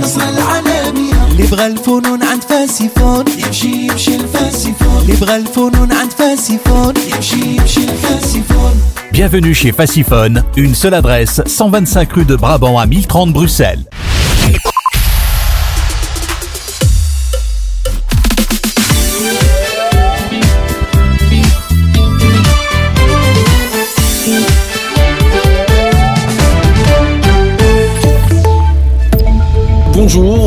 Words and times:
المدرسة 0.00 0.29
العالمية 0.29 1.27
اللي 1.31 1.47
بغى 1.47 1.65
الفنون 1.67 2.23
عند 2.23 2.43
فاسيفون 2.43 3.25
يمشي 3.45 3.67
يمشي 3.67 4.15
الفاسيفون 4.15 5.01
اللي 5.01 5.13
بغى 5.15 5.35
الفنون 5.35 5.91
عند 5.91 6.11
فاسيفون 6.11 6.93
يمشي 7.15 7.35
يمشي 7.35 7.83
الفاسيفون 7.83 8.71
Bienvenue 9.13 9.53
chez 9.53 9.73
Faciphone, 9.73 10.41
une 10.55 10.73
seule 10.73 10.93
adresse, 10.93 11.41
125 11.45 12.13
rue 12.13 12.23
de 12.25 12.37
Brabant 12.37 12.79
à 12.79 12.85
1030 12.85 13.33
Bruxelles. 13.33 13.83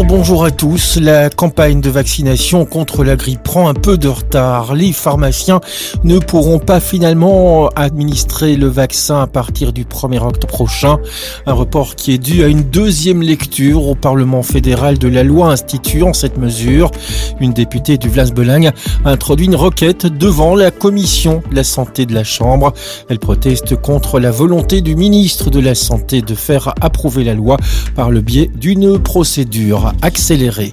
Bonjour, 0.03 0.45
à 0.45 0.51
tous. 0.51 0.99
La 1.01 1.31
campagne 1.31 1.81
de 1.81 1.89
vaccination 1.89 2.65
contre 2.65 3.05
la 3.05 3.15
grippe 3.15 3.45
prend 3.45 3.69
un 3.69 3.75
peu 3.75 3.97
de 3.97 4.09
retard. 4.09 4.75
Les 4.75 4.93
pharmaciens 4.93 5.61
ne 6.03 6.19
pourront 6.19 6.59
pas 6.59 6.81
finalement 6.81 7.69
administrer 7.77 8.57
le 8.57 8.67
vaccin 8.67 9.21
à 9.23 9.27
partir 9.29 9.73
du 9.73 9.85
1er 9.85 10.19
octobre 10.19 10.49
prochain. 10.49 10.99
Un 11.47 11.53
report 11.53 11.95
qui 11.95 12.13
est 12.13 12.19
dû 12.19 12.43
à 12.43 12.49
une 12.49 12.63
deuxième 12.63 13.23
lecture 13.23 13.87
au 13.87 13.95
Parlement 13.95 14.43
fédéral 14.43 14.99
de 14.99 15.07
la 15.07 15.23
loi 15.23 15.53
instituant 15.53 16.13
cette 16.13 16.39
mesure. 16.39 16.91
Une 17.41 17.53
députée 17.53 17.97
du 17.97 18.09
Vlas-Belagne 18.09 18.73
a 19.05 19.11
introduit 19.11 19.47
une 19.47 19.57
requête 19.57 20.07
devant 20.07 20.57
la 20.57 20.73
commission 20.73 21.41
de 21.51 21.57
la 21.57 21.65
santé 21.65 22.05
de 22.05 22.15
la 22.15 22.25
Chambre. 22.25 22.73
Elle 23.09 23.21
proteste 23.21 23.77
contre 23.77 24.19
la 24.19 24.33
volonté 24.33 24.81
du 24.81 24.97
ministre 24.97 25.51
de 25.51 25.61
la 25.61 25.77
Santé 25.77 26.21
de 26.21 26.35
faire 26.35 26.75
approuver 26.81 27.23
la 27.23 27.35
loi 27.35 27.57
par 27.95 28.11
le 28.11 28.21
biais 28.21 28.51
d'une 28.55 28.99
procédure 28.99 29.84
accélérée. 30.03 30.73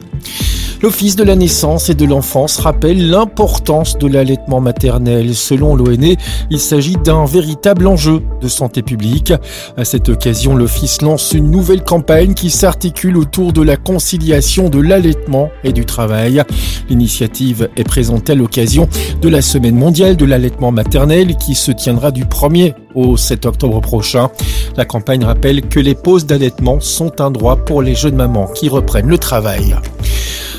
L'Office 0.81 1.15
de 1.15 1.23
la 1.23 1.35
naissance 1.35 1.91
et 1.91 1.93
de 1.93 2.05
l'enfance 2.05 2.57
rappelle 2.57 3.07
l'importance 3.07 3.99
de 3.99 4.07
l'allaitement 4.07 4.59
maternel. 4.61 5.35
Selon 5.35 5.75
l'ONE, 5.75 6.15
il 6.49 6.59
s'agit 6.59 6.95
d'un 6.95 7.25
véritable 7.25 7.85
enjeu 7.85 8.23
de 8.41 8.47
santé 8.47 8.81
publique. 8.81 9.31
À 9.77 9.85
cette 9.85 10.09
occasion, 10.09 10.55
l'Office 10.55 11.03
lance 11.03 11.33
une 11.33 11.51
nouvelle 11.51 11.83
campagne 11.83 12.33
qui 12.33 12.49
s'articule 12.49 13.17
autour 13.17 13.53
de 13.53 13.61
la 13.61 13.77
conciliation 13.77 14.69
de 14.69 14.79
l'allaitement 14.79 15.49
et 15.63 15.71
du 15.71 15.85
travail. 15.85 16.41
L'initiative 16.89 17.69
est 17.77 17.83
présentée 17.83 18.31
à 18.31 18.35
l'occasion 18.35 18.89
de 19.21 19.29
la 19.29 19.43
Semaine 19.43 19.75
mondiale 19.75 20.17
de 20.17 20.25
l'allaitement 20.25 20.71
maternel 20.71 21.35
qui 21.35 21.53
se 21.53 21.71
tiendra 21.71 22.09
du 22.09 22.25
1er 22.25 22.73
au 22.95 23.17
7 23.17 23.45
octobre 23.45 23.81
prochain. 23.81 24.29
La 24.77 24.85
campagne 24.85 25.23
rappelle 25.23 25.61
que 25.61 25.79
les 25.79 25.95
pauses 25.95 26.25
d'allaitement 26.25 26.79
sont 26.79 27.21
un 27.21 27.31
droit 27.31 27.57
pour 27.57 27.81
les 27.81 27.95
jeunes 27.95 28.15
mamans 28.15 28.47
qui 28.47 28.69
reprennent 28.69 29.09
le 29.09 29.17
travail. 29.17 29.75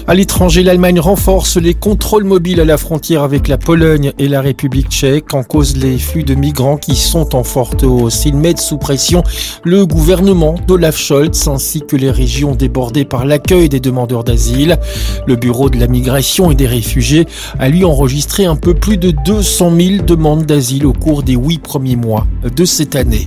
À 0.09 0.15
l'étranger, 0.15 0.65
l'Allemagne 0.65 0.99
renforce 0.99 1.57
les 1.59 1.75
contrôles 1.75 2.25
mobiles 2.25 2.61
à 2.61 2.65
la 2.65 2.77
frontière 2.77 3.23
avec 3.23 3.47
la 3.47 3.57
Pologne 3.57 4.13
et 4.19 4.27
la 4.27 4.41
République 4.41 4.89
tchèque 4.89 5.33
en 5.33 5.45
cause 5.45 5.77
les 5.77 5.97
flux 5.97 6.25
de 6.25 6.35
migrants 6.35 6.77
qui 6.77 6.97
sont 6.97 7.37
en 7.37 7.45
forte 7.45 7.85
hausse. 7.85 8.25
Ils 8.25 8.37
mettent 8.37 8.61
sous 8.61 8.79
pression 8.79 9.23
le 9.63 9.87
gouvernement 9.87 10.57
d'Olaf 10.67 10.99
Scholz 10.99 11.47
ainsi 11.47 11.83
que 11.83 11.95
les 11.95 12.11
régions 12.11 12.57
débordées 12.57 13.05
par 13.05 13.25
l'accueil 13.25 13.69
des 13.69 13.79
demandeurs 13.79 14.25
d'asile. 14.25 14.77
Le 15.29 15.37
Bureau 15.37 15.71
de 15.71 15.79
la 15.79 15.87
migration 15.87 16.51
et 16.51 16.57
des 16.57 16.67
réfugiés 16.67 17.27
a 17.61 17.69
lui 17.69 17.85
enregistré 17.85 18.45
un 18.45 18.57
peu 18.57 18.75
plus 18.75 18.97
de 18.97 19.13
200 19.13 19.73
000 19.79 20.05
demandes 20.05 20.47
d'asile 20.47 20.85
au 20.85 20.93
cours 20.93 21.23
des 21.23 21.35
huit 21.35 21.63
premiers 21.63 21.97
mois 21.97 22.27
de 22.43 22.65
cette 22.65 22.97
année. 22.97 23.25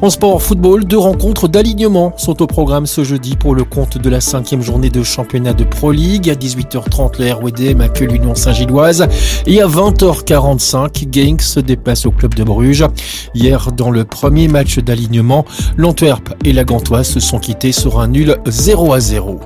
En 0.00 0.10
sport 0.10 0.40
football, 0.40 0.84
deux 0.84 0.98
rencontres 0.98 1.48
d'alignement 1.48 2.12
sont 2.16 2.40
au 2.40 2.46
programme 2.46 2.86
ce 2.86 3.02
jeudi 3.02 3.36
pour 3.36 3.54
le 3.54 3.64
compte 3.64 3.98
de 3.98 4.08
la 4.08 4.20
cinquième 4.20 4.62
journée 4.62 4.90
de 4.90 5.02
championnat 5.02 5.54
de 5.54 5.64
Pro 5.64 5.90
League. 5.90 6.30
À 6.30 6.34
18h30, 6.34 7.20
le 7.20 7.32
RWDM 7.32 7.80
accueille 7.80 8.08
l'Union 8.08 8.34
Saint-Gilloise 8.34 9.08
et 9.46 9.60
à 9.60 9.66
20h45, 9.66 11.12
Genk 11.12 11.42
se 11.42 11.60
déplace 11.60 12.06
au 12.06 12.10
club 12.10 12.34
de 12.34 12.44
Bruges. 12.44 12.86
Hier, 13.34 13.72
dans 13.72 13.90
le 13.90 14.04
premier 14.04 14.48
match 14.48 14.78
d'alignement, 14.78 15.44
l'Antwerp 15.76 16.34
et 16.44 16.52
la 16.52 16.64
Gantoise 16.64 17.08
se 17.08 17.20
sont 17.20 17.38
quittés 17.38 17.72
sur 17.72 18.00
un 18.00 18.08
nul 18.08 18.36
0 18.46 18.92
à 18.92 19.00
0. 19.00 19.40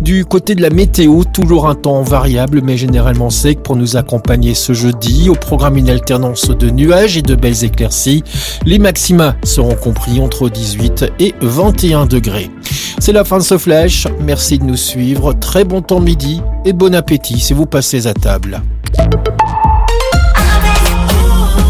Du 0.00 0.24
côté 0.24 0.54
de 0.54 0.62
la 0.62 0.70
météo, 0.70 1.22
toujours 1.24 1.68
un 1.68 1.74
temps 1.74 2.02
variable 2.02 2.60
mais 2.62 2.76
généralement 2.76 3.30
sec 3.30 3.62
pour 3.62 3.76
nous 3.76 3.96
accompagner 3.96 4.54
ce 4.54 4.72
jeudi. 4.72 5.28
Au 5.28 5.34
programme 5.34 5.76
une 5.76 5.90
alternance 5.90 6.48
de 6.48 6.70
nuages 6.70 7.16
et 7.16 7.22
de 7.22 7.34
belles 7.34 7.64
éclaircies. 7.64 8.24
Les 8.64 8.78
maxima 8.78 9.36
seront 9.44 9.76
compris 9.76 10.20
entre 10.20 10.48
18 10.48 11.12
et 11.20 11.34
21 11.40 12.06
degrés. 12.06 12.50
C'est 12.98 13.12
la 13.12 13.24
fin 13.24 13.38
de 13.38 13.42
ce 13.42 13.58
flash. 13.58 14.06
Merci 14.20 14.58
de 14.58 14.64
nous 14.64 14.76
suivre. 14.76 15.34
Très 15.34 15.64
bon 15.64 15.82
temps 15.82 16.00
midi 16.00 16.40
et 16.64 16.72
bon 16.72 16.94
appétit 16.94 17.38
si 17.38 17.52
vous 17.52 17.66
passez 17.66 18.06
à 18.06 18.14
table. 18.14 18.62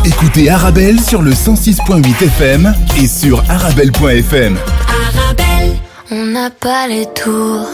Écoutez 0.04 0.50
Arabelle 0.50 1.00
sur 1.00 1.22
le 1.22 1.32
106.8 1.32 2.24
FM 2.24 2.74
et 3.00 3.06
sur 3.06 3.42
arabelle.fm. 3.48 4.56
Arabelle, 4.88 5.76
on 6.10 6.26
n'a 6.26 6.50
pas 6.50 6.88
les 6.88 7.06
tours 7.14 7.68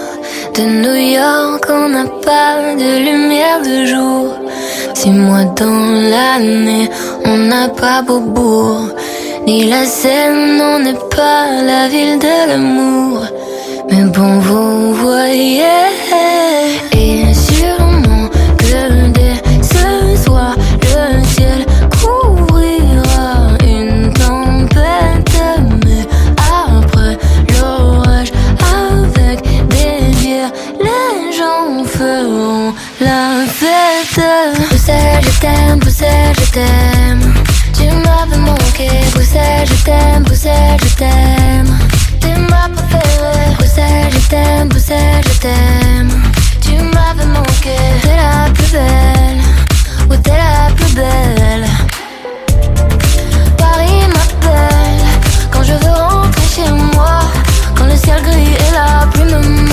de 0.58 0.64
New 0.64 1.00
York, 1.20 1.64
on 1.70 1.88
n'a 1.88 2.06
pas 2.28 2.74
de 2.82 2.91
lumière 3.06 3.60
de 3.62 3.86
jour. 3.86 4.34
Six 4.94 5.10
mois 5.10 5.44
dans 5.62 5.84
l'année, 6.12 6.91
on 7.24 7.36
n'a 7.50 7.69
pas 7.69 8.02
Beaubourg, 8.02 8.88
ni 9.46 9.69
la 9.70 9.84
Seine, 9.84 10.60
on 10.60 10.78
n'est 10.80 11.02
pas 11.16 11.44
la 11.70 11.86
ville 11.88 12.19
de 12.19 12.36
l'amour. 12.48 13.20
Mais 13.91 14.04
bon, 14.14 14.32
vous 14.46 14.94
voyez, 14.94 15.86
Bruxelles, 34.88 35.22
je 35.22 35.41
t'aime, 35.41 35.78
Bruxelles, 35.81 36.34
je 36.41 36.50
t'aime. 36.50 37.34
Tu 37.75 37.84
m'avais 37.84 38.38
manqué, 38.38 38.88
Bruxelles, 39.12 39.69
je 39.69 39.84
t'aime, 39.84 40.22
Bruxelles, 40.22 40.78
je 40.82 40.94
t'aime. 40.94 41.78
T'es 42.21 42.34
ma 42.49 42.71
préférée, 42.75 43.54
Bruxelles, 43.59 44.10
je 44.12 44.28
t'aime, 44.31 44.69
Bruxelles, 44.69 45.25
je 45.31 45.38
t'aime. 45.41 46.10
Tu 46.62 46.72
m'avais 46.72 47.26
manqué, 47.26 47.76
t'es 48.00 48.16
la 48.16 48.50
plus 48.50 48.72
belle, 48.72 49.43
ou 50.09 50.16
t'es 50.22 50.38
la 50.38 50.72
plus 50.75 50.94
belle. 50.94 51.66
Paris 53.59 54.06
m'appelle 54.15 55.05
quand 55.50 55.65
je 55.65 55.75
veux 55.75 55.91
rentrer 55.91 56.49
chez 56.56 56.70
moi. 56.70 57.20
Quand 57.76 57.84
le 57.84 57.97
ciel 57.97 58.22
gris 58.22 58.55
et 58.55 58.72
la 58.72 59.06
pluie 59.12 59.25
me 59.25 59.67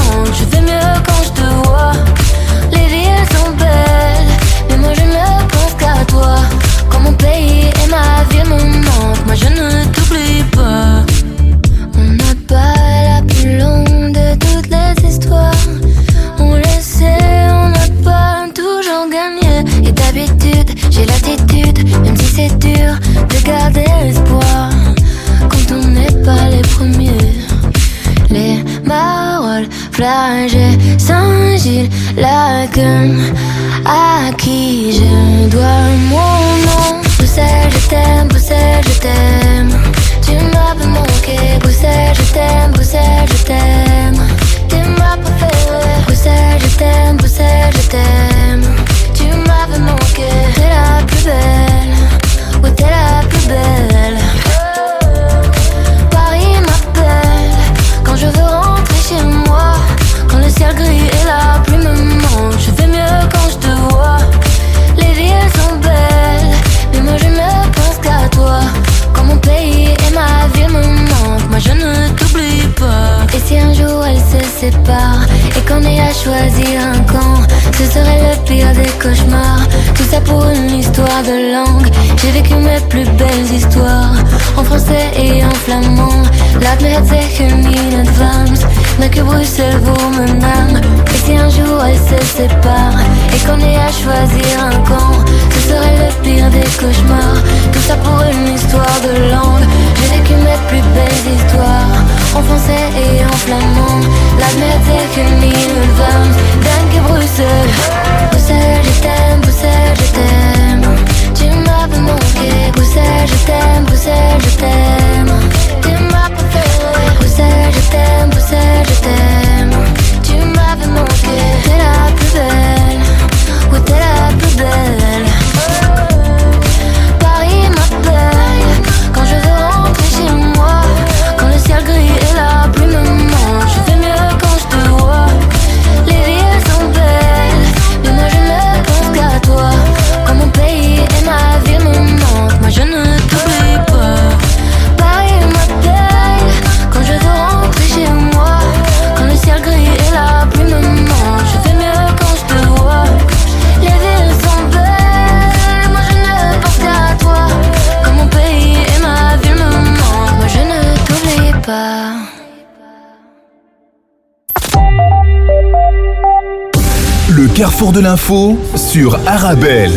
de 167.95 168.01
l'info 168.01 168.57
sur 168.75 169.15
Arabelle. 169.25 169.93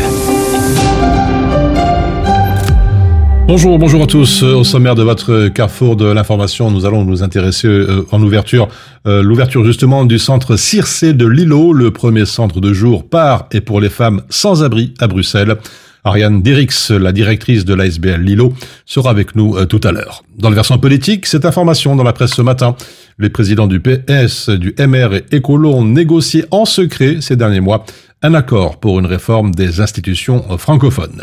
Bonjour, 3.48 3.76
bonjour 3.76 4.04
à 4.04 4.06
tous. 4.06 4.44
Au 4.44 4.62
sommaire 4.62 4.94
de 4.94 5.02
votre 5.02 5.48
carrefour 5.48 5.96
de 5.96 6.04
l'information, 6.04 6.70
nous 6.70 6.86
allons 6.86 7.04
nous 7.04 7.24
intéresser 7.24 7.66
euh, 7.66 8.06
en 8.12 8.22
ouverture, 8.22 8.68
euh, 9.08 9.20
l'ouverture 9.20 9.64
justement 9.64 10.04
du 10.04 10.20
centre 10.20 10.56
Circé 10.56 11.12
de 11.12 11.26
Lilo, 11.26 11.72
le 11.72 11.90
premier 11.90 12.24
centre 12.24 12.60
de 12.60 12.72
jour 12.72 13.08
par 13.08 13.48
et 13.50 13.60
pour 13.60 13.80
les 13.80 13.90
femmes 13.90 14.22
sans 14.28 14.62
abri 14.62 14.94
à 15.00 15.08
Bruxelles. 15.08 15.56
Ariane 16.04 16.42
Derix, 16.42 16.90
la 16.90 17.12
directrice 17.12 17.64
de 17.64 17.74
l'ASBL 17.74 18.20
Lilo, 18.20 18.52
sera 18.86 19.10
avec 19.10 19.34
nous 19.34 19.56
euh, 19.56 19.66
tout 19.66 19.80
à 19.84 19.92
l'heure. 19.92 20.22
Dans 20.38 20.48
le 20.48 20.54
versant 20.54 20.78
politique, 20.78 21.26
cette 21.26 21.44
information 21.44 21.96
dans 21.96 22.04
la 22.04 22.12
presse 22.12 22.32
ce 22.32 22.42
matin. 22.42 22.76
Les 23.18 23.30
présidents 23.30 23.66
du 23.66 23.80
PS, 23.80 24.48
du 24.50 24.74
MR 24.78 25.14
et 25.14 25.24
Écolo 25.32 25.74
ont 25.74 25.84
négocié 25.84 26.44
en 26.52 26.64
secret 26.64 27.16
ces 27.20 27.34
derniers 27.34 27.60
mois 27.60 27.84
un 28.22 28.34
accord 28.34 28.80
pour 28.80 28.98
une 28.98 29.06
réforme 29.06 29.54
des 29.54 29.80
institutions 29.80 30.58
francophones. 30.58 31.22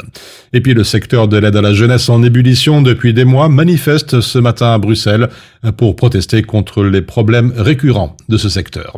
Et 0.54 0.62
puis 0.62 0.74
le 0.74 0.86
secteur 0.86 1.28
de 1.28 1.38
l'aide 1.38 1.58
à 1.58 1.62
la 1.62 1.74
jeunesse 1.74 2.08
en 2.08 2.24
ébullition 2.24 2.82
depuis 2.82 3.14
des 3.14 3.26
mois 3.26 3.50
manifeste 3.50 4.22
ce 4.22 4.40
matin 4.40 4.74
à 4.74 4.78
Bruxelles 4.78 5.30
pour 5.78 5.96
protester 5.98 6.42
contre 6.42 6.84
les 6.84 7.02
problèmes 7.02 7.52
récurrents 7.58 8.16
de 8.30 8.38
ce 8.38 8.48
secteur. 8.48 8.96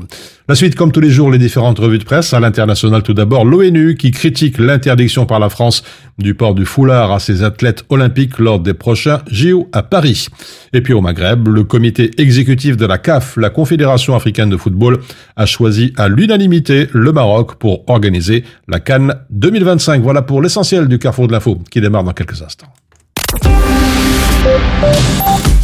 La 0.48 0.56
suite, 0.56 0.76
comme 0.76 0.92
tous 0.92 1.02
les 1.02 1.10
jours, 1.10 1.32
les 1.32 1.40
différentes 1.40 1.80
revues 1.80 1.98
de 1.98 2.04
presse. 2.04 2.34
À 2.34 2.40
l'international, 2.40 3.04
tout 3.04 3.14
d'abord, 3.14 3.44
l'ONU 3.44 3.96
qui 3.96 4.12
critique 4.12 4.60
l'interdiction 4.60 5.26
par 5.26 5.40
la 5.40 5.50
France 5.50 5.84
du 6.20 6.36
port 6.36 6.56
du 6.56 6.66
foulard 6.66 7.12
à 7.12 7.20
ses 7.20 7.44
athlètes 7.44 7.84
olympiques 7.90 8.40
lors 8.40 8.60
des 8.60 8.74
prochains 8.74 9.20
JO 9.30 9.68
à 9.74 9.84
Paris. 9.84 10.28
Et 10.72 10.82
puis 10.82 10.94
au 10.94 11.02
Maghreb, 11.02 11.48
le 11.48 11.64
comité 11.64 12.12
exécutif 12.18 12.78
de 12.78 12.86
la 12.86 12.98
CAF, 12.98 13.36
la 13.38 13.50
Confédération 13.50 14.16
africaine 14.16 14.50
de 14.50 14.58
football, 14.58 15.00
a 15.36 15.46
choisi 15.46 15.94
à 15.98 16.08
l'unanimité 16.08 16.88
le 16.94 17.12
Maroc 17.12 17.56
pour 17.56 17.84
organiser 17.87 18.45
la 18.69 18.81
Cannes 18.81 19.15
2025. 19.31 20.03
Voilà 20.03 20.23
pour 20.23 20.43
l'essentiel 20.43 20.87
du 20.89 20.99
carrefour 20.99 21.27
de 21.29 21.33
l'info 21.33 21.59
qui 21.71 21.81
démarre 21.81 22.05
dans 22.05 22.13
quelques 22.13 22.41
instants. 22.43 22.73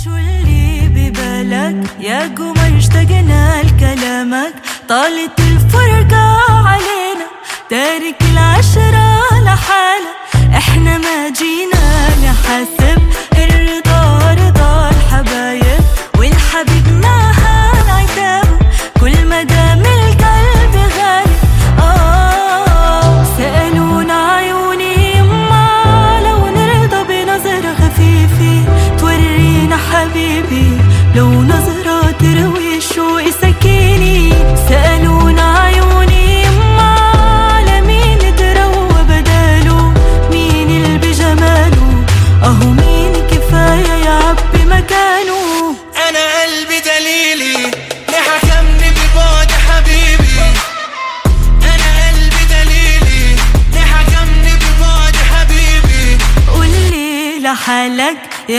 شو 0.04 0.10
اللي 0.16 0.88
ببالك 0.88 1.90
يا 2.00 2.20
قمر 2.36 2.78
اشتقنا 2.78 3.62
لكلامك 3.62 4.54
طالت 4.88 5.40
الفرقة 5.40 6.26
علينا 6.68 7.26
تارك 7.70 8.20
العشرة 8.32 9.08
لحالة 9.44 10.12
احنا 10.56 10.98
ما 10.98 11.18
جينا 11.38 11.84
نحاسب 12.24 13.02
الرضا 13.38 14.18
رضا 14.32 14.90
الحبايب 14.90 15.82
والحبيب 16.18 16.86
نهى 17.02 17.41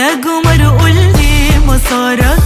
يا 0.05 0.11
قمر 0.21 0.77
قولي 0.79 1.49
مسارك. 1.67 2.44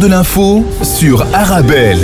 De 0.00 0.06
l'info 0.06 0.64
sur 0.82 1.22
Arabelle. 1.34 1.98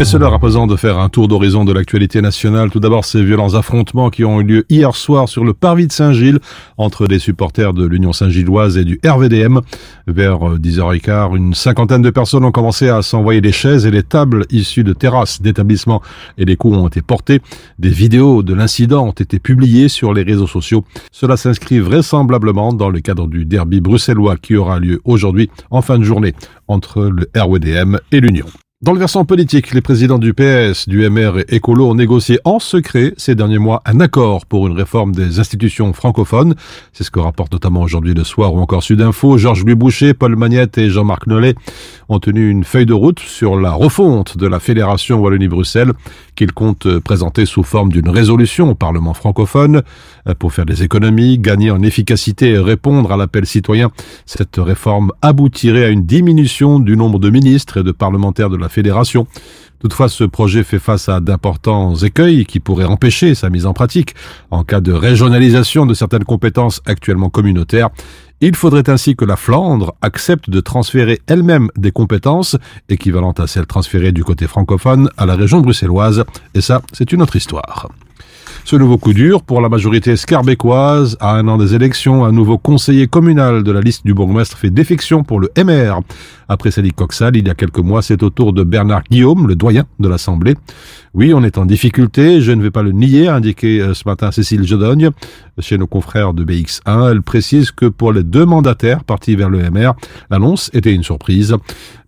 Et 0.00 0.04
cela 0.04 0.28
représente 0.28 0.70
de 0.70 0.76
faire 0.76 0.98
un 0.98 1.08
tour 1.08 1.26
d'horizon 1.26 1.64
de 1.64 1.72
l'actualité 1.72 2.20
nationale. 2.20 2.70
Tout 2.70 2.78
d'abord, 2.78 3.04
ces 3.04 3.24
violents 3.24 3.54
affrontements 3.54 4.10
qui 4.10 4.24
ont 4.24 4.40
eu 4.40 4.44
lieu 4.44 4.66
hier 4.68 4.94
soir 4.94 5.28
sur 5.28 5.44
le 5.44 5.54
parvis 5.54 5.88
de 5.88 5.92
Saint-Gilles 5.92 6.38
entre 6.76 7.08
des 7.08 7.18
supporters 7.18 7.72
de 7.72 7.84
l'Union 7.84 8.12
Saint-Gilloise 8.12 8.76
et 8.76 8.84
du 8.84 9.00
RVDM. 9.04 9.60
Vers 10.08 10.38
10h15, 10.38 11.36
une 11.36 11.52
cinquantaine 11.52 12.00
de 12.00 12.08
personnes 12.08 12.42
ont 12.42 12.50
commencé 12.50 12.88
à 12.88 13.02
s'envoyer 13.02 13.42
des 13.42 13.52
chaises 13.52 13.84
et 13.84 13.90
les 13.90 14.02
tables 14.02 14.46
issues 14.48 14.82
de 14.82 14.94
terrasses 14.94 15.42
d'établissements 15.42 16.00
et 16.38 16.46
les 16.46 16.56
coups 16.56 16.78
ont 16.78 16.88
été 16.88 17.02
portés. 17.02 17.42
Des 17.78 17.90
vidéos 17.90 18.42
de 18.42 18.54
l'incident 18.54 19.06
ont 19.06 19.12
été 19.12 19.38
publiées 19.38 19.88
sur 19.88 20.14
les 20.14 20.22
réseaux 20.22 20.46
sociaux. 20.46 20.82
Cela 21.12 21.36
s'inscrit 21.36 21.80
vraisemblablement 21.80 22.72
dans 22.72 22.88
le 22.88 23.00
cadre 23.00 23.26
du 23.26 23.44
derby 23.44 23.82
bruxellois 23.82 24.38
qui 24.38 24.56
aura 24.56 24.78
lieu 24.78 25.02
aujourd'hui 25.04 25.50
en 25.70 25.82
fin 25.82 25.98
de 25.98 26.04
journée 26.04 26.32
entre 26.68 27.02
le 27.02 27.28
RVDM 27.36 27.98
et 28.10 28.20
l'Union. 28.20 28.46
Dans 28.80 28.92
le 28.92 29.00
versant 29.00 29.24
politique, 29.24 29.74
les 29.74 29.80
présidents 29.80 30.20
du 30.20 30.34
PS, 30.34 30.88
du 30.88 31.10
MR 31.10 31.40
et 31.40 31.56
Écolo 31.56 31.90
ont 31.90 31.96
négocié 31.96 32.38
en 32.44 32.60
secret 32.60 33.12
ces 33.16 33.34
derniers 33.34 33.58
mois 33.58 33.82
un 33.86 33.98
accord 33.98 34.46
pour 34.46 34.68
une 34.68 34.76
réforme 34.76 35.10
des 35.10 35.40
institutions 35.40 35.92
francophones. 35.92 36.54
C'est 36.92 37.02
ce 37.02 37.10
que 37.10 37.18
rapporte 37.18 37.52
notamment 37.52 37.82
aujourd'hui 37.82 38.14
le 38.14 38.22
soir 38.22 38.54
ou 38.54 38.60
encore 38.60 38.84
Sudinfo. 38.84 39.36
Georges-Louis 39.36 39.74
Boucher, 39.74 40.14
Paul 40.14 40.36
Magnette 40.36 40.78
et 40.78 40.90
Jean-Marc 40.90 41.26
Nollet 41.26 41.56
ont 42.08 42.20
tenu 42.20 42.50
une 42.50 42.62
feuille 42.62 42.86
de 42.86 42.92
route 42.92 43.18
sur 43.18 43.58
la 43.58 43.72
refonte 43.72 44.38
de 44.38 44.46
la 44.46 44.60
Fédération 44.60 45.18
Wallonie-Bruxelles 45.18 45.92
qu'ils 46.36 46.52
comptent 46.52 47.00
présenter 47.00 47.46
sous 47.46 47.64
forme 47.64 47.90
d'une 47.90 48.08
résolution 48.08 48.70
au 48.70 48.74
Parlement 48.76 49.12
francophone 49.12 49.82
pour 50.38 50.52
faire 50.52 50.66
des 50.66 50.84
économies, 50.84 51.40
gagner 51.40 51.72
en 51.72 51.82
efficacité 51.82 52.50
et 52.50 52.58
répondre 52.60 53.10
à 53.10 53.16
l'appel 53.16 53.44
citoyen. 53.44 53.90
Cette 54.24 54.54
réforme 54.56 55.10
aboutirait 55.20 55.86
à 55.86 55.88
une 55.88 56.06
diminution 56.06 56.78
du 56.78 56.96
nombre 56.96 57.18
de 57.18 57.28
ministres 57.28 57.78
et 57.78 57.82
de 57.82 57.90
parlementaires 57.90 58.50
de 58.50 58.56
la 58.56 58.67
fédération. 58.68 59.26
Toutefois, 59.80 60.08
ce 60.08 60.24
projet 60.24 60.64
fait 60.64 60.80
face 60.80 61.08
à 61.08 61.20
d'importants 61.20 61.94
écueils 61.94 62.46
qui 62.46 62.58
pourraient 62.58 62.84
empêcher 62.84 63.34
sa 63.36 63.48
mise 63.48 63.64
en 63.64 63.72
pratique 63.72 64.14
en 64.50 64.64
cas 64.64 64.80
de 64.80 64.92
régionalisation 64.92 65.86
de 65.86 65.94
certaines 65.94 66.24
compétences 66.24 66.82
actuellement 66.84 67.30
communautaires. 67.30 67.90
Il 68.40 68.56
faudrait 68.56 68.88
ainsi 68.88 69.14
que 69.16 69.24
la 69.24 69.36
Flandre 69.36 69.94
accepte 70.02 70.50
de 70.50 70.60
transférer 70.60 71.20
elle-même 71.26 71.70
des 71.76 71.92
compétences 71.92 72.56
équivalentes 72.88 73.40
à 73.40 73.46
celles 73.46 73.66
transférées 73.66 74.12
du 74.12 74.24
côté 74.24 74.46
francophone 74.46 75.10
à 75.16 75.26
la 75.26 75.36
région 75.36 75.60
bruxelloise. 75.60 76.24
Et 76.54 76.60
ça, 76.60 76.82
c'est 76.92 77.12
une 77.12 77.22
autre 77.22 77.36
histoire. 77.36 77.88
Ce 78.64 78.76
nouveau 78.76 78.98
coup 78.98 79.14
dur 79.14 79.42
pour 79.42 79.60
la 79.60 79.68
majorité 79.68 80.16
scarbécoise, 80.16 81.16
à 81.20 81.34
un 81.36 81.48
an 81.48 81.56
des 81.56 81.74
élections, 81.74 82.24
un 82.24 82.32
nouveau 82.32 82.58
conseiller 82.58 83.06
communal 83.06 83.62
de 83.62 83.72
la 83.72 83.80
liste 83.80 84.04
du 84.04 84.12
bourgmestre 84.12 84.58
fait 84.58 84.70
défection 84.70 85.24
pour 85.24 85.40
le 85.40 85.50
MR. 85.56 86.00
Après 86.48 86.70
Sally 86.70 86.92
Coxal, 86.92 87.36
il 87.36 87.46
y 87.46 87.50
a 87.50 87.54
quelques 87.54 87.78
mois, 87.78 88.00
c'est 88.00 88.22
au 88.22 88.30
tour 88.30 88.54
de 88.54 88.64
Bernard 88.64 89.02
Guillaume, 89.10 89.46
le 89.46 89.54
doyen 89.54 89.84
de 89.98 90.08
l'Assemblée. 90.08 90.54
Oui, 91.12 91.34
on 91.34 91.42
est 91.42 91.58
en 91.58 91.66
difficulté, 91.66 92.40
je 92.40 92.52
ne 92.52 92.62
vais 92.62 92.70
pas 92.70 92.82
le 92.82 92.92
nier, 92.92 93.28
a 93.28 93.34
indiqué 93.34 93.80
euh, 93.80 93.92
ce 93.92 94.08
matin 94.08 94.30
Cécile 94.30 94.66
Jodogne 94.66 95.10
chez 95.58 95.76
nos 95.76 95.86
confrères 95.86 96.32
de 96.32 96.44
BX1. 96.44 97.10
Elle 97.10 97.22
précise 97.22 97.70
que 97.70 97.86
pour 97.86 98.12
les 98.12 98.22
deux 98.22 98.46
mandataires 98.46 99.04
partis 99.04 99.36
vers 99.36 99.50
le 99.50 99.58
MR, 99.70 99.94
l'annonce 100.30 100.70
était 100.72 100.94
une 100.94 101.02
surprise. 101.02 101.54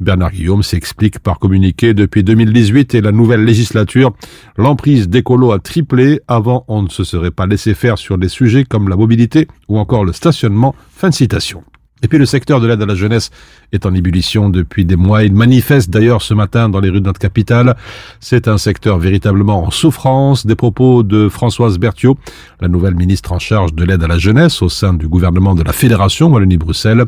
Bernard 0.00 0.32
Guillaume 0.32 0.62
s'explique 0.62 1.18
par 1.18 1.38
communiqué 1.38 1.92
depuis 1.92 2.23
2018 2.23 2.94
et 2.94 3.00
la 3.00 3.12
nouvelle 3.12 3.44
législature, 3.44 4.12
l'emprise 4.56 5.09
d'écolo 5.09 5.52
a 5.52 5.59
triplé. 5.59 6.20
Avant, 6.28 6.64
on 6.68 6.82
ne 6.82 6.88
se 6.88 7.04
serait 7.04 7.30
pas 7.30 7.47
laissé 7.47 7.75
faire 7.75 7.99
sur 7.99 8.16
des 8.16 8.28
sujets 8.28 8.64
comme 8.64 8.88
la 8.88 8.97
mobilité 8.97 9.49
ou 9.68 9.78
encore 9.78 10.04
le 10.04 10.12
stationnement. 10.12 10.75
Fin 10.94 11.11
de 11.11 11.14
citation. 11.14 11.62
Et 12.02 12.09
puis 12.09 12.19
le 12.19 12.26
secteur 12.26 12.61
de 12.61 12.66
l'aide 12.66 12.83
à 12.83 12.87
la 12.87 12.95
jeunesse 12.95 13.30
est 13.73 13.87
en 13.87 13.95
ébullition 13.95 14.49
depuis 14.49 14.85
des 14.85 14.97
mois. 14.97 15.23
Il 15.23 15.35
manifeste 15.35 15.90
d'ailleurs 15.90 16.23
ce 16.23 16.35
matin 16.35 16.69
dans 16.69 16.80
les 16.80 16.88
rues 16.88 17.00
de 17.00 17.07
notre 17.07 17.19
capitale. 17.19 17.76
C'est 18.21 18.49
un 18.49 18.59
secteur 18.59 18.99
véritablement 18.99 19.64
en 19.64 19.71
souffrance. 19.71 20.47
Des 20.47 20.54
propos 20.54 21.02
de 21.02 21.28
Françoise 21.28 21.78
Berthiaud, 21.78 22.16
la 22.61 22.69
nouvelle 22.69 22.95
ministre 22.95 23.33
en 23.33 23.38
charge 23.38 23.75
de 23.75 23.85
l'aide 23.85 24.02
à 24.02 24.09
la 24.09 24.19
jeunesse 24.19 24.62
au 24.62 24.69
sein 24.69 24.95
du 24.95 25.09
gouvernement 25.09 25.54
de 25.54 25.62
la 25.62 25.73
Fédération 25.73 26.28
Wallonie-Bruxelles. 26.28 27.04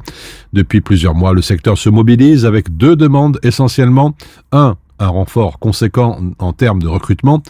Depuis 0.52 0.80
plusieurs 0.80 1.14
mois, 1.14 1.32
le 1.32 1.42
secteur 1.42 1.78
se 1.78 1.88
mobilise 1.88 2.44
avec 2.44 2.76
deux 2.76 2.96
demandes 2.96 3.38
essentiellement. 3.42 4.14
Un, 4.52 4.76
un 4.98 5.08
renfort 5.08 5.58
conséquent 5.58 6.20
en 6.38 6.52
termes 6.52 6.82
de 6.82 6.88
recrutement 6.88 7.42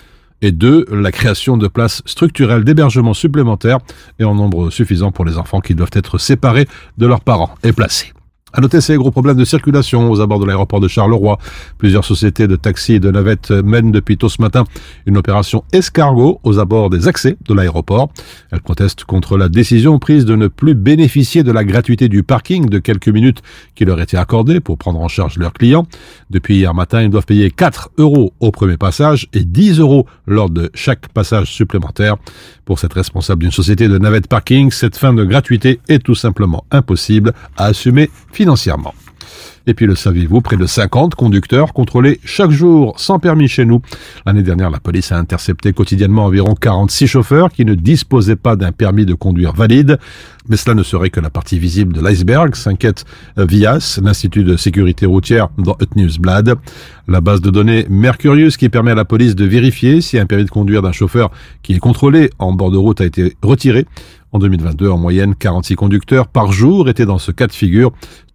et 0.42 0.52
deux, 0.52 0.84
la 0.90 1.12
création 1.12 1.56
de 1.56 1.68
places 1.68 2.02
structurelles 2.04 2.64
d'hébergement 2.64 3.14
supplémentaires 3.14 3.78
et 4.18 4.24
en 4.24 4.34
nombre 4.34 4.70
suffisant 4.70 5.12
pour 5.12 5.24
les 5.24 5.38
enfants 5.38 5.60
qui 5.60 5.74
doivent 5.74 5.90
être 5.94 6.18
séparés 6.18 6.68
de 6.98 7.06
leurs 7.06 7.20
parents 7.20 7.54
et 7.62 7.72
placés. 7.72 8.12
À 8.54 8.60
noter 8.60 8.82
ces 8.82 8.96
gros 8.96 9.10
problèmes 9.10 9.38
de 9.38 9.46
circulation 9.46 10.10
aux 10.10 10.20
abords 10.20 10.38
de 10.38 10.44
l'aéroport 10.44 10.78
de 10.78 10.88
Charleroi. 10.88 11.38
Plusieurs 11.78 12.04
sociétés 12.04 12.46
de 12.46 12.56
taxis 12.56 12.94
et 12.94 13.00
de 13.00 13.10
navettes 13.10 13.50
mènent 13.50 13.92
depuis 13.92 14.18
tôt 14.18 14.28
ce 14.28 14.42
matin 14.42 14.64
une 15.06 15.16
opération 15.16 15.64
escargot 15.72 16.38
aux 16.42 16.58
abords 16.58 16.90
des 16.90 17.08
accès 17.08 17.38
de 17.48 17.54
l'aéroport. 17.54 18.10
Elles 18.50 18.60
protestent 18.60 19.04
contre 19.04 19.38
la 19.38 19.48
décision 19.48 19.98
prise 19.98 20.26
de 20.26 20.36
ne 20.36 20.48
plus 20.48 20.74
bénéficier 20.74 21.42
de 21.42 21.50
la 21.50 21.64
gratuité 21.64 22.10
du 22.10 22.22
parking 22.22 22.68
de 22.68 22.78
quelques 22.78 23.08
minutes 23.08 23.40
qui 23.74 23.86
leur 23.86 23.98
était 24.02 24.18
accordée 24.18 24.60
pour 24.60 24.76
prendre 24.76 25.00
en 25.00 25.08
charge 25.08 25.38
leurs 25.38 25.54
clients. 25.54 25.86
Depuis 26.28 26.56
hier 26.56 26.74
matin, 26.74 27.00
ils 27.00 27.10
doivent 27.10 27.24
payer 27.24 27.50
4 27.50 27.92
euros 27.96 28.34
au 28.40 28.50
premier 28.50 28.76
passage 28.76 29.28
et 29.32 29.44
10 29.44 29.80
euros 29.80 30.06
lors 30.26 30.50
de 30.50 30.70
chaque 30.74 31.08
passage 31.08 31.50
supplémentaire. 31.50 32.16
Pour 32.66 32.78
cette 32.78 32.92
responsable 32.92 33.42
d'une 33.42 33.50
société 33.50 33.88
de 33.88 33.96
navette 33.96 34.26
parking, 34.26 34.70
cette 34.70 34.96
fin 34.98 35.14
de 35.14 35.24
gratuité 35.24 35.80
est 35.88 36.02
tout 36.02 36.14
simplement 36.14 36.64
impossible 36.70 37.32
à 37.56 37.64
assumer 37.66 38.10
Et 39.66 39.74
puis 39.74 39.86
le 39.86 39.94
saviez-vous, 39.94 40.40
près 40.40 40.56
de 40.56 40.66
50 40.66 41.14
conducteurs 41.14 41.72
contrôlés 41.72 42.20
chaque 42.24 42.50
jour 42.50 42.94
sans 42.98 43.18
permis 43.18 43.46
chez 43.46 43.64
nous. 43.64 43.80
L'année 44.26 44.42
dernière, 44.42 44.70
la 44.70 44.80
police 44.80 45.12
a 45.12 45.18
intercepté 45.18 45.72
quotidiennement 45.72 46.24
environ 46.24 46.54
46 46.54 47.06
chauffeurs 47.06 47.52
qui 47.52 47.64
ne 47.64 47.74
disposaient 47.74 48.36
pas 48.36 48.56
d'un 48.56 48.72
permis 48.72 49.06
de 49.06 49.14
conduire 49.14 49.52
valide. 49.52 49.98
Mais 50.48 50.56
cela 50.56 50.74
ne 50.74 50.82
serait 50.82 51.10
que 51.10 51.20
la 51.20 51.30
partie 51.30 51.60
visible 51.60 51.92
de 51.92 52.00
l'iceberg, 52.00 52.56
s'inquiète 52.56 53.04
VIAS, 53.36 54.00
l'Institut 54.02 54.42
de 54.42 54.56
sécurité 54.56 55.06
routière 55.06 55.48
dans 55.58 55.76
Newsblad. 55.94 56.56
La 57.06 57.20
base 57.20 57.40
de 57.40 57.50
données 57.50 57.86
Mercurius 57.88 58.56
qui 58.56 58.68
permet 58.68 58.90
à 58.90 58.96
la 58.96 59.04
police 59.04 59.36
de 59.36 59.44
vérifier 59.44 60.00
si 60.00 60.18
un 60.18 60.26
permis 60.26 60.44
de 60.44 60.50
conduire 60.50 60.82
d'un 60.82 60.92
chauffeur 60.92 61.30
qui 61.62 61.74
est 61.74 61.78
contrôlé 61.78 62.30
en 62.40 62.52
bord 62.52 62.72
de 62.72 62.78
route 62.78 63.00
a 63.00 63.04
été 63.04 63.36
retiré. 63.42 63.86
En 64.32 64.38
2022, 64.38 64.88
en 64.88 64.96
moyenne, 64.96 65.34
46 65.34 65.76
conducteurs 65.76 66.26
par 66.26 66.52
jour 66.52 66.88
étaient 66.88 67.04
dans 67.04 67.18
ce 67.18 67.32
cas 67.32 67.46
de 67.46 67.52
figure, 67.52 67.92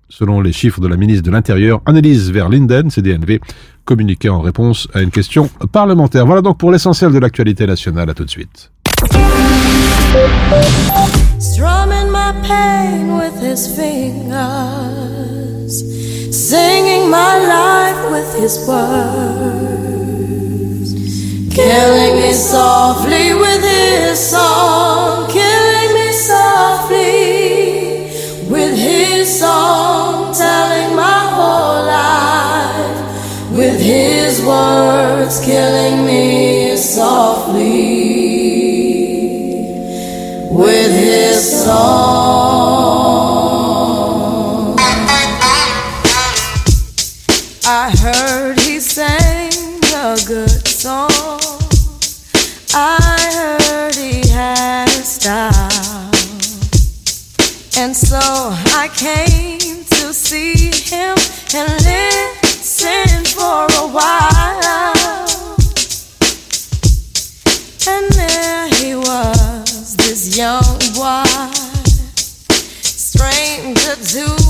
selon 0.10 0.42
les 0.42 0.54
chiffres 0.54 0.82
de 0.82 0.88
la 0.88 0.98
ministre 0.98 1.24
de 1.24 1.32
l'Intérieur, 1.32 1.82
Annelise 1.86 2.32
Verlinden, 2.32 2.90
CDNV, 2.90 3.40
communiqué 3.86 4.30
en 4.30 4.42
réponse 4.42 4.88
à 4.94 5.02
une 5.02 5.12
question 5.12 5.50
parlementaire. 5.72 6.26
Voilà 6.26 6.42
donc 6.42 6.58
pour 6.58 6.72
l'essentiel 6.72 7.12
de 7.12 7.20
l'actualité 7.20 7.66
nationale. 7.66 8.10
À 8.10 8.14
tout 8.14 8.26
de 8.26 8.30
suite. 8.30 8.72
Strumming 11.40 12.10
my 12.12 12.34
pain 12.48 13.18
with 13.18 13.40
his 13.42 13.68
fingers, 13.68 14.98
my 17.10 17.38
life 17.48 18.12
with 18.12 18.34
his 18.42 18.58
words, 18.68 18.90
killing 21.54 22.22
me 22.22 22.34
softly 22.34 23.34
with 23.34 23.64
his 23.64 24.20
song, 24.20 25.28
killing 25.30 25.94
me 25.94 26.12
softly 26.12 27.17
song, 29.28 30.34
telling 30.34 30.96
my 30.96 31.20
whole 31.36 31.86
life 31.86 33.52
with 33.52 33.80
his 33.82 34.42
words, 34.46 35.44
killing 35.44 36.06
me 36.06 36.78
softly 36.78 38.08
with 40.50 40.92
his 40.92 41.66
song. 41.66 42.38
I 47.66 47.92
heard 48.00 48.58
he 48.62 48.80
sang 48.80 49.52
a 49.94 50.18
good 50.26 50.66
song. 50.68 51.10
I 52.74 52.98
heard 53.60 53.96
he 53.96 54.30
had 54.30 54.88
a 54.88 55.04
style. 55.04 56.12
And 57.78 57.96
so 57.96 58.20
I 58.88 58.90
came 58.92 59.84
to 59.84 60.14
see 60.14 60.72
him 60.72 61.18
and 61.54 61.70
listen 61.84 63.26
for 63.36 63.68
a 63.84 63.88
while. 63.92 65.58
And 67.86 68.10
there 68.14 68.70
he 68.76 68.96
was, 68.96 69.98
this 69.98 70.38
young 70.38 70.80
boy, 70.96 71.26
stranger 72.82 73.96
to 73.96 74.47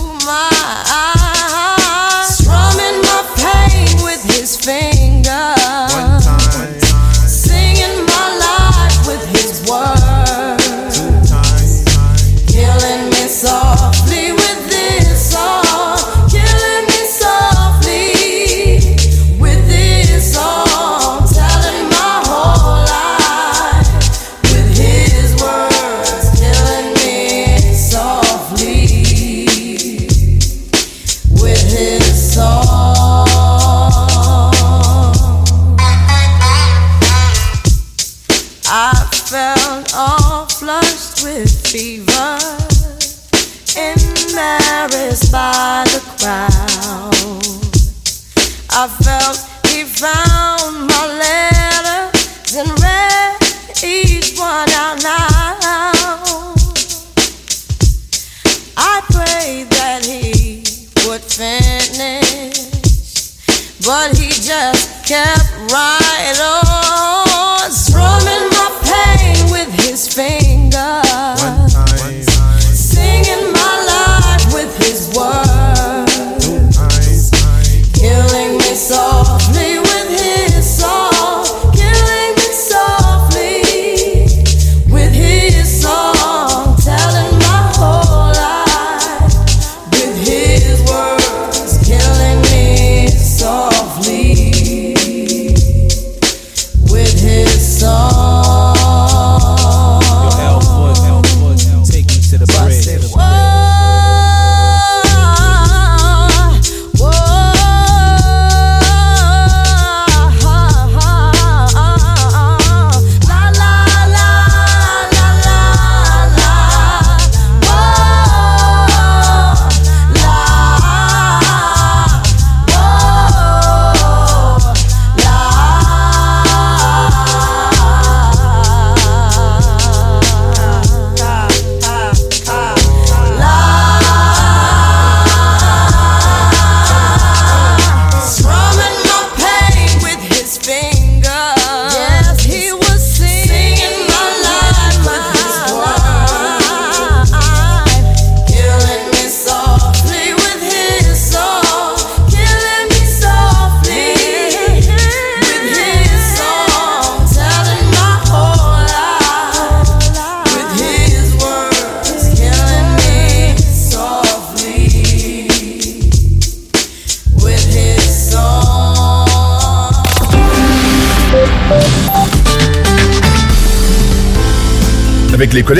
but 63.88 64.18
he 64.18 64.28
just 64.28 65.06
kept 65.08 65.72
right 65.72 66.40
on 66.42 66.67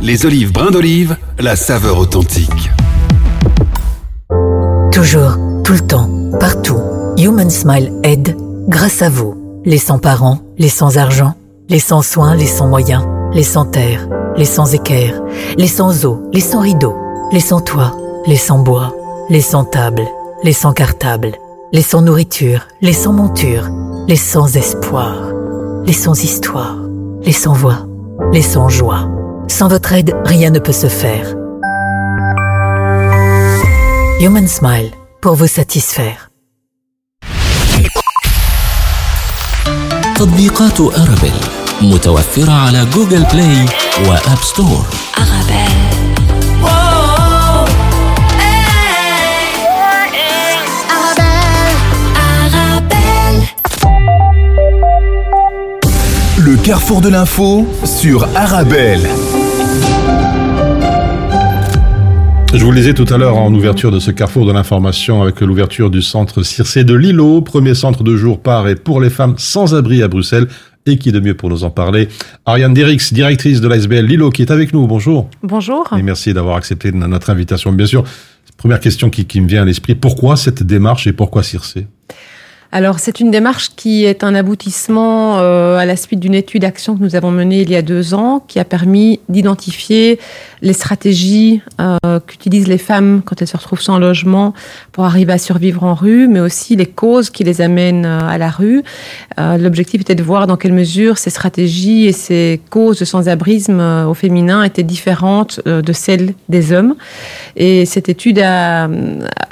Les 0.00 0.26
olives 0.26 0.52
brins 0.52 0.70
d'olive, 0.70 1.16
la 1.38 1.56
saveur 1.56 1.98
authentique. 1.98 2.70
Toujours, 4.92 5.36
tout 5.64 5.72
le 5.72 5.80
temps, 5.80 6.10
partout. 6.38 6.80
Human 7.16 7.48
Smile 7.48 7.92
aide 8.02 8.36
grâce 8.68 9.02
à 9.02 9.08
vous. 9.08 9.62
Les 9.64 9.78
sans 9.78 9.98
parents, 9.98 10.40
les 10.58 10.68
sans 10.68 10.98
argent, 10.98 11.34
les 11.68 11.78
sans 11.78 12.02
soins, 12.02 12.34
les 12.34 12.46
sans 12.46 12.68
moyens, 12.68 13.04
les 13.32 13.42
sans 13.42 13.64
terre, 13.64 14.06
les 14.36 14.44
sans 14.44 14.74
équerre, 14.74 15.22
les 15.56 15.68
sans 15.68 16.04
eau, 16.04 16.22
les 16.32 16.40
sans 16.40 16.60
rideaux, 16.60 16.96
les 17.32 17.40
sans 17.40 17.60
toit, 17.60 17.96
les 18.26 18.36
sans 18.36 18.58
bois, 18.58 18.94
les 19.30 19.40
sans 19.40 19.64
table, 19.64 20.04
les 20.42 20.52
sans 20.52 20.72
cartable, 20.72 21.32
les 21.72 21.82
sans 21.82 22.02
nourriture, 22.02 22.68
les 22.82 22.92
sans 22.92 23.12
monture, 23.12 23.70
les 24.06 24.16
sans 24.16 24.54
espoir, 24.54 25.14
les 25.86 25.94
sans 25.94 26.22
histoire, 26.22 26.76
les 27.22 27.32
sans 27.32 27.54
voix, 27.54 27.86
les 28.32 28.42
sans 28.42 28.68
joie. 28.68 29.13
Sans 29.47 29.67
votre 29.67 29.93
aide, 29.93 30.15
rien 30.25 30.51
ne 30.51 30.59
peut 30.59 30.71
se 30.71 30.87
faire. 30.87 31.35
Human 34.21 34.47
Smile, 34.47 34.91
pour 35.21 35.35
vous 35.35 35.47
satisfaire. 35.47 36.29
تطبيقات 40.19 40.81
أرابيل 40.81 41.33
متوفرة 41.81 42.51
على 42.51 42.85
جوجل 42.85 43.23
بلاي 43.23 43.65
وآب 44.07 44.37
ستور 44.37 44.85
Le 56.37 56.55
carrefour 56.57 57.01
de 57.01 57.09
l'info 57.09 57.67
sur 57.85 58.27
Arabelle. 58.35 59.07
Je 62.54 62.64
vous 62.64 62.70
le 62.70 62.78
disais 62.78 62.94
tout 62.94 63.12
à 63.12 63.18
l'heure 63.18 63.36
en 63.36 63.52
ouverture 63.52 63.90
de 63.90 63.98
ce 63.98 64.10
carrefour 64.10 64.46
de 64.46 64.52
l'information 64.52 65.22
avec 65.22 65.40
l'ouverture 65.40 65.90
du 65.90 66.02
centre 66.02 66.42
Circé 66.42 66.84
de 66.84 66.94
Lilo, 66.94 67.42
premier 67.42 67.74
centre 67.74 68.04
de 68.04 68.16
jour 68.16 68.40
par 68.40 68.68
et 68.68 68.76
pour 68.76 69.00
les 69.00 69.10
femmes 69.10 69.34
sans 69.38 69.74
abri 69.74 70.02
à 70.02 70.08
Bruxelles. 70.08 70.46
Et 70.86 70.96
qui 70.98 71.12
de 71.12 71.18
mieux 71.18 71.34
pour 71.34 71.48
nous 71.48 71.64
en 71.64 71.70
parler? 71.70 72.08
Ariane 72.46 72.74
Derix, 72.74 73.12
directrice 73.12 73.60
de 73.60 73.68
l'ASBL 73.68 74.04
Lilo, 74.06 74.30
qui 74.30 74.42
est 74.42 74.50
avec 74.50 74.72
nous. 74.72 74.86
Bonjour. 74.86 75.28
Bonjour. 75.42 75.88
Et 75.98 76.02
merci 76.02 76.32
d'avoir 76.32 76.56
accepté 76.56 76.92
notre 76.92 77.30
invitation. 77.30 77.72
Bien 77.72 77.86
sûr, 77.86 78.04
première 78.56 78.80
question 78.80 79.10
qui, 79.10 79.24
qui 79.24 79.40
me 79.40 79.48
vient 79.48 79.62
à 79.62 79.64
l'esprit, 79.64 79.94
pourquoi 79.94 80.36
cette 80.36 80.62
démarche 80.62 81.06
et 81.06 81.12
pourquoi 81.12 81.42
Circé 81.42 81.86
Alors, 82.76 82.98
c'est 82.98 83.20
une 83.20 83.30
démarche 83.30 83.70
qui 83.76 84.04
est 84.04 84.24
un 84.24 84.34
aboutissement 84.34 85.38
euh, 85.38 85.76
à 85.76 85.86
la 85.86 85.94
suite 85.94 86.18
d'une 86.18 86.34
étude 86.34 86.62
d'action 86.62 86.96
que 86.96 87.02
nous 87.04 87.14
avons 87.14 87.30
menée 87.30 87.60
il 87.60 87.70
y 87.70 87.76
a 87.76 87.82
deux 87.82 88.14
ans, 88.14 88.42
qui 88.48 88.58
a 88.58 88.64
permis 88.64 89.20
d'identifier 89.28 90.18
les 90.60 90.72
stratégies 90.72 91.62
euh, 91.80 92.18
qu'utilisent 92.26 92.66
les 92.66 92.78
femmes 92.78 93.22
quand 93.24 93.40
elles 93.40 93.46
se 93.46 93.56
retrouvent 93.56 93.80
sans 93.80 94.00
logement 94.00 94.54
pour 94.90 95.04
arriver 95.04 95.32
à 95.32 95.38
survivre 95.38 95.84
en 95.84 95.94
rue, 95.94 96.26
mais 96.26 96.40
aussi 96.40 96.74
les 96.74 96.86
causes 96.86 97.30
qui 97.30 97.44
les 97.44 97.60
amènent 97.60 98.06
euh, 98.06 98.18
à 98.28 98.38
la 98.38 98.50
rue. 98.50 98.82
L'objectif 99.38 100.00
était 100.00 100.16
de 100.16 100.22
voir 100.24 100.48
dans 100.48 100.56
quelle 100.56 100.72
mesure 100.72 101.16
ces 101.16 101.30
stratégies 101.30 102.06
et 102.06 102.12
ces 102.12 102.60
causes 102.70 102.98
de 102.98 103.04
sans-abrisme 103.04 103.80
au 104.08 104.14
féminin 104.14 104.64
étaient 104.64 104.82
différentes 104.82 105.60
de 105.64 105.92
celles 105.92 106.34
des 106.48 106.72
hommes. 106.72 106.94
Et 107.56 107.84
cette 107.84 108.08
étude 108.08 108.38
a, 108.38 108.88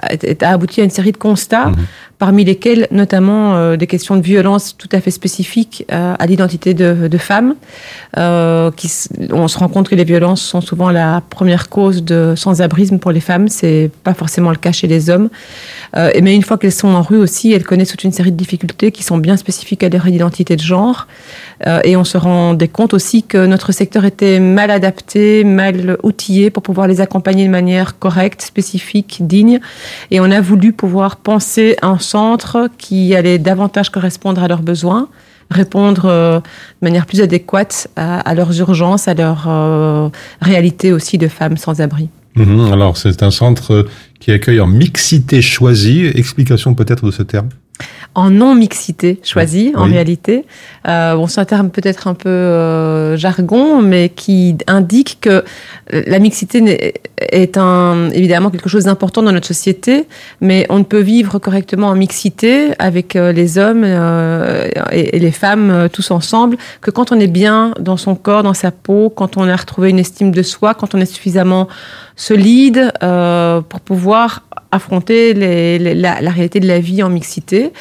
a 0.02 0.48
abouti 0.50 0.80
à 0.80 0.84
une 0.84 0.90
série 0.90 1.12
de 1.12 1.16
constats, 1.16 1.66
Mhm. 1.66 1.86
parmi 2.18 2.44
lesquels 2.44 2.86
notamment 2.90 3.56
euh, 3.56 3.76
des 3.76 3.86
questions 3.86 4.16
de 4.16 4.22
violence 4.22 4.76
tout 4.76 4.88
à 4.92 5.00
fait 5.00 5.10
spécifiques 5.10 5.84
euh, 5.92 6.14
à 6.18 6.26
l'identité 6.26 6.72
de, 6.74 7.08
de 7.08 7.18
femmes. 7.18 7.54
Euh, 8.18 8.70
qui, 8.76 8.90
on 9.32 9.48
se 9.48 9.58
rend 9.58 9.68
compte 9.68 9.88
que 9.88 9.94
les 9.94 10.04
violences 10.04 10.42
sont 10.42 10.60
souvent 10.60 10.90
la 10.90 11.22
première 11.30 11.68
cause 11.68 12.04
de 12.04 12.34
sans-abrisme 12.36 12.98
pour 12.98 13.10
les 13.10 13.20
femmes. 13.20 13.48
C'est 13.48 13.90
pas 14.04 14.14
forcément 14.14 14.50
le 14.50 14.56
cas 14.56 14.72
chez 14.72 14.86
les 14.86 15.10
hommes. 15.10 15.30
Euh, 15.96 16.10
et 16.14 16.20
mais 16.20 16.34
une 16.34 16.42
fois 16.42 16.58
qu'elles 16.58 16.72
sont 16.72 16.88
en 16.94 17.02
rue 17.02 17.18
aussi, 17.18 17.52
elles 17.52 17.64
connaissent 17.64 17.90
toute 17.90 18.04
une 18.04 18.12
série 18.12 18.30
de 18.32 18.36
difficultés 18.36 18.92
qui 18.92 19.02
sont 19.02 19.18
bien 19.18 19.36
spécifiques 19.36 19.82
à 19.82 19.88
leur 19.88 20.06
identité 20.06 20.56
de 20.56 20.62
genre. 20.62 21.06
Euh, 21.66 21.80
et 21.84 21.96
on 21.96 22.04
se 22.04 22.18
rendait 22.18 22.68
compte 22.68 22.94
aussi 22.94 23.22
que 23.22 23.46
notre 23.46 23.72
secteur 23.72 24.04
était 24.04 24.38
mal 24.40 24.70
adapté, 24.70 25.44
mal 25.44 25.96
outillé 26.02 26.50
pour 26.50 26.62
pouvoir 26.62 26.86
les 26.86 27.00
accompagner 27.00 27.46
de 27.46 27.50
manière 27.50 27.98
correcte, 27.98 28.42
spécifique, 28.42 29.18
digne. 29.20 29.60
Et 30.10 30.20
on 30.20 30.30
a 30.30 30.40
voulu 30.40 30.72
pouvoir 30.72 31.16
penser 31.16 31.76
un 31.82 31.98
centre 31.98 32.68
qui 32.78 33.14
allait 33.14 33.38
davantage 33.38 33.90
correspondre 33.90 34.42
à 34.42 34.48
leurs 34.48 34.62
besoins 34.62 35.08
répondre 35.52 36.06
euh, 36.06 36.40
de 36.40 36.86
manière 36.86 37.06
plus 37.06 37.20
adéquate 37.20 37.88
à, 37.96 38.34
leurs 38.34 38.58
urgences, 38.58 39.06
à 39.06 39.14
leur 39.14 39.44
euh, 39.48 40.08
réalité 40.40 40.92
aussi 40.92 41.18
de 41.18 41.28
femmes 41.28 41.56
sans 41.56 41.80
abri. 41.80 42.08
Mhm. 42.34 42.72
Alors, 42.72 42.96
c'est 42.96 43.22
un 43.22 43.30
centre 43.30 43.86
qui 44.18 44.32
accueille 44.32 44.60
en 44.60 44.66
mixité 44.66 45.42
choisie. 45.42 46.06
Explication 46.14 46.74
peut-être 46.74 47.04
de 47.04 47.10
ce 47.10 47.22
terme? 47.22 47.50
En 48.14 48.30
non-mixité 48.30 49.20
choisie, 49.22 49.72
en 49.74 49.84
Oui. 49.86 49.92
réalité. 49.92 50.44
Euh, 50.86 51.14
bon, 51.14 51.26
c'est 51.26 51.40
un 51.40 51.44
terme 51.46 51.70
peut-être 51.70 52.08
un 52.08 52.14
peu 52.14 52.28
euh, 52.28 53.16
jargon, 53.16 53.80
mais 53.80 54.10
qui 54.10 54.56
indique 54.66 55.18
que 55.20 55.44
la 55.90 56.18
mixité 56.18 56.94
est 57.18 57.56
un, 57.56 58.10
évidemment 58.10 58.50
quelque 58.50 58.68
chose 58.68 58.84
d'important 58.84 59.22
dans 59.22 59.32
notre 59.32 59.46
société, 59.46 60.06
mais 60.40 60.66
on 60.68 60.78
ne 60.78 60.84
peut 60.84 61.00
vivre 61.00 61.38
correctement 61.38 61.88
en 61.88 61.94
mixité 61.94 62.72
avec 62.78 63.16
euh, 63.16 63.32
les 63.32 63.58
hommes 63.58 63.82
euh, 63.84 64.68
et, 64.90 65.16
et 65.16 65.18
les 65.18 65.30
femmes 65.30 65.70
euh, 65.70 65.88
tous 65.88 66.10
ensemble 66.10 66.56
que 66.80 66.90
quand 66.90 67.12
on 67.12 67.20
est 67.20 67.26
bien 67.26 67.72
dans 67.80 67.96
son 67.96 68.14
corps, 68.14 68.42
dans 68.42 68.54
sa 68.54 68.70
peau, 68.70 69.10
quand 69.10 69.36
on 69.36 69.48
a 69.48 69.56
retrouvé 69.56 69.90
une 69.90 69.98
estime 69.98 70.32
de 70.32 70.42
soi, 70.42 70.74
quand 70.74 70.94
on 70.94 70.98
est 71.00 71.06
suffisamment 71.06 71.68
solide 72.16 72.92
euh, 73.02 73.60
pour 73.60 73.80
pouvoir 73.80 74.42
affronter 74.70 75.34
les- 75.34 75.78
les- 75.78 75.94
la, 75.94 76.20
la 76.20 76.30
réalité 76.30 76.58
de 76.60 76.66
la 76.66 76.78
vie 76.78 77.02
en 77.02 77.10
mixité. 77.10 77.72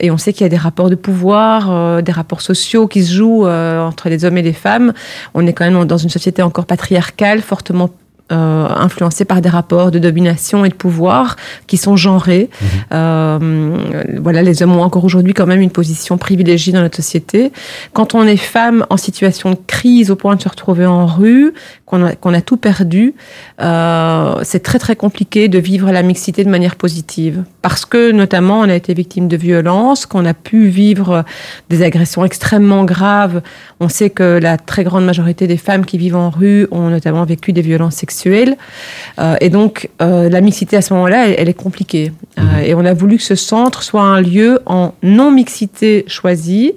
Et 0.00 0.10
on 0.10 0.16
sait 0.16 0.32
qu'il 0.32 0.42
y 0.44 0.46
a 0.46 0.48
des 0.48 0.56
rapports 0.56 0.88
de 0.88 0.94
pouvoir, 0.94 1.70
euh, 1.70 2.00
des 2.00 2.12
rapports 2.12 2.40
sociaux 2.40 2.86
qui 2.86 3.04
se 3.04 3.12
jouent 3.14 3.46
euh, 3.46 3.80
entre 3.82 4.08
les 4.08 4.24
hommes 4.24 4.38
et 4.38 4.42
les 4.42 4.54
femmes. 4.54 4.92
On 5.34 5.46
est 5.46 5.52
quand 5.52 5.70
même 5.70 5.84
dans 5.84 5.98
une 5.98 6.08
société 6.10 6.40
encore 6.42 6.64
patriarcale, 6.66 7.40
fortement 7.42 7.90
euh, 8.30 8.66
influencée 8.68 9.24
par 9.24 9.40
des 9.40 9.48
rapports 9.48 9.90
de 9.90 9.98
domination 9.98 10.62
et 10.66 10.68
de 10.68 10.74
pouvoir 10.74 11.36
qui 11.66 11.78
sont 11.78 11.96
genrés. 11.96 12.50
Euh, 12.92 13.76
voilà, 14.20 14.42
les 14.42 14.62
hommes 14.62 14.76
ont 14.76 14.82
encore 14.82 15.04
aujourd'hui 15.04 15.32
quand 15.32 15.46
même 15.46 15.62
une 15.62 15.70
position 15.70 16.18
privilégiée 16.18 16.72
dans 16.74 16.82
notre 16.82 16.96
société. 16.96 17.52
Quand 17.94 18.14
on 18.14 18.24
est 18.24 18.36
femme 18.36 18.84
en 18.90 18.96
situation 18.98 19.50
de 19.52 19.58
crise 19.66 20.10
au 20.10 20.16
point 20.16 20.36
de 20.36 20.42
se 20.42 20.48
retrouver 20.48 20.84
en 20.84 21.06
rue, 21.06 21.54
qu'on 21.88 22.04
a, 22.04 22.12
qu'on 22.14 22.34
a 22.34 22.40
tout 22.40 22.56
perdu, 22.56 23.14
euh, 23.60 24.34
c'est 24.42 24.62
très 24.62 24.78
très 24.78 24.94
compliqué 24.94 25.48
de 25.48 25.58
vivre 25.58 25.90
la 25.90 26.02
mixité 26.02 26.44
de 26.44 26.50
manière 26.50 26.76
positive. 26.76 27.44
Parce 27.62 27.84
que 27.84 28.12
notamment 28.12 28.60
on 28.60 28.68
a 28.68 28.74
été 28.74 28.94
victime 28.94 29.26
de 29.26 29.36
violences, 29.36 30.06
qu'on 30.06 30.24
a 30.26 30.34
pu 30.34 30.68
vivre 30.68 31.24
des 31.70 31.82
agressions 31.82 32.24
extrêmement 32.24 32.84
graves. 32.84 33.42
On 33.80 33.88
sait 33.88 34.10
que 34.10 34.38
la 34.40 34.58
très 34.58 34.84
grande 34.84 35.04
majorité 35.04 35.46
des 35.46 35.56
femmes 35.56 35.84
qui 35.86 35.98
vivent 35.98 36.16
en 36.16 36.30
rue 36.30 36.68
ont 36.70 36.90
notamment 36.90 37.24
vécu 37.24 37.52
des 37.52 37.62
violences 37.62 37.96
sexuelles. 37.96 38.56
Euh, 39.18 39.36
et 39.40 39.48
donc 39.48 39.88
euh, 40.02 40.28
la 40.28 40.40
mixité 40.40 40.76
à 40.76 40.82
ce 40.82 40.92
moment-là, 40.94 41.28
elle, 41.28 41.36
elle 41.38 41.48
est 41.48 41.54
compliquée. 41.54 42.12
Euh, 42.38 42.58
et 42.58 42.74
on 42.74 42.84
a 42.84 42.92
voulu 42.92 43.16
que 43.16 43.22
ce 43.22 43.34
centre 43.34 43.82
soit 43.82 44.02
un 44.02 44.20
lieu 44.20 44.60
en 44.66 44.92
non-mixité 45.02 46.04
choisie, 46.06 46.74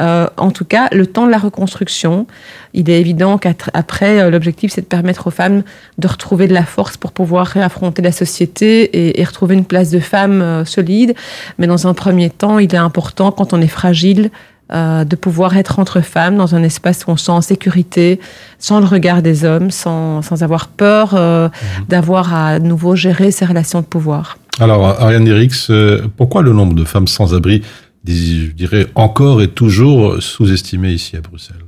euh, 0.00 0.26
en 0.36 0.50
tout 0.50 0.64
cas 0.64 0.88
le 0.92 1.06
temps 1.06 1.26
de 1.26 1.30
la 1.30 1.38
reconstruction. 1.38 2.26
Il 2.74 2.90
est 2.90 3.00
évident 3.00 3.38
qu'après, 3.38 4.20
euh, 4.20 4.30
l'objectif, 4.30 4.72
c'est 4.72 4.82
de 4.82 4.86
permettre 4.86 5.26
aux 5.26 5.30
femmes 5.30 5.62
de 5.98 6.08
retrouver 6.08 6.48
de 6.48 6.54
la 6.54 6.64
force 6.64 6.96
pour 6.96 7.12
pouvoir 7.12 7.46
réaffronter 7.46 8.02
la 8.02 8.12
société 8.12 8.82
et, 8.82 9.20
et 9.20 9.24
retrouver 9.24 9.54
une 9.54 9.64
place 9.64 9.90
de 9.90 10.00
femme 10.00 10.42
euh, 10.42 10.64
solide. 10.64 11.14
Mais 11.58 11.66
dans 11.66 11.86
un 11.86 11.94
premier 11.94 12.30
temps, 12.30 12.58
il 12.58 12.74
est 12.74 12.78
important, 12.78 13.32
quand 13.32 13.52
on 13.52 13.60
est 13.60 13.68
fragile, 13.68 14.30
euh, 14.70 15.04
de 15.04 15.16
pouvoir 15.16 15.56
être 15.56 15.78
entre 15.78 16.02
femmes 16.02 16.36
dans 16.36 16.54
un 16.54 16.62
espace 16.62 17.06
où 17.06 17.10
on 17.10 17.16
se 17.16 17.24
sent 17.26 17.32
en 17.32 17.40
sécurité, 17.40 18.20
sans 18.58 18.80
le 18.80 18.86
regard 18.86 19.22
des 19.22 19.46
hommes, 19.46 19.70
sans, 19.70 20.20
sans 20.20 20.42
avoir 20.42 20.68
peur 20.68 21.14
euh, 21.14 21.48
d'avoir 21.88 22.34
à 22.34 22.58
nouveau 22.58 22.94
gérer 22.94 23.30
ces 23.30 23.46
relations 23.46 23.80
de 23.80 23.86
pouvoir. 23.86 24.36
Alors, 24.60 24.84
Ariane 24.84 25.24
Derix, 25.24 25.70
pourquoi 26.18 26.42
le 26.42 26.52
nombre 26.52 26.74
de 26.74 26.84
femmes 26.84 27.06
sans 27.06 27.32
abri, 27.32 27.62
je 28.06 28.50
dirais 28.52 28.86
encore 28.94 29.40
et 29.40 29.48
toujours 29.48 30.22
sous-estimé 30.22 30.90
ici 30.90 31.16
à 31.16 31.20
Bruxelles? 31.20 31.67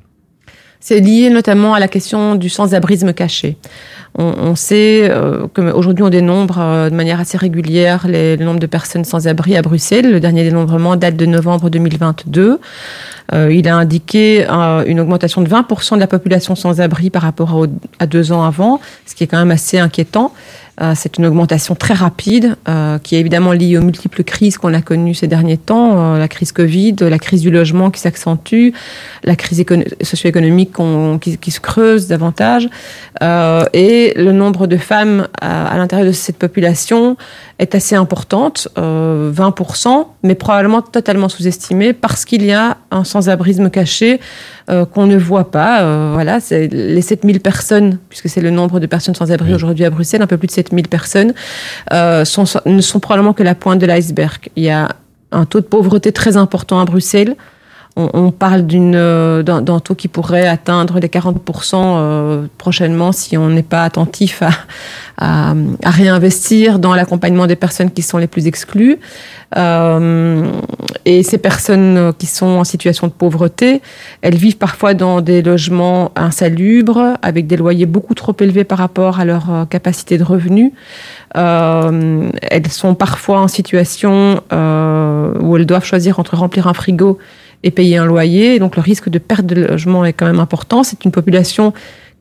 C'est 0.81 1.01
lié 1.01 1.29
notamment 1.29 1.75
à 1.75 1.81
la 1.81 1.89
question 1.89 2.35
du 2.37 2.49
sans-abrisme 2.49 3.13
caché. 3.13 3.57
On, 4.19 4.25
on 4.25 4.55
sait 4.57 5.09
euh, 5.09 5.47
qu'aujourd'hui 5.55 6.03
on 6.03 6.09
dénombre 6.09 6.59
euh, 6.59 6.91
de 6.91 6.95
manière 6.97 7.21
assez 7.21 7.39
régulière 7.39 8.09
les, 8.09 8.37
le 8.37 8.45
nombre 8.45 8.59
de 8.59 8.67
personnes 8.67 9.05
sans 9.05 9.29
abri 9.29 9.57
à 9.57 9.63
Bruxelles. 9.63 10.11
Le 10.11 10.19
dernier 10.19 10.43
dénombrement 10.43 10.97
date 10.97 11.17
de 11.17 11.27
novembre 11.27 11.71
2022. 11.71 12.59
Euh, 13.33 13.53
il 13.53 13.69
a 13.69 13.77
indiqué 13.77 14.47
euh, 14.49 14.85
une 14.87 15.01
augmentation 15.01 15.43
de 15.43 15.49
20% 15.49 15.95
de 15.95 16.01
la 16.01 16.07
population 16.07 16.55
sans 16.55 16.81
abri 16.81 17.11
par 17.11 17.23
rapport 17.23 17.53
à, 17.53 17.67
à, 18.03 18.07
deux 18.07 18.33
ans 18.33 18.43
avant, 18.43 18.81
ce 19.07 19.15
qui 19.15 19.25
est 19.25 19.27
quand 19.27 19.39
même 19.39 19.53
assez 19.53 19.79
inquiétant. 19.79 20.33
Euh, 20.81 20.93
c'est 20.97 21.19
une 21.19 21.27
augmentation 21.27 21.75
très 21.75 21.93
rapide 21.93 22.57
euh, 22.69 22.99
qui 22.99 23.15
est 23.15 23.21
évidemment 23.21 23.53
liée 23.53 23.77
aux 23.77 23.83
multiples 23.83 24.25
crises 24.25 24.57
qu'on 24.57 24.73
a 24.73 24.81
connues 24.81 25.15
ces 25.15 25.27
derniers 25.27 25.59
temps, 25.59 26.15
euh, 26.15 26.19
la 26.19 26.27
crise 26.27 26.53
Covid, 26.53 26.97
la 27.01 27.19
crise 27.19 27.43
du 27.43 27.51
logement 27.51 27.91
qui 27.91 28.01
s'accentue, 28.01 28.71
la 29.23 29.37
crise 29.37 29.65
socio-économique 30.03 30.73
qui, 31.21 31.37
qui, 31.37 31.51
se 31.51 31.61
creuse 31.61 32.07
davantage, 32.07 32.69
et 33.21 34.15
le 34.17 34.33
nombre 34.33 34.67
de 34.67 34.77
femmes 34.77 35.29
à, 35.41 35.67
à 35.67 35.77
l'intérieur 35.77 36.07
de 36.07 36.13
cette 36.13 36.39
population 36.39 37.17
est 37.59 37.75
assez 37.75 37.95
importante, 37.95 38.69
20%, 38.77 40.07
mais 40.23 40.35
probablement 40.35 40.81
totalement 40.81 41.29
sous-estimée 41.29 41.93
parce 41.93 42.25
qu'il 42.25 42.45
y 42.45 42.53
a 42.53 42.79
un 42.91 43.05
sans-abrisme 43.05 43.69
caché 43.69 44.21
euh, 44.71 44.85
qu'on 44.85 45.07
ne 45.07 45.17
voit 45.17 45.51
pas. 45.51 45.83
Euh, 45.83 46.11
voilà, 46.13 46.39
c'est 46.41 46.69
les 46.69 47.03
7000 47.03 47.41
personnes, 47.41 47.99
puisque 48.09 48.29
c'est 48.29 48.41
le 48.41 48.51
nombre 48.51 48.79
de 48.79 48.87
personnes 48.87 49.15
sans 49.15 49.33
abri 49.33 49.53
aujourd'hui 49.53 49.85
à 49.85 49.91
Bruxelles, 49.91 50.23
un 50.23 50.27
peu 50.27 50.37
plus 50.37 50.47
de 50.47 50.53
7000 50.53 50.89
personnes, 50.89 51.35
euh, 51.93 52.25
sont, 52.25 52.45
ne 52.67 52.81
sont 52.81 53.01
probablement 53.01 53.33
que 53.33 53.43
la 53.43 53.55
pointe 53.55 53.81
de 53.81 53.87
l'iceberg. 53.87 54.49
Il 54.57 54.63
y 54.63 54.71
a 54.71 54.89
un 55.33 55.45
taux 55.45 55.61
de 55.61 55.67
pauvreté 55.67 56.13
très 56.13 56.37
important 56.37 56.79
à 56.79 56.85
Bruxelles. 56.85 57.37
On, 57.97 58.09
on 58.15 58.31
parle 58.31 58.65
euh, 58.73 59.43
d'un, 59.43 59.81
taux 59.81 59.95
qui 59.95 60.09
pourrait 60.09 60.47
atteindre 60.47 61.01
les 61.01 61.09
40% 61.09 61.75
euh, 61.75 62.47
prochainement 62.57 63.11
si 63.11 63.37
on 63.37 63.49
n'est 63.49 63.65
pas 63.65 63.83
attentif 63.83 64.43
à, 64.43 64.51
à, 65.19 65.55
à, 65.83 65.91
réinvestir 65.91 66.79
dans 66.79 66.95
l'accompagnement 66.95 67.47
des 67.47 67.57
personnes 67.57 67.91
qui 67.91 68.03
sont 68.03 68.19
les 68.19 68.29
plus 68.29 68.47
exclues. 68.47 68.99
Euh, 69.57 70.49
et 71.11 71.23
ces 71.25 71.39
personnes 71.39 72.13
qui 72.19 72.27
sont 72.27 72.47
en 72.47 72.65
situation 72.65 73.09
de 73.09 73.13
pauvreté, 73.13 73.83
elles 74.23 74.37
vivent 74.37 74.59
parfois 74.59 74.95
dans 74.95 75.21
des 75.21 75.43
logements 75.43 76.13
insalubres, 76.15 77.17
avec 77.21 77.49
des 77.49 77.57
loyers 77.57 77.87
beaucoup 77.87 78.15
trop 78.15 78.35
élevés 78.39 78.63
par 78.63 78.79
rapport 78.79 79.19
à 79.19 79.25
leur 79.25 79.51
euh, 79.51 79.65
capacité 79.65 80.19
de 80.19 80.23
revenu. 80.23 80.73
Euh, 81.37 82.29
elles 82.43 82.69
sont 82.69 82.95
parfois 82.95 83.41
en 83.41 83.49
situation 83.49 84.41
euh, 84.53 85.35
où 85.41 85.57
elles 85.57 85.67
doivent 85.67 85.85
choisir 85.85 86.21
entre 86.21 86.37
remplir 86.37 86.69
un 86.69 86.75
frigo 86.75 87.19
et 87.65 87.73
payer 87.73 87.97
un 87.97 88.07
loyer. 88.07 88.61
Donc 88.61 88.77
le 88.77 88.83
risque 88.83 89.09
de 89.09 89.19
perte 89.19 89.47
de 89.47 89.67
logement 89.67 90.05
est 90.05 90.13
quand 90.13 90.27
même 90.27 90.41
important. 90.41 90.85
C'est 90.85 91.05
une 91.05 91.13
population 91.13 91.73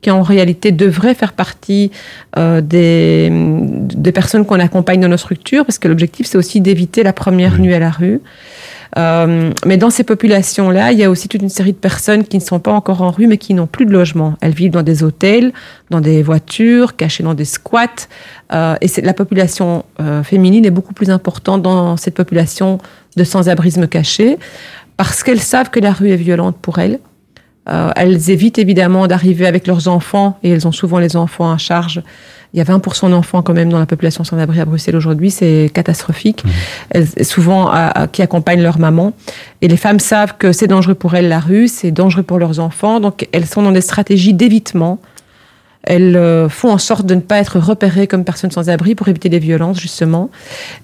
qui 0.01 0.11
en 0.11 0.21
réalité 0.21 0.71
devrait 0.71 1.13
faire 1.13 1.33
partie 1.33 1.91
euh, 2.37 2.61
des, 2.61 3.29
des 3.31 4.11
personnes 4.11 4.45
qu'on 4.45 4.59
accompagne 4.59 5.01
dans 5.01 5.09
nos 5.09 5.17
structures, 5.17 5.65
parce 5.65 5.77
que 5.77 5.87
l'objectif 5.87 6.25
c'est 6.25 6.37
aussi 6.37 6.61
d'éviter 6.61 7.03
la 7.03 7.13
première 7.13 7.59
nuit 7.59 7.73
à 7.73 7.79
la 7.79 7.91
rue. 7.91 8.21
Euh, 8.97 9.51
mais 9.65 9.77
dans 9.77 9.89
ces 9.89 10.03
populations-là, 10.03 10.91
il 10.91 10.99
y 10.99 11.03
a 11.03 11.09
aussi 11.09 11.27
toute 11.27 11.41
une 11.41 11.49
série 11.49 11.73
de 11.73 11.77
personnes 11.77 12.23
qui 12.23 12.37
ne 12.37 12.41
sont 12.41 12.59
pas 12.59 12.71
encore 12.71 13.01
en 13.01 13.11
rue, 13.11 13.27
mais 13.27 13.37
qui 13.37 13.53
n'ont 13.53 13.67
plus 13.67 13.85
de 13.85 13.91
logement. 13.91 14.35
Elles 14.41 14.53
vivent 14.53 14.71
dans 14.71 14.83
des 14.83 15.03
hôtels, 15.03 15.53
dans 15.89 16.01
des 16.01 16.23
voitures, 16.23 16.95
cachées 16.95 17.23
dans 17.23 17.33
des 17.35 17.45
squats. 17.45 18.07
Euh, 18.53 18.75
et 18.81 19.01
la 19.01 19.13
population 19.13 19.85
euh, 19.99 20.23
féminine 20.23 20.65
est 20.65 20.71
beaucoup 20.71 20.93
plus 20.93 21.09
importante 21.11 21.61
dans 21.61 21.97
cette 21.97 22.15
population 22.15 22.79
de 23.15 23.23
sans-abrisme 23.23 23.87
caché, 23.87 24.37
parce 24.97 25.23
qu'elles 25.23 25.41
savent 25.41 25.69
que 25.69 25.79
la 25.79 25.93
rue 25.93 26.09
est 26.09 26.17
violente 26.17 26.57
pour 26.61 26.79
elles. 26.79 26.99
Euh, 27.69 27.91
elles 27.95 28.29
évitent 28.31 28.57
évidemment 28.57 29.05
d'arriver 29.07 29.45
avec 29.45 29.67
leurs 29.67 29.87
enfants, 29.87 30.39
et 30.43 30.49
elles 30.49 30.67
ont 30.67 30.71
souvent 30.71 30.99
les 30.99 31.15
enfants 31.15 31.51
à 31.51 31.57
charge. 31.57 32.01
Il 32.53 32.57
y 32.57 32.61
a 32.61 32.65
20% 32.65 33.11
d'enfants 33.11 33.41
quand 33.41 33.53
même 33.53 33.69
dans 33.69 33.79
la 33.79 33.85
population 33.85 34.23
sans 34.23 34.37
abri 34.39 34.59
à 34.59 34.65
Bruxelles 34.65 34.95
aujourd'hui, 34.95 35.29
c'est 35.31 35.69
catastrophique. 35.73 36.43
Mmh. 36.43 36.49
Elles, 36.91 37.25
souvent 37.25 37.67
à, 37.67 38.01
à, 38.01 38.07
qui 38.07 38.21
accompagnent 38.21 38.61
leur 38.61 38.79
maman. 38.79 39.13
Et 39.61 39.67
les 39.67 39.77
femmes 39.77 39.99
savent 39.99 40.35
que 40.37 40.51
c'est 40.51 40.67
dangereux 40.67 40.95
pour 40.95 41.15
elles 41.15 41.29
la 41.29 41.39
rue, 41.39 41.67
c'est 41.67 41.91
dangereux 41.91 42.23
pour 42.23 42.39
leurs 42.39 42.59
enfants, 42.59 42.99
donc 42.99 43.27
elles 43.31 43.45
sont 43.45 43.61
dans 43.61 43.71
des 43.71 43.81
stratégies 43.81 44.33
d'évitement 44.33 44.99
elles 45.83 46.17
euh, 46.17 46.49
font 46.49 46.71
en 46.71 46.77
sorte 46.77 47.05
de 47.05 47.15
ne 47.15 47.21
pas 47.21 47.39
être 47.39 47.57
repérées 47.57 48.07
comme 48.07 48.25
personnes 48.25 48.51
sans 48.51 48.69
abri 48.69 48.95
pour 48.95 49.07
éviter 49.07 49.29
les 49.29 49.39
violences, 49.39 49.79
justement. 49.79 50.29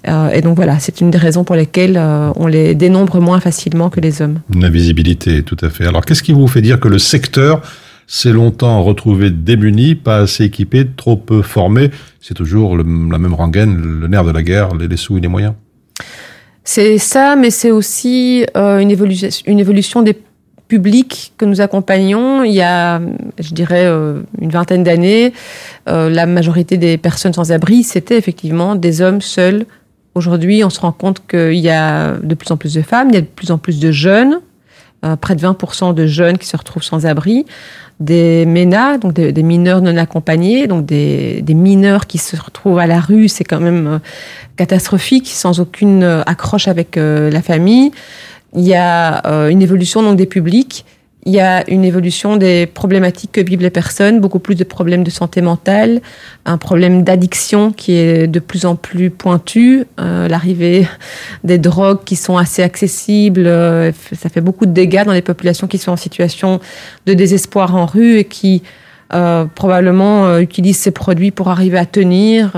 Euh, 0.08 0.30
et 0.30 0.40
donc 0.40 0.56
voilà, 0.56 0.78
c'est 0.78 1.00
une 1.00 1.10
des 1.10 1.18
raisons 1.18 1.44
pour 1.44 1.54
lesquelles 1.54 1.96
euh, 1.96 2.32
on 2.36 2.46
les 2.46 2.74
dénombre 2.74 3.20
moins 3.20 3.40
facilement 3.40 3.90
que 3.90 4.00
les 4.00 4.22
hommes. 4.22 4.40
Une 4.54 4.64
invisibilité, 4.64 5.42
tout 5.42 5.56
à 5.60 5.70
fait. 5.70 5.86
Alors, 5.86 6.04
qu'est-ce 6.04 6.22
qui 6.22 6.32
vous 6.32 6.48
fait 6.48 6.62
dire 6.62 6.80
que 6.80 6.88
le 6.88 6.98
secteur 6.98 7.62
s'est 8.06 8.32
longtemps 8.32 8.82
retrouvé 8.82 9.30
démuni, 9.30 9.94
pas 9.94 10.18
assez 10.18 10.44
équipé, 10.44 10.86
trop 10.96 11.16
peu 11.16 11.42
formé 11.42 11.90
C'est 12.20 12.34
toujours 12.34 12.76
la 12.76 12.84
même 12.84 13.34
rengaine, 13.34 13.76
le 13.76 14.06
nerf 14.06 14.24
de 14.24 14.30
la 14.30 14.42
guerre, 14.42 14.74
les, 14.74 14.96
sous 14.96 15.18
et 15.18 15.20
les 15.20 15.28
moyens 15.28 15.54
C'est 16.64 16.98
ça, 16.98 17.36
mais 17.36 17.50
c'est 17.50 17.70
aussi 17.70 18.46
euh, 18.56 18.78
une, 18.78 18.90
évolution, 18.90 20.02
des 20.02 20.16
publics 20.68 21.32
que 21.36 21.44
nous 21.44 21.60
accompagnons. 21.60 22.44
Il 22.44 22.52
y 22.52 22.62
a, 22.62 23.00
je 23.38 23.52
dirais, 23.52 23.86
euh, 23.86 24.22
une 24.40 24.50
vingtaine 24.50 24.84
d'années, 24.84 25.32
euh, 25.88 26.08
la 26.08 26.26
majorité 26.26 26.76
des 26.76 26.98
personnes 26.98 27.32
sans 27.32 27.50
abri, 27.50 27.82
c'était 27.82 28.16
effectivement 28.16 28.76
des 28.76 29.00
hommes 29.00 29.20
seuls. 29.20 29.66
Aujourd'hui, 30.14 30.64
on 30.64 30.70
se 30.70 30.80
rend 30.80 30.92
compte 30.92 31.26
qu'il 31.26 31.58
y 31.58 31.70
a 31.70 32.12
de 32.22 32.34
plus 32.34 32.50
en 32.52 32.56
plus 32.56 32.74
de 32.74 32.82
femmes, 32.82 33.08
il 33.10 33.14
y 33.16 33.18
a 33.18 33.20
de 33.20 33.26
plus 33.26 33.50
en 33.50 33.58
plus 33.58 33.80
de 33.80 33.90
jeunes, 33.90 34.40
près 35.20 35.36
de 35.36 35.42
20% 35.42 35.94
de 35.94 36.06
jeunes 36.06 36.38
qui 36.38 36.46
se 36.46 36.56
retrouvent 36.56 36.82
sans 36.82 37.04
abri, 37.04 37.44
des 38.00 38.44
MENA, 38.44 38.98
donc 38.98 39.14
des, 39.14 39.32
des 39.32 39.42
mineurs 39.42 39.80
non 39.80 39.96
accompagnés, 39.96 40.66
donc 40.66 40.84
des, 40.84 41.40
des 41.42 41.54
mineurs 41.54 42.06
qui 42.06 42.18
se 42.18 42.36
retrouvent 42.36 42.78
à 42.78 42.86
la 42.86 43.00
rue, 43.00 43.28
c'est 43.28 43.44
quand 43.44 43.60
même 43.60 43.86
euh, 43.86 43.98
catastrophique, 44.56 45.28
sans 45.28 45.60
aucune 45.60 46.02
euh, 46.02 46.22
accroche 46.26 46.68
avec 46.68 46.96
euh, 46.96 47.30
la 47.30 47.42
famille. 47.42 47.90
Il 48.54 48.66
y 48.66 48.74
a 48.74 49.20
une 49.50 49.60
évolution 49.60 50.02
donc 50.02 50.16
des 50.16 50.24
publics. 50.24 50.86
Il 51.26 51.32
y 51.32 51.40
a 51.40 51.68
une 51.68 51.84
évolution 51.84 52.36
des 52.36 52.66
problématiques 52.66 53.32
que 53.32 53.40
vivent 53.40 53.60
les 53.60 53.70
personnes, 53.70 54.20
beaucoup 54.20 54.38
plus 54.38 54.54
de 54.54 54.62
problèmes 54.62 55.02
de 55.02 55.10
santé 55.10 55.40
mentale, 55.40 56.00
un 56.44 56.56
problème 56.56 57.02
d'addiction 57.02 57.72
qui 57.72 57.94
est 57.94 58.28
de 58.28 58.38
plus 58.38 58.64
en 58.64 58.76
plus 58.76 59.10
pointu, 59.10 59.86
euh, 59.98 60.28
l'arrivée 60.28 60.86
des 61.42 61.58
drogues 61.58 62.04
qui 62.04 62.14
sont 62.14 62.36
assez 62.36 62.62
accessibles, 62.62 63.48
euh, 63.48 63.90
ça 64.12 64.28
fait 64.28 64.40
beaucoup 64.40 64.66
de 64.66 64.70
dégâts 64.70 65.04
dans 65.04 65.12
les 65.12 65.20
populations 65.20 65.66
qui 65.66 65.78
sont 65.78 65.90
en 65.90 65.96
situation 65.96 66.60
de 67.06 67.12
désespoir 67.12 67.74
en 67.74 67.86
rue 67.86 68.18
et 68.18 68.24
qui 68.24 68.62
euh, 69.12 69.46
probablement 69.52 70.38
utilisent 70.38 70.78
ces 70.78 70.92
produits 70.92 71.32
pour 71.32 71.48
arriver 71.48 71.78
à 71.78 71.86
tenir 71.86 72.52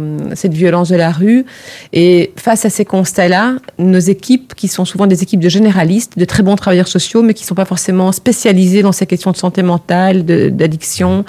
euh, 0.00 0.18
cette 0.34 0.54
violence 0.54 0.88
de 0.88 0.96
la 0.96 1.10
rue. 1.10 1.44
Et 1.92 2.32
face 2.36 2.64
à 2.64 2.70
ces 2.70 2.84
constats-là, 2.84 3.56
nos 3.78 3.98
équipes, 3.98 4.54
qui 4.54 4.68
sont 4.68 4.84
souvent 4.84 5.06
des 5.06 5.22
équipes 5.22 5.40
de 5.40 5.48
généralistes, 5.48 6.18
de 6.18 6.24
très 6.24 6.42
bons 6.42 6.56
travailleurs 6.56 6.88
sociaux, 6.88 7.22
mais 7.22 7.34
qui 7.34 7.44
ne 7.44 7.48
sont 7.48 7.54
pas 7.54 7.64
forcément 7.64 8.12
spécialisés 8.12 8.82
dans 8.82 8.92
ces 8.92 9.06
questions 9.06 9.30
de 9.30 9.36
santé 9.36 9.62
mentale, 9.62 10.24
d'addiction, 10.24 11.24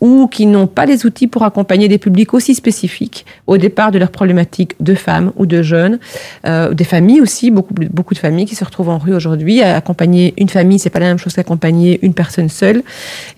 ou 0.00 0.26
qui 0.28 0.46
n'ont 0.46 0.66
pas 0.66 0.86
les 0.86 1.06
outils 1.06 1.26
pour 1.26 1.42
accompagner 1.42 1.88
des 1.88 1.98
publics 1.98 2.34
aussi 2.34 2.54
spécifiques 2.54 3.26
au 3.46 3.56
départ 3.56 3.90
de 3.90 3.98
leurs 3.98 4.10
problématiques 4.10 4.74
de 4.80 4.94
femmes 4.94 5.32
ou 5.36 5.46
de 5.46 5.62
jeunes, 5.62 5.98
euh, 6.46 6.72
des 6.74 6.84
familles 6.84 7.20
aussi, 7.20 7.50
beaucoup, 7.50 7.74
beaucoup 7.74 8.14
de 8.14 8.18
familles 8.18 8.46
qui 8.46 8.54
se 8.54 8.64
retrouvent 8.64 8.88
en 8.88 8.98
rue 8.98 9.14
aujourd'hui. 9.14 9.62
Accompagner 9.62 10.34
une 10.36 10.48
famille, 10.48 10.78
c'est 10.78 10.90
pas 10.90 11.00
la 11.00 11.06
même 11.06 11.18
chose 11.18 11.34
qu'accompagner 11.34 11.98
une 12.02 12.14
personne 12.14 12.48
seule. 12.48 12.82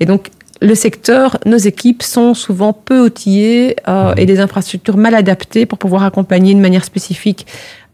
Et 0.00 0.06
donc, 0.06 0.28
le 0.62 0.74
secteur, 0.74 1.38
nos 1.44 1.56
équipes 1.58 2.02
sont 2.02 2.34
souvent 2.34 2.72
peu 2.72 3.04
outillées 3.04 3.76
euh, 3.88 4.14
et 4.16 4.26
des 4.26 4.38
infrastructures 4.40 4.96
mal 4.96 5.14
adaptées 5.14 5.66
pour 5.66 5.78
pouvoir 5.78 6.04
accompagner 6.04 6.54
de 6.54 6.60
manière 6.60 6.84
spécifique 6.84 7.46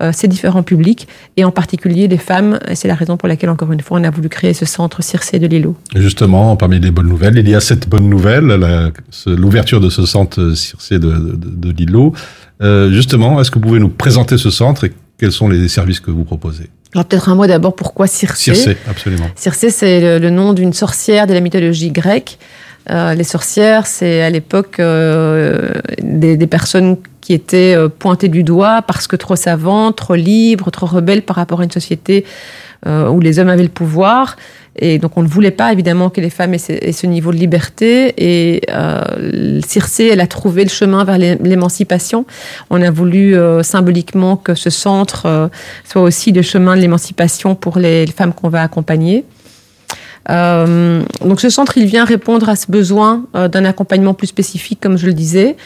euh, 0.03 0.13
ces 0.13 0.29
différents 0.29 0.63
publics 0.63 1.09
et 1.37 1.45
en 1.45 1.51
particulier 1.51 2.07
les 2.07 2.19
femmes. 2.19 2.61
Et 2.69 2.75
c'est 2.75 2.87
la 2.87 2.95
raison 2.95 3.17
pour 3.17 3.27
laquelle, 3.27 3.51
encore 3.51 3.73
une 3.73 3.81
fois, 3.81 3.99
on 3.99 4.05
a 4.05 4.11
voulu 4.11 4.29
créer 4.29 4.53
ce 4.55 4.67
centre 4.67 5.03
Circé 5.03 5.39
de 5.39 5.47
Lilo. 5.47 5.75
Justement, 5.97 6.55
parmi 6.57 6.79
les 6.79 6.91
bonnes 6.91 7.09
nouvelles, 7.09 7.39
il 7.39 7.49
y 7.49 7.55
a 7.55 7.61
cette 7.61 7.89
bonne 7.89 8.09
nouvelle, 8.09 8.45
la- 8.47 8.91
ce- 9.11 9.31
l'ouverture 9.31 9.81
de 9.81 9.89
ce 9.91 10.05
centre 10.07 10.53
Circé 10.55 10.99
de, 10.99 11.11
de, 11.11 11.37
de 11.37 11.71
Lilo. 11.73 12.13
Euh, 12.61 12.91
justement, 12.93 13.41
est-ce 13.41 13.51
que 13.51 13.59
vous 13.59 13.65
pouvez 13.67 13.81
nous 13.81 13.89
présenter 13.89 14.37
ce 14.39 14.51
centre 14.51 14.85
et 14.85 14.93
quels 15.19 15.33
sont 15.33 15.49
les 15.49 15.67
services 15.69 16.01
que 16.01 16.11
vous 16.13 16.25
proposez? 16.25 16.69
Alors 16.95 17.05
peut-être 17.05 17.29
un 17.29 17.35
mot 17.35 17.47
d'abord 17.47 17.75
pourquoi 17.75 18.07
Circé. 18.07 18.55
Circé, 18.55 18.77
absolument. 18.89 19.29
Circé, 19.37 19.71
c'est 19.71 20.01
le, 20.01 20.19
le 20.19 20.31
nom 20.31 20.53
d'une 20.55 20.73
sorcière 20.73 21.27
de 21.27 21.35
la 21.35 21.41
mythologie 21.41 21.91
grecque. 21.91 22.39
Euh, 22.91 23.15
les 23.15 23.25
sorcières, 23.25 23.87
c'est 23.87 24.23
à 24.23 24.31
l'époque 24.31 24.81
euh, 24.81 25.73
des, 26.01 26.39
des 26.39 26.47
personnes 26.47 26.97
qui 27.21 27.35
étaient 27.35 27.75
euh, 27.77 27.89
pointées 27.89 28.29
du 28.29 28.43
doigt 28.43 28.81
parce 28.81 29.07
que 29.07 29.17
trop 29.17 29.37
savantes, 29.37 29.97
trop 29.97 30.15
libres, 30.15 30.71
trop 30.71 30.87
rebelles 30.87 31.23
par 31.23 31.37
rapport 31.37 31.61
à 31.61 31.65
une 31.65 31.71
société 31.71 32.25
euh, 32.87 33.09
où 33.11 33.21
les 33.21 33.39
hommes 33.39 33.51
avaient 33.51 33.63
le 33.65 33.69
pouvoir. 33.69 34.37
Et 34.81 34.99
donc 34.99 35.17
on 35.17 35.23
ne 35.23 35.29
voulait 35.29 35.51
pas 35.51 35.73
évidemment 35.73 36.11
que 36.11 36.21
les 36.21 36.31
femmes 36.31 36.55
aient 36.55 36.93
ce, 36.93 37.07
niveau 37.07 37.33
de 37.33 37.37
liberté. 37.37 38.15
Et 38.17 38.63
euh, 38.71 39.61
Circé, 39.67 40.07
elle 40.13 40.21
a 40.21 40.27
trouvé 40.27 40.65
le 40.65 40.71
chemin 40.71 41.05
vers 41.05 41.19
l'é- 41.19 41.39
l'émancipation. 41.43 42.25
On 42.71 42.81
a 42.83 42.91
voulu 42.91 43.37
euh, 43.37 43.63
symboliquement 43.63 44.37
que 44.37 44.55
ce 44.55 44.71
centre 44.71 45.27
euh, 45.27 45.49
soit 45.85 46.03
aussi 46.03 46.33
le 46.33 46.43
chemin 46.43 46.77
de 46.77 46.81
l'émancipation 46.81 47.55
pour 47.55 47.79
les 47.79 48.07
femmes 48.07 48.33
qu'on 48.33 48.49
va 48.49 48.63
accompagner. 48.63 49.25
Euh, 50.31 51.03
donc 51.25 51.41
ce 51.41 51.49
centre, 51.49 51.79
il 51.79 51.87
vient 51.87 52.05
répondre 52.05 52.49
à 52.49 52.57
ce 52.57 52.71
besoin 52.71 53.25
euh, 53.35 53.49
d'un 53.49 53.65
accompagnement 53.65 54.15
plus 54.15 54.27
spécifique, 54.27 54.79
comme 54.81 54.99
je 54.99 55.07
le 55.07 55.15
disais. 55.15 55.57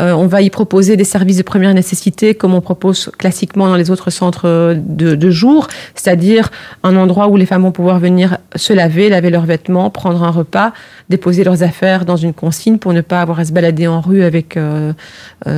Euh, 0.00 0.12
on 0.12 0.26
va 0.26 0.42
y 0.42 0.50
proposer 0.50 0.96
des 0.96 1.04
services 1.04 1.38
de 1.38 1.42
première 1.42 1.74
nécessité, 1.74 2.34
comme 2.34 2.54
on 2.54 2.60
propose 2.60 3.10
classiquement 3.18 3.66
dans 3.66 3.76
les 3.76 3.90
autres 3.90 4.10
centres 4.10 4.46
euh, 4.46 4.74
de, 4.76 5.14
de 5.14 5.30
jour, 5.30 5.68
c'est-à-dire 5.94 6.50
un 6.82 6.96
endroit 6.96 7.28
où 7.28 7.36
les 7.36 7.46
femmes 7.46 7.62
vont 7.62 7.72
pouvoir 7.72 7.98
venir 7.98 8.38
se 8.54 8.72
laver, 8.72 9.08
laver 9.08 9.30
leurs 9.30 9.46
vêtements, 9.46 9.90
prendre 9.90 10.22
un 10.22 10.30
repas, 10.30 10.72
déposer 11.08 11.44
leurs 11.44 11.62
affaires 11.62 12.04
dans 12.04 12.16
une 12.16 12.32
consigne 12.32 12.78
pour 12.78 12.92
ne 12.92 13.00
pas 13.00 13.20
avoir 13.20 13.40
à 13.40 13.44
se 13.44 13.52
balader 13.52 13.86
en 13.86 14.00
rue 14.00 14.22
avec 14.22 14.58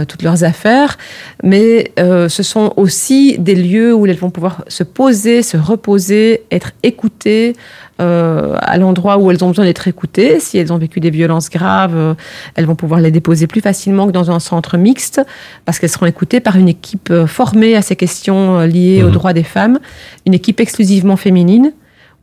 toutes 0.08 0.22
leurs 0.22 0.44
affaires. 0.44 0.96
Mais 1.42 1.92
ce 1.96 2.42
sont 2.42 2.72
aussi 2.76 3.36
des 3.38 3.54
lieux 3.54 3.94
où 3.94 4.06
elles 4.06 4.16
vont 4.16 4.30
pouvoir 4.30 4.64
se 4.68 4.82
poser, 4.82 5.42
se 5.42 5.56
reposer, 5.56 6.44
être 6.50 6.72
écoutées 6.82 7.54
euh, 8.00 8.56
à 8.60 8.76
l'endroit 8.78 9.18
où 9.18 9.30
elles 9.30 9.44
ont 9.44 9.48
besoin 9.48 9.64
d'être 9.64 9.86
écoutées. 9.86 10.40
Si 10.40 10.58
elles 10.58 10.72
ont 10.72 10.78
vécu 10.78 10.98
des 11.00 11.10
violences 11.10 11.48
graves, 11.50 11.96
euh, 11.96 12.14
elles 12.56 12.66
vont 12.66 12.74
pouvoir 12.74 13.00
les 13.00 13.10
déposer 13.10 13.46
plus 13.46 13.60
facilement 13.60 14.06
que 14.06 14.12
dans 14.12 14.30
un 14.30 14.40
centre 14.40 14.76
mixte 14.76 15.20
parce 15.64 15.78
qu'elles 15.78 15.90
seront 15.90 16.06
écoutées 16.06 16.40
par 16.40 16.56
une 16.56 16.68
équipe 16.68 17.10
euh, 17.10 17.26
formée 17.26 17.76
à 17.76 17.82
ces 17.82 17.96
questions 17.96 18.60
liées 18.60 19.02
aux 19.04 19.10
droits 19.10 19.32
des 19.32 19.44
femmes, 19.44 19.78
une 20.26 20.34
équipe 20.34 20.60
exclusivement 20.60 21.16
féminine 21.16 21.72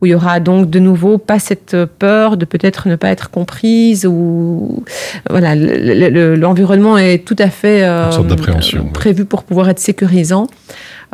où 0.00 0.06
il 0.06 0.10
y 0.10 0.14
aura 0.16 0.40
donc 0.40 0.68
de 0.68 0.80
nouveau 0.80 1.16
pas 1.16 1.38
cette 1.38 1.76
peur 1.98 2.36
de 2.36 2.44
peut-être 2.44 2.88
ne 2.88 2.96
pas 2.96 3.08
être 3.10 3.30
comprise 3.30 4.04
ou 4.04 4.82
voilà 5.30 5.54
le- 5.54 5.76
le- 5.94 6.08
le- 6.10 6.34
l'environnement 6.34 6.98
est 6.98 7.24
tout 7.24 7.36
à 7.38 7.48
fait 7.50 7.84
euh, 7.84 8.10
prévu 8.92 9.24
pour 9.24 9.44
pouvoir 9.44 9.68
être 9.68 9.78
sécurisant. 9.78 10.48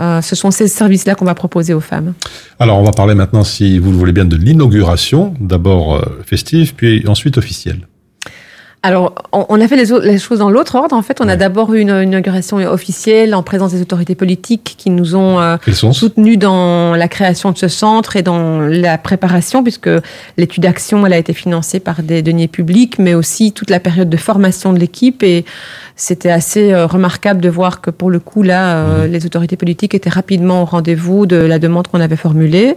Euh, 0.00 0.22
ce 0.22 0.36
sont 0.36 0.50
ces 0.50 0.68
services-là 0.68 1.14
qu'on 1.14 1.24
va 1.24 1.34
proposer 1.34 1.74
aux 1.74 1.80
femmes. 1.80 2.14
Alors, 2.58 2.78
on 2.78 2.84
va 2.84 2.92
parler 2.92 3.14
maintenant, 3.14 3.44
si 3.44 3.78
vous 3.78 3.90
le 3.90 3.96
voulez 3.96 4.12
bien, 4.12 4.24
de 4.24 4.36
l'inauguration, 4.36 5.34
d'abord 5.40 5.96
euh, 5.96 6.22
festive, 6.24 6.74
puis 6.74 7.04
ensuite 7.08 7.36
officielle. 7.36 7.80
Alors, 8.84 9.12
on, 9.32 9.60
a 9.60 9.66
fait 9.66 9.74
les, 9.74 10.18
choses 10.18 10.38
dans 10.38 10.50
l'autre 10.50 10.76
ordre. 10.76 10.94
En 10.94 11.02
fait, 11.02 11.20
on 11.20 11.26
a 11.26 11.34
d'abord 11.34 11.74
eu 11.74 11.80
une, 11.80 11.90
une 11.90 12.10
inauguration 12.10 12.58
officielle 12.58 13.34
en 13.34 13.42
présence 13.42 13.72
des 13.72 13.82
autorités 13.82 14.14
politiques 14.14 14.76
qui 14.78 14.90
nous 14.90 15.16
ont 15.16 15.40
euh, 15.40 15.56
soutenus 15.92 16.38
dans 16.38 16.94
la 16.94 17.08
création 17.08 17.50
de 17.50 17.58
ce 17.58 17.66
centre 17.66 18.14
et 18.14 18.22
dans 18.22 18.60
la 18.60 18.96
préparation, 18.96 19.64
puisque 19.64 19.90
l'étude 20.36 20.62
d'action, 20.62 21.04
elle 21.04 21.12
a 21.12 21.18
été 21.18 21.32
financée 21.32 21.80
par 21.80 22.04
des 22.04 22.22
deniers 22.22 22.46
publics, 22.46 23.00
mais 23.00 23.14
aussi 23.14 23.50
toute 23.50 23.70
la 23.70 23.80
période 23.80 24.08
de 24.08 24.16
formation 24.16 24.72
de 24.72 24.78
l'équipe. 24.78 25.24
Et 25.24 25.44
c'était 25.98 26.30
assez 26.30 26.72
euh, 26.72 26.86
remarquable 26.86 27.40
de 27.40 27.48
voir 27.48 27.80
que 27.80 27.90
pour 27.90 28.08
le 28.08 28.20
coup, 28.20 28.44
là, 28.44 28.76
euh, 28.76 29.06
les 29.08 29.26
autorités 29.26 29.56
politiques 29.56 29.94
étaient 29.94 30.08
rapidement 30.08 30.62
au 30.62 30.64
rendez-vous 30.64 31.26
de 31.26 31.36
la 31.36 31.58
demande 31.58 31.88
qu'on 31.88 32.00
avait 32.00 32.16
formulée. 32.16 32.76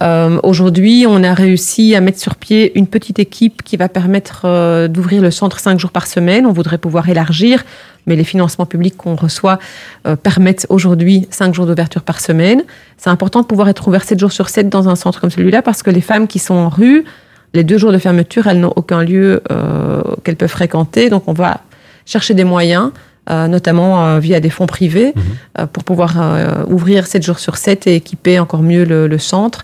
Euh, 0.00 0.38
Aujourd'hui, 0.44 1.06
on 1.08 1.24
a 1.24 1.34
réussi 1.34 1.96
à 1.96 2.00
mettre 2.00 2.20
sur 2.20 2.36
pied 2.36 2.78
une 2.78 2.86
petite 2.86 3.18
équipe 3.18 3.62
qui 3.64 3.76
va 3.76 3.88
permettre 3.88 4.42
euh, 4.44 4.86
d'ouvrir 4.86 5.22
le 5.22 5.32
centre 5.32 5.58
cinq 5.58 5.80
jours 5.80 5.90
par 5.90 6.06
semaine. 6.06 6.46
On 6.46 6.52
voudrait 6.52 6.78
pouvoir 6.78 7.08
élargir, 7.08 7.64
mais 8.06 8.14
les 8.14 8.22
financements 8.22 8.66
publics 8.66 8.96
qu'on 8.96 9.16
reçoit 9.16 9.58
euh, 10.06 10.14
permettent 10.14 10.66
aujourd'hui 10.68 11.26
cinq 11.30 11.52
jours 11.52 11.66
d'ouverture 11.66 12.02
par 12.02 12.20
semaine. 12.20 12.62
C'est 12.96 13.10
important 13.10 13.40
de 13.40 13.46
pouvoir 13.46 13.68
être 13.68 13.88
ouvert 13.88 14.04
sept 14.04 14.20
jours 14.20 14.32
sur 14.32 14.48
sept 14.50 14.68
dans 14.68 14.88
un 14.88 14.94
centre 14.94 15.20
comme 15.20 15.30
celui-là 15.30 15.62
parce 15.62 15.82
que 15.82 15.90
les 15.90 16.00
femmes 16.00 16.28
qui 16.28 16.38
sont 16.38 16.54
en 16.54 16.68
rue, 16.68 17.04
les 17.54 17.64
deux 17.64 17.78
jours 17.78 17.90
de 17.90 17.98
fermeture, 17.98 18.46
elles 18.46 18.60
n'ont 18.60 18.72
aucun 18.76 19.02
lieu 19.02 19.42
euh, 19.50 20.02
qu'elles 20.22 20.36
peuvent 20.36 20.48
fréquenter. 20.48 21.10
Donc, 21.10 21.24
on 21.26 21.32
va 21.32 21.62
chercher 22.06 22.32
des 22.34 22.44
moyens. 22.44 22.90
euh, 23.28 23.48
notamment 23.48 24.06
euh, 24.06 24.18
via 24.20 24.38
des 24.38 24.50
fonds 24.50 24.66
privés, 24.66 25.12
euh, 25.58 25.66
pour 25.66 25.82
pouvoir 25.82 26.14
euh, 26.16 26.62
ouvrir 26.68 27.08
7 27.08 27.24
jours 27.24 27.40
sur 27.40 27.56
7 27.56 27.88
et 27.88 27.96
équiper 27.96 28.38
encore 28.38 28.62
mieux 28.62 28.84
le, 28.84 29.08
le 29.08 29.18
centre. 29.18 29.62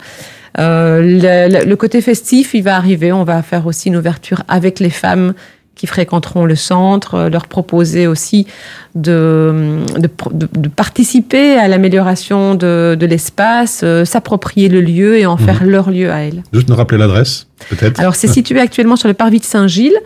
Euh, 0.58 1.00
le, 1.00 1.64
le- 1.64 1.76
côté 1.76 2.00
festif, 2.00 2.54
il 2.54 2.64
va 2.64 2.74
arriver. 2.74 3.12
On 3.12 3.22
va 3.22 3.40
faire 3.42 3.64
aussi 3.68 3.86
une 3.88 3.96
ouverture 3.96 4.42
avec 4.48 4.80
les 4.80 4.90
femmes 4.90 5.32
qui 5.76 5.86
fréquenteront 5.86 6.44
le 6.44 6.56
centre, 6.56 7.14
euh, 7.14 7.28
leur 7.30 7.46
proposer 7.46 8.08
aussi 8.08 8.48
de, 8.96 9.78
de, 9.98 10.08
de- 10.32 10.48
de 10.60 10.68
participer 10.68 11.56
à 11.56 11.68
l'amélioration 11.68 12.54
de, 12.54 12.96
de 12.98 13.06
l'espace, 13.06 13.80
euh, 13.84 14.04
s'approprier 14.04 14.68
le 14.68 14.80
lieu 14.80 15.18
et 15.18 15.26
en 15.26 15.36
faire 15.36 15.64
leur 15.64 15.90
lieu 15.90 16.10
à 16.10 16.18
elles. 16.20 16.42
Juste 16.52 16.68
nous 16.68 16.74
rappeler 16.76 16.98
l'adresse, 16.98 17.46
peut-être 17.70 18.00
Alors, 18.00 18.16
c'est 18.16 18.28
situé 18.38 18.60
actuellement 18.60 18.96
sur 18.96 19.08
le 19.08 19.14
parvis 19.14 19.38
de 19.38 19.44
Saint-Gilles, 19.44 19.96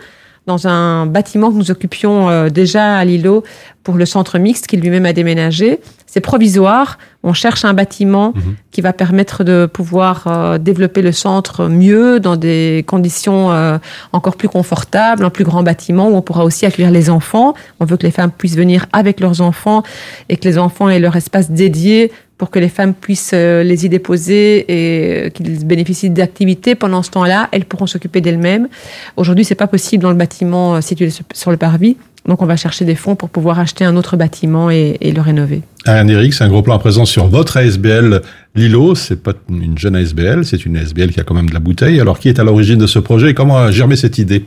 dans 0.47 0.65
un 0.67 1.05
bâtiment 1.05 1.51
que 1.51 1.55
nous 1.57 1.69
occupions 1.71 2.29
euh, 2.29 2.49
déjà 2.49 2.95
à 2.97 3.05
Lilo 3.05 3.43
pour 3.83 3.95
le 3.95 4.05
centre 4.05 4.39
mixte 4.39 4.65
qui 4.67 4.77
lui-même 4.77 5.05
a 5.05 5.13
déménagé. 5.13 5.79
C'est 6.05 6.21
provisoire. 6.21 6.97
On 7.21 7.33
cherche 7.33 7.65
un 7.65 7.73
bâtiment 7.73 8.31
Mhm. 8.33 8.55
qui 8.71 8.79
va 8.81 8.93
permettre 8.93 9.43
de 9.43 9.65
pouvoir 9.71 10.23
euh, 10.27 10.57
développer 10.57 11.01
le 11.01 11.11
centre 11.11 11.67
mieux 11.67 12.19
dans 12.21 12.37
des 12.37 12.85
conditions 12.87 13.51
euh, 13.51 13.77
encore 14.13 14.37
plus 14.37 14.47
confortables, 14.47 15.25
un 15.25 15.29
plus 15.29 15.43
grand 15.43 15.63
bâtiment 15.63 16.07
où 16.07 16.15
on 16.15 16.21
pourra 16.21 16.45
aussi 16.45 16.65
accueillir 16.65 16.91
les 16.91 17.09
enfants. 17.09 17.53
On 17.81 17.85
veut 17.85 17.97
que 17.97 18.03
les 18.03 18.11
femmes 18.11 18.31
puissent 18.31 18.55
venir 18.55 18.85
avec 18.93 19.19
leurs 19.19 19.41
enfants 19.41 19.83
et 20.29 20.37
que 20.37 20.47
les 20.47 20.57
enfants 20.57 20.89
aient 20.89 20.99
leur 20.99 21.17
espace 21.17 21.51
dédié 21.51 22.11
pour 22.37 22.51
que 22.51 22.59
les 22.59 22.69
femmes 22.69 22.93
puissent 22.93 23.31
euh, 23.33 23.63
les 23.63 23.85
y 23.85 23.89
déposer 23.89 24.65
et 24.67 25.25
euh, 25.25 25.29
qu'ils 25.29 25.65
bénéficient 25.65 26.09
d'activités. 26.09 26.75
Pendant 26.75 27.01
ce 27.01 27.09
temps-là, 27.11 27.49
elles 27.51 27.65
pourront 27.65 27.87
s'occuper 27.87 28.21
d'elles-mêmes. 28.21 28.67
Aujourd'hui, 29.15 29.43
c'est 29.43 29.55
pas 29.55 29.67
possible 29.67 30.03
dans 30.03 30.11
le 30.11 30.17
bâtiment 30.17 30.75
euh, 30.75 30.81
situé 30.81 31.09
sur- 31.09 31.51
le 31.51 31.57
parvis. 31.57 31.97
Donc, 32.27 32.41
on 32.41 32.45
va 32.45 32.57
chercher 32.57 32.83
des 32.83 32.95
fonds 32.95 33.15
pour 33.15 33.29
pouvoir 33.29 33.57
acheter 33.57 33.85
un 33.85 33.95
autre 33.95 34.17
bâtiment 34.17 34.69
et, 34.69 34.97
le 35.01 35.21
rénover. 35.21 35.61
Ariane 35.85 36.09
Eric, 36.09 36.33
c'est 36.33 36.43
un 36.43 36.49
gros 36.49 36.61
plan 36.61 36.75
à 36.75 36.79
présent 36.79 37.05
sur 37.05 37.27
votre 37.27 37.55
ASBL 37.55 38.21
Lilo. 38.53 38.95
C'est 38.95 39.23
pas 39.23 39.31
une 39.49 39.77
jeune 39.77 39.95
ASBL, 39.95 40.43
c'est 40.45 40.65
une 40.65 40.75
ASBL 40.75 41.11
qui 41.11 41.21
a 41.21 41.23
quand 41.23 41.35
même 41.35 41.47
de 41.47 41.53
la 41.53 41.61
bouteille. 41.61 42.01
Alors, 42.01 42.19
qui 42.19 42.27
est 42.27 42.37
à 42.39 42.43
l'origine 42.43 42.77
de 42.77 42.87
ce 42.87 42.99
projet 42.99 43.29
et 43.29 43.33
comment 43.33 43.57
a 43.57 43.71
germé 43.71 43.95
cette 43.95 44.17
idée? 44.17 44.43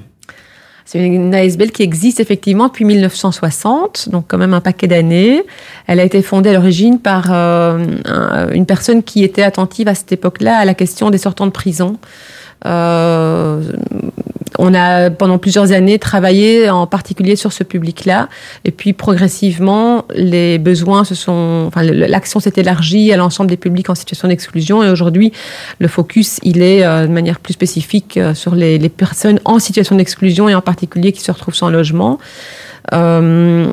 C'est 0.93 1.07
une 1.07 1.33
ASBL 1.33 1.71
qui 1.71 1.85
existe 1.85 2.19
effectivement 2.19 2.67
depuis 2.67 2.85
1960, 2.85 4.09
donc 4.11 4.25
quand 4.27 4.39
même 4.39 4.55
un 4.55 4.61
paquet 4.61 4.89
d'années. 4.89 5.45
Elle 5.87 6.01
a 6.01 6.03
été 6.03 6.21
fondée 6.21 6.51
à 6.51 6.55
l'origine 6.55 6.99
par 6.99 7.27
euh, 7.31 7.79
un- 8.07 8.49
une 8.51 8.67
personne 8.67 9.05
qui 9.05 9.23
était 9.23 9.45
attentive 9.45 9.87
à 9.87 9.95
cette 9.95 10.11
époque-là 10.11 10.57
à 10.57 10.65
la 10.65 10.75
question 10.75 11.11
des 11.11 11.19
sortants 11.19 11.47
de 11.47 11.53
prison. 11.53 11.97
Euh, 12.67 13.63
on 14.61 14.75
a 14.75 15.11
pendant 15.11 15.39
plusieurs 15.39 15.73
années 15.73 15.99
travaillé 15.99 16.69
en 16.69 16.87
particulier 16.87 17.35
sur 17.35 17.53
ce 17.53 17.65
public-là, 17.65 18.29
et 18.65 18.71
puis 18.71 18.93
progressivement 18.93 20.05
les 20.15 20.59
besoins 20.59 21.05
se 21.05 21.15
sont, 21.15 21.65
enfin 21.67 21.83
l'action 21.83 22.41
s'est 22.41 22.53
élargie 22.57 23.13
à 23.13 23.17
l'ensemble 23.17 23.49
des 23.49 23.57
publics 23.57 23.89
en 23.89 23.95
situation 23.95 24.29
d'exclusion, 24.29 24.83
et 24.83 24.91
aujourd'hui 24.91 25.33
le 25.79 25.89
focus 25.89 26.39
il 26.43 26.63
est 26.63 26.85
euh, 26.85 27.07
de 27.07 27.13
manière 27.13 27.41
plus 27.41 27.55
spécifique 27.55 28.17
euh, 28.17 28.35
sur 28.35 28.55
les, 28.55 28.79
les 28.79 28.89
personnes 28.91 29.41
en 29.47 29.59
situation 29.59 29.97
d'exclusion 29.97 30.49
et 30.49 30.55
en 30.55 30.61
particulier 30.61 31.13
qui 31.13 31.23
se 31.23 31.33
retrouvent 31.33 31.55
sans 31.55 31.71
logement. 31.71 32.19
Euh, 32.93 33.73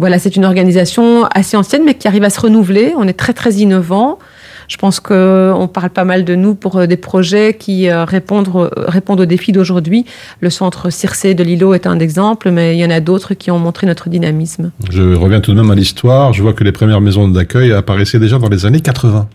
voilà, 0.00 0.18
c'est 0.18 0.34
une 0.34 0.44
organisation 0.44 1.26
assez 1.26 1.56
ancienne, 1.56 1.82
mais 1.84 1.94
qui 1.94 2.08
arrive 2.08 2.24
à 2.24 2.30
se 2.30 2.40
renouveler. 2.40 2.94
On 2.96 3.06
est 3.06 3.12
très 3.12 3.34
très 3.34 3.52
innovant. 3.52 4.18
Je 4.66 4.76
pense 4.76 5.00
qu'on 5.00 5.68
parle 5.72 5.90
pas 5.90 6.04
mal 6.04 6.24
de 6.24 6.36
nous 6.36 6.54
pour 6.54 6.76
euh, 6.76 6.86
des 6.86 6.96
projets 6.96 7.54
qui 7.54 7.90
euh, 7.90 8.04
répondent, 8.04 8.48
euh, 8.54 8.70
répondent 8.76 9.20
aux 9.20 9.26
défis 9.26 9.50
d'aujourd'hui. 9.50 10.06
Le 10.40 10.48
centre 10.48 10.90
Circé 10.90 11.34
de 11.34 11.42
Lilo 11.42 11.74
est 11.74 11.88
un 11.88 11.98
exemple, 11.98 12.50
mais 12.50 12.76
il 12.76 12.80
y 12.80 12.84
en 12.84 12.90
a 12.90 13.00
d'autres 13.00 13.34
qui 13.34 13.50
ont 13.50 13.58
montré 13.58 13.88
notre 13.88 14.08
dynamisme. 14.08 14.70
Je 14.88 15.14
reviens 15.14 15.40
tout 15.40 15.50
de 15.52 15.60
même 15.60 15.72
à 15.72 15.74
l'histoire. 15.74 16.32
Je 16.32 16.42
vois 16.42 16.52
que 16.52 16.62
les 16.62 16.72
premières 16.72 17.00
maisons 17.00 17.26
d'accueil 17.26 17.72
apparaissaient 17.72 18.20
déjà 18.20 18.38
dans 18.38 18.48
les 18.48 18.64
années 18.64 18.80
80. 18.80 19.28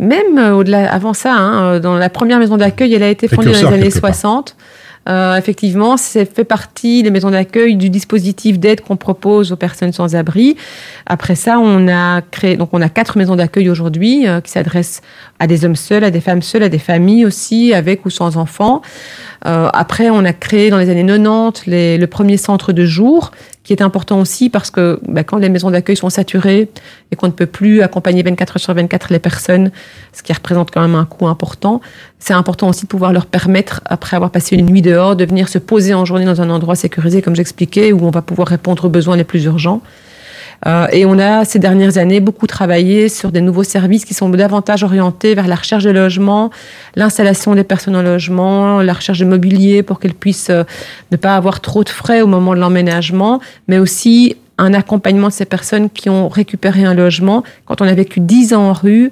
Même 0.00 0.38
au-delà, 0.52 0.92
avant 0.92 1.14
ça, 1.14 1.32
hein, 1.34 1.78
dans 1.78 1.96
la 1.96 2.10
première 2.10 2.40
maison 2.40 2.56
d'accueil, 2.56 2.92
elle 2.94 3.04
a 3.04 3.10
été 3.10 3.28
fondée 3.28 3.52
dans 3.52 3.70
les 3.70 3.76
années 3.76 3.90
quelque 3.90 4.00
part. 4.00 4.54
60. 5.04 5.08
Euh, 5.08 5.36
effectivement, 5.36 5.96
c'est 5.96 6.24
fait 6.24 6.44
partie 6.44 7.02
des 7.02 7.10
maisons 7.10 7.30
d'accueil 7.30 7.76
du 7.76 7.90
dispositif 7.90 8.58
d'aide 8.58 8.80
qu'on 8.80 8.96
propose 8.96 9.52
aux 9.52 9.56
personnes 9.56 9.92
sans 9.92 10.16
abri. 10.16 10.56
Après 11.06 11.34
ça, 11.34 11.58
on 11.58 11.88
a 11.88 12.22
créé, 12.22 12.56
donc 12.56 12.70
on 12.72 12.80
a 12.80 12.88
quatre 12.88 13.18
maisons 13.18 13.36
d'accueil 13.36 13.68
aujourd'hui 13.68 14.26
euh, 14.26 14.40
qui 14.40 14.50
s'adressent 14.50 15.02
à 15.38 15.46
des 15.46 15.64
hommes 15.64 15.76
seuls, 15.76 16.04
à 16.04 16.10
des 16.10 16.20
femmes 16.20 16.42
seules, 16.42 16.62
à 16.62 16.68
des 16.68 16.78
familles 16.78 17.26
aussi, 17.26 17.74
avec 17.74 18.06
ou 18.06 18.10
sans 18.10 18.36
enfants. 18.36 18.82
Euh, 19.46 19.68
après, 19.72 20.08
on 20.10 20.24
a 20.24 20.32
créé 20.32 20.70
dans 20.70 20.78
les 20.78 20.88
années 20.90 21.04
90 21.04 21.66
les- 21.66 21.98
le 21.98 22.06
premier 22.06 22.36
centre 22.38 22.72
de 22.72 22.84
jour, 22.86 23.30
qui 23.62 23.72
est 23.72 23.82
important 23.82 24.20
aussi 24.20 24.50
parce 24.50 24.70
que 24.70 24.98
bah, 25.08 25.22
quand 25.24 25.36
les 25.38 25.48
maisons 25.48 25.70
d'accueil 25.70 25.96
sont 25.96 26.10
saturées 26.10 26.68
et 27.10 27.16
qu'on 27.16 27.26
ne 27.26 27.32
peut 27.32 27.46
plus 27.46 27.82
accompagner 27.82 28.22
24 28.22 28.56
heures 28.56 28.60
sur 28.60 28.74
24 28.74 29.10
les 29.10 29.18
personnes, 29.18 29.70
ce 30.12 30.22
qui 30.22 30.32
représente 30.32 30.70
quand 30.70 30.80
même 30.82 30.94
un 30.94 31.04
coût 31.04 31.26
important, 31.26 31.80
c'est 32.18 32.34
important 32.34 32.68
aussi 32.68 32.82
de 32.82 32.88
pouvoir 32.88 33.12
leur 33.12 33.26
permettre, 33.26 33.80
après 33.86 34.16
avoir 34.16 34.30
passé 34.30 34.56
une 34.56 34.66
nuit 34.66 34.82
dehors, 34.82 35.14
de 35.16 35.24
venir 35.24 35.48
se 35.48 35.58
poser 35.58 35.94
en 35.94 36.04
journée 36.04 36.24
dans 36.26 36.40
un 36.40 36.50
endroit 36.50 36.74
sécurisé, 36.74 37.20
comme 37.22 37.36
j'expliquais, 37.36 37.92
où 37.92 38.04
on 38.06 38.10
va 38.10 38.22
pouvoir 38.22 38.48
répondre 38.48 38.84
aux 38.86 38.90
besoins 38.90 39.16
les 39.16 39.24
plus 39.24 39.44
urgents. 39.44 39.82
Euh, 40.66 40.86
et 40.92 41.04
on 41.04 41.18
a 41.18 41.44
ces 41.44 41.58
dernières 41.58 41.98
années 41.98 42.20
beaucoup 42.20 42.46
travaillé 42.46 43.08
sur 43.08 43.32
des 43.32 43.40
nouveaux 43.40 43.64
services 43.64 44.04
qui 44.04 44.14
sont 44.14 44.28
davantage 44.30 44.82
orientés 44.82 45.34
vers 45.34 45.46
la 45.46 45.56
recherche 45.56 45.84
de 45.84 45.90
logement, 45.90 46.50
l'installation 46.96 47.54
des 47.54 47.64
personnes 47.64 47.96
en 47.96 48.02
logement, 48.02 48.80
la 48.80 48.92
recherche 48.92 49.18
de 49.18 49.24
mobilier 49.24 49.82
pour 49.82 50.00
qu'elles 50.00 50.14
puissent 50.14 50.50
euh, 50.50 50.64
ne 51.12 51.16
pas 51.16 51.36
avoir 51.36 51.60
trop 51.60 51.84
de 51.84 51.90
frais 51.90 52.22
au 52.22 52.26
moment 52.26 52.54
de 52.54 52.60
l'emménagement, 52.60 53.40
mais 53.68 53.78
aussi 53.78 54.36
un 54.56 54.72
accompagnement 54.72 55.28
de 55.28 55.32
ces 55.32 55.44
personnes 55.44 55.90
qui 55.90 56.08
ont 56.08 56.28
récupéré 56.28 56.84
un 56.84 56.94
logement. 56.94 57.42
Quand 57.66 57.82
on 57.82 57.86
a 57.86 57.94
vécu 57.94 58.20
10 58.20 58.54
ans 58.54 58.70
en 58.70 58.72
rue, 58.72 59.10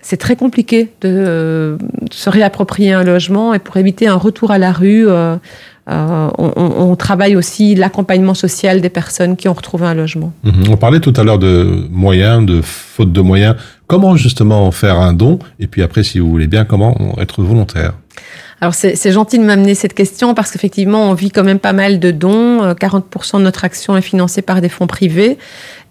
c'est 0.00 0.16
très 0.16 0.34
compliqué 0.34 0.84
de, 1.02 1.08
euh, 1.08 1.76
de 1.76 2.14
se 2.14 2.30
réapproprier 2.30 2.92
un 2.94 3.04
logement 3.04 3.52
et 3.52 3.58
pour 3.58 3.76
éviter 3.76 4.08
un 4.08 4.14
retour 4.14 4.50
à 4.50 4.58
la 4.58 4.72
rue, 4.72 5.06
euh, 5.88 6.28
on, 6.38 6.94
travaille 6.94 7.36
aussi 7.36 7.74
l'accompagnement 7.74 8.34
social 8.34 8.80
des 8.80 8.90
personnes 8.90 9.36
qui 9.36 9.48
ont 9.48 9.54
retrouvé 9.54 9.86
un 9.86 9.94
logement. 9.94 10.32
Mhm. 10.44 10.64
On 10.70 10.76
parlait 10.76 11.00
tout 11.00 11.12
à 11.16 11.24
l'heure 11.24 11.38
de 11.38 11.86
moyens, 11.90 12.44
de 12.44 12.60
faute 12.60 13.12
de 13.12 13.20
moyens. 13.20 13.56
Comment 13.86 14.14
justement 14.14 14.70
faire 14.70 15.00
un 15.00 15.12
don? 15.12 15.38
Et 15.58 15.66
puis 15.66 15.82
après, 15.82 16.02
si 16.04 16.18
vous 16.18 16.30
voulez 16.30 16.46
bien, 16.46 16.64
comment 16.64 17.16
être 17.18 17.42
volontaire? 17.42 17.94
Alors 18.60 18.74
c'est 18.74 19.10
gentil 19.10 19.38
de 19.38 19.44
m'amener 19.44 19.74
cette 19.74 19.94
question 19.94 20.34
parce 20.34 20.50
qu'effectivement 20.50 21.10
on 21.10 21.14
vit 21.14 21.30
quand 21.30 21.44
même 21.44 21.58
pas 21.58 21.72
mal 21.72 21.98
de 21.98 22.10
dons. 22.10 22.62
Euh, 22.62 22.74
40% 22.74 23.38
de 23.38 23.42
notre 23.42 23.64
action 23.64 23.96
est 23.96 24.02
financée 24.02 24.42
par 24.42 24.60
des 24.60 24.68
fonds 24.68 24.86
privés 24.86 25.38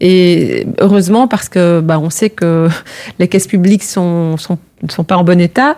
et 0.01 0.67
heureusement 0.79 1.27
parce 1.27 1.49
que 1.49 1.81
bah, 1.81 1.99
on 1.99 2.11
sait 2.11 2.29
que 2.29 2.69
les 3.19 3.27
caisses 3.27 3.47
publiques 3.47 3.83
sont 3.83 4.37
sont, 4.37 4.59
ne 4.83 4.91
sont 4.91 5.03
pas 5.03 5.17
en 5.17 5.23
bon 5.23 5.41
état. 5.41 5.75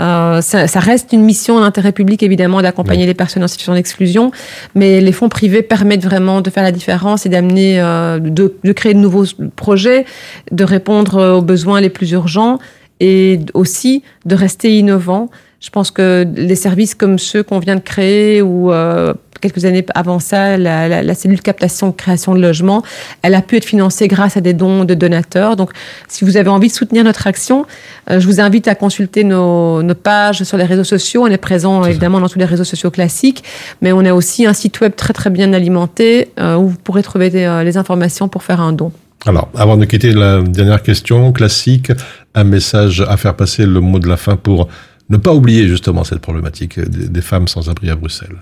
Euh, 0.00 0.40
ça, 0.40 0.66
ça 0.66 0.80
reste 0.80 1.12
une 1.12 1.22
mission 1.22 1.60
d'intérêt 1.60 1.92
public 1.92 2.22
évidemment 2.22 2.62
d'accompagner 2.62 3.06
les 3.06 3.14
personnes 3.14 3.44
en 3.44 3.48
situation 3.48 3.74
d'exclusion, 3.74 4.32
mais 4.74 5.00
les 5.00 5.12
fonds 5.12 5.28
privés 5.28 5.62
permettent 5.62 6.04
vraiment 6.04 6.40
de 6.40 6.50
faire 6.50 6.64
la 6.64 6.72
différence 6.72 7.26
et 7.26 7.28
d'amener, 7.28 7.80
euh, 7.80 8.18
de, 8.18 8.54
de 8.62 8.72
créer 8.72 8.94
de 8.94 8.98
nouveaux 8.98 9.26
projets, 9.54 10.04
de 10.50 10.64
répondre 10.64 11.36
aux 11.36 11.42
besoins 11.42 11.80
les 11.80 11.90
plus 11.90 12.10
urgents 12.12 12.58
et 13.00 13.40
aussi 13.54 14.02
de 14.24 14.34
rester 14.34 14.76
innovant. 14.76 15.30
Je 15.60 15.70
pense 15.70 15.90
que 15.90 16.26
les 16.36 16.56
services 16.56 16.94
comme 16.94 17.18
ceux 17.18 17.42
qu'on 17.42 17.58
vient 17.58 17.76
de 17.76 17.80
créer 17.80 18.42
ou 18.42 18.70
euh, 18.70 19.14
quelques 19.40 19.64
années 19.64 19.84
avant 19.94 20.18
ça, 20.18 20.56
la, 20.56 20.88
la, 20.88 21.02
la 21.02 21.14
cellule 21.14 21.42
captation 21.42 21.92
création 21.92 22.34
de 22.34 22.40
logements, 22.40 22.82
elle 23.22 23.34
a 23.34 23.42
pu 23.42 23.56
être 23.56 23.64
financée 23.64 24.08
grâce 24.08 24.36
à 24.36 24.40
des 24.40 24.54
dons 24.54 24.84
de 24.84 24.94
donateurs. 24.94 25.56
Donc, 25.56 25.70
si 26.08 26.24
vous 26.24 26.36
avez 26.36 26.50
envie 26.50 26.68
de 26.68 26.72
soutenir 26.72 27.04
notre 27.04 27.26
action, 27.26 27.66
euh, 28.10 28.20
je 28.20 28.26
vous 28.26 28.40
invite 28.40 28.68
à 28.68 28.74
consulter 28.74 29.24
nos, 29.24 29.82
nos 29.82 29.94
pages 29.94 30.42
sur 30.44 30.56
les 30.56 30.64
réseaux 30.64 30.84
sociaux. 30.84 31.22
On 31.24 31.28
est 31.28 31.36
présent 31.38 31.84
évidemment 31.84 32.20
dans 32.20 32.28
tous 32.28 32.38
les 32.38 32.44
réseaux 32.44 32.64
sociaux 32.64 32.90
classiques, 32.90 33.44
mais 33.82 33.92
on 33.92 34.04
a 34.04 34.12
aussi 34.12 34.46
un 34.46 34.52
site 34.52 34.80
web 34.80 34.92
très 34.96 35.12
très 35.12 35.30
bien 35.30 35.52
alimenté 35.52 36.30
euh, 36.38 36.56
où 36.56 36.68
vous 36.68 36.78
pourrez 36.78 37.02
trouver 37.02 37.30
des, 37.30 37.44
euh, 37.44 37.64
les 37.64 37.76
informations 37.76 38.28
pour 38.28 38.42
faire 38.42 38.60
un 38.60 38.72
don. 38.72 38.92
Alors, 39.26 39.48
avant 39.54 39.76
de 39.76 39.84
quitter 39.86 40.12
la 40.12 40.42
dernière 40.42 40.82
question 40.82 41.32
classique, 41.32 41.90
un 42.34 42.44
message 42.44 43.02
à 43.08 43.16
faire 43.16 43.34
passer, 43.34 43.64
le 43.64 43.80
mot 43.80 43.98
de 43.98 44.08
la 44.08 44.18
fin 44.18 44.36
pour 44.36 44.68
ne 45.08 45.16
pas 45.16 45.32
oublier 45.32 45.66
justement 45.66 46.04
cette 46.04 46.20
problématique 46.20 46.78
des, 46.78 47.08
des 47.08 47.20
femmes 47.22 47.48
sans 47.48 47.70
abri 47.70 47.88
à 47.90 47.96
Bruxelles. 47.96 48.36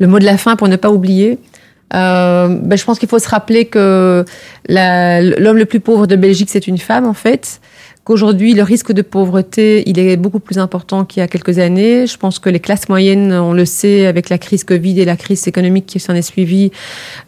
Le 0.00 0.06
mot 0.06 0.18
de 0.18 0.24
la 0.24 0.36
fin 0.36 0.56
pour 0.56 0.66
ne 0.66 0.76
pas 0.76 0.90
oublier. 0.90 1.38
Euh, 1.94 2.48
ben, 2.48 2.76
je 2.76 2.84
pense 2.84 2.98
qu'il 2.98 3.08
faut 3.08 3.18
se 3.18 3.28
rappeler 3.28 3.66
que 3.66 4.24
l'homme 4.68 5.56
le 5.56 5.64
plus 5.64 5.80
pauvre 5.80 6.06
de 6.06 6.16
Belgique, 6.16 6.48
c'est 6.50 6.66
une 6.66 6.78
femme 6.78 7.06
en 7.06 7.14
fait. 7.14 7.60
Qu'aujourd'hui, 8.04 8.54
le 8.54 8.62
risque 8.62 8.92
de 8.92 9.02
pauvreté, 9.02 9.82
il 9.86 9.98
est 9.98 10.16
beaucoup 10.16 10.40
plus 10.40 10.58
important 10.58 11.04
qu'il 11.04 11.20
y 11.20 11.22
a 11.22 11.28
quelques 11.28 11.58
années. 11.58 12.06
Je 12.06 12.16
pense 12.16 12.38
que 12.38 12.48
les 12.48 12.58
classes 12.58 12.88
moyennes, 12.88 13.32
on 13.32 13.52
le 13.52 13.66
sait, 13.66 14.06
avec 14.06 14.30
la 14.30 14.38
crise 14.38 14.64
Covid 14.64 14.98
et 15.00 15.04
la 15.04 15.16
crise 15.16 15.46
économique 15.46 15.84
qui 15.84 16.00
s'en 16.00 16.14
est 16.14 16.22
suivie, 16.22 16.72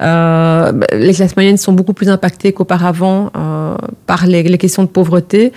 euh, 0.00 0.72
ben, 0.72 0.86
les 0.94 1.12
classes 1.12 1.36
moyennes 1.36 1.58
sont 1.58 1.74
beaucoup 1.74 1.92
plus 1.92 2.08
impactées 2.08 2.52
qu'auparavant 2.54 3.30
euh, 3.36 3.76
par 4.06 4.26
les, 4.26 4.42
les 4.42 4.58
questions 4.58 4.82
de 4.82 4.88
pauvreté. 4.88 5.52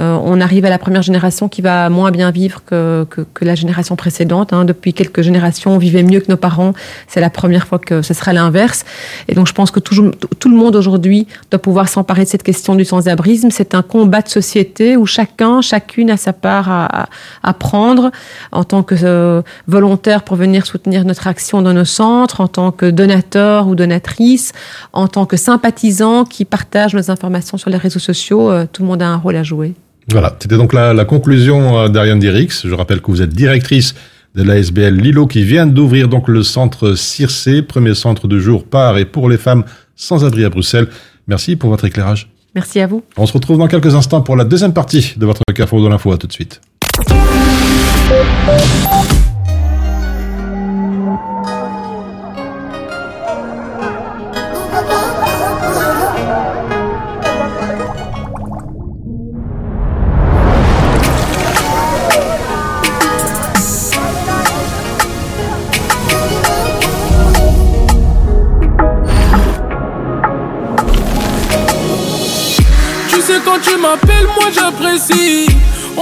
Euh, 0.00 0.18
on 0.22 0.40
arrive 0.40 0.64
à 0.64 0.70
la 0.70 0.78
première 0.78 1.02
génération 1.02 1.48
qui 1.48 1.60
va 1.60 1.88
moins 1.90 2.10
bien 2.10 2.30
vivre 2.30 2.62
que, 2.64 3.06
que, 3.10 3.20
que 3.20 3.44
la 3.44 3.54
génération 3.54 3.96
précédente. 3.96 4.52
Hein. 4.52 4.64
Depuis 4.64 4.94
quelques 4.94 5.22
générations, 5.22 5.72
on 5.72 5.78
vivait 5.78 6.02
mieux 6.02 6.20
que 6.20 6.30
nos 6.30 6.36
parents. 6.36 6.72
C'est 7.08 7.20
la 7.20 7.30
première 7.30 7.66
fois 7.66 7.78
que 7.78 8.02
ce 8.02 8.14
sera 8.14 8.32
l'inverse. 8.32 8.84
Et 9.28 9.34
donc, 9.34 9.46
je 9.46 9.52
pense 9.52 9.70
que 9.70 9.80
tout, 9.80 9.94
le 9.94 10.56
monde 10.56 10.76
aujourd'hui 10.76 11.26
doit 11.50 11.60
pouvoir 11.60 11.88
s'emparer 11.88 12.24
de 12.24 12.28
cette 12.28 12.42
question 12.42 12.74
du 12.74 12.84
sans-abrisme. 12.84 13.50
C'est 13.50 13.74
un 13.74 13.82
combat 13.82 14.22
de 14.22 14.28
société 14.28 14.96
où 14.96 15.06
chacun, 15.06 15.60
chacune 15.60 16.10
a 16.10 16.16
sa 16.16 16.32
part 16.32 16.70
à, 16.70 17.02
à, 17.02 17.08
à 17.42 17.52
prendre 17.52 18.10
en 18.50 18.64
tant 18.64 18.82
que 18.82 18.94
euh, 19.02 19.42
volontaire 19.66 20.22
pour 20.22 20.36
venir 20.36 20.66
soutenir 20.66 21.04
notre 21.04 21.26
action 21.26 21.62
dans 21.62 21.72
nos 21.72 21.84
centres, 21.84 22.40
en 22.40 22.48
tant 22.48 22.72
que 22.72 22.86
donateur 22.90 23.68
ou 23.68 23.74
donatrice, 23.74 24.52
en 24.92 25.08
tant 25.08 25.26
que 25.26 25.36
sympathisant 25.36 26.24
qui 26.24 26.44
partage 26.44 26.94
nos 26.94 27.10
informations 27.10 27.58
sur 27.58 27.70
les 27.70 27.76
réseaux 27.76 27.98
sociaux. 27.98 28.50
Euh, 28.50 28.66
tout 28.70 28.82
le 28.82 28.88
monde 28.88 29.02
a 29.02 29.08
un 29.08 29.16
rôle 29.16 29.36
à 29.36 29.42
jouer. 29.42 29.74
Voilà, 30.10 30.34
c'était 30.40 30.56
donc 30.56 30.72
la, 30.72 30.92
la 30.94 31.04
conclusion 31.04 31.78
euh, 31.78 31.88
d'Ariane 31.88 32.18
Dirix. 32.18 32.66
Je 32.66 32.74
rappelle 32.74 33.00
que 33.00 33.10
vous 33.10 33.22
êtes 33.22 33.30
directrice 33.30 33.94
de 34.34 34.42
l'ASBL 34.42 34.96
Lilo 34.96 35.26
qui 35.26 35.44
vient 35.44 35.66
d'ouvrir 35.66 36.08
donc 36.08 36.28
le 36.28 36.42
centre 36.42 36.94
Circé, 36.94 37.62
premier 37.62 37.94
centre 37.94 38.28
de 38.28 38.38
jour 38.38 38.64
par 38.64 38.98
et 38.98 39.04
pour 39.04 39.28
les 39.28 39.36
femmes 39.36 39.64
sans 39.94 40.24
abri 40.24 40.44
à 40.44 40.50
Bruxelles. 40.50 40.88
Merci 41.28 41.56
pour 41.56 41.70
votre 41.70 41.84
éclairage. 41.84 42.30
Merci 42.54 42.80
à 42.80 42.86
vous. 42.86 43.02
On 43.16 43.26
se 43.26 43.32
retrouve 43.32 43.58
dans 43.58 43.68
quelques 43.68 43.94
instants 43.94 44.20
pour 44.20 44.36
la 44.36 44.44
deuxième 44.44 44.74
partie 44.74 45.14
de 45.16 45.24
votre 45.26 45.42
Carrefour 45.54 45.82
de 45.82 45.88
l'info. 45.88 46.12
À 46.12 46.18
tout 46.18 46.26
de 46.26 46.32
suite. 46.32 46.60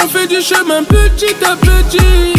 On 0.03 0.09
fait 0.09 0.27
du 0.27 0.41
chemin 0.41 0.83
petit 0.85 1.37
à 1.45 1.57
petit. 1.57 2.33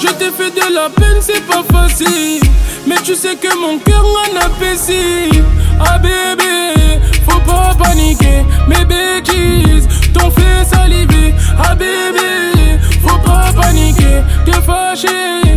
Je 0.00 0.06
t'ai 0.06 0.30
fait 0.30 0.50
de 0.50 0.74
la 0.74 0.88
peine, 0.88 1.18
c'est 1.20 1.44
pas 1.46 1.64
facile. 1.72 2.42
Mais 2.86 2.96
tu 3.02 3.14
sais 3.14 3.36
que 3.36 3.54
mon 3.58 3.78
cœur 3.78 4.04
en 4.04 4.36
appétit. 4.36 5.42
Ah 5.80 5.98
bébé, 5.98 7.00
faut 7.28 7.40
pas 7.40 7.74
paniquer. 7.76 8.44
Mes 8.68 8.84
bêtises 8.84 9.88
t'ont 10.14 10.30
fait 10.30 10.64
saliver. 10.64 11.34
Ah 11.58 11.74
bébé, 11.74 12.78
faut 13.02 13.18
pas 13.18 13.52
paniquer. 13.52 14.22
T'es 14.44 14.60
fâché. 14.62 15.47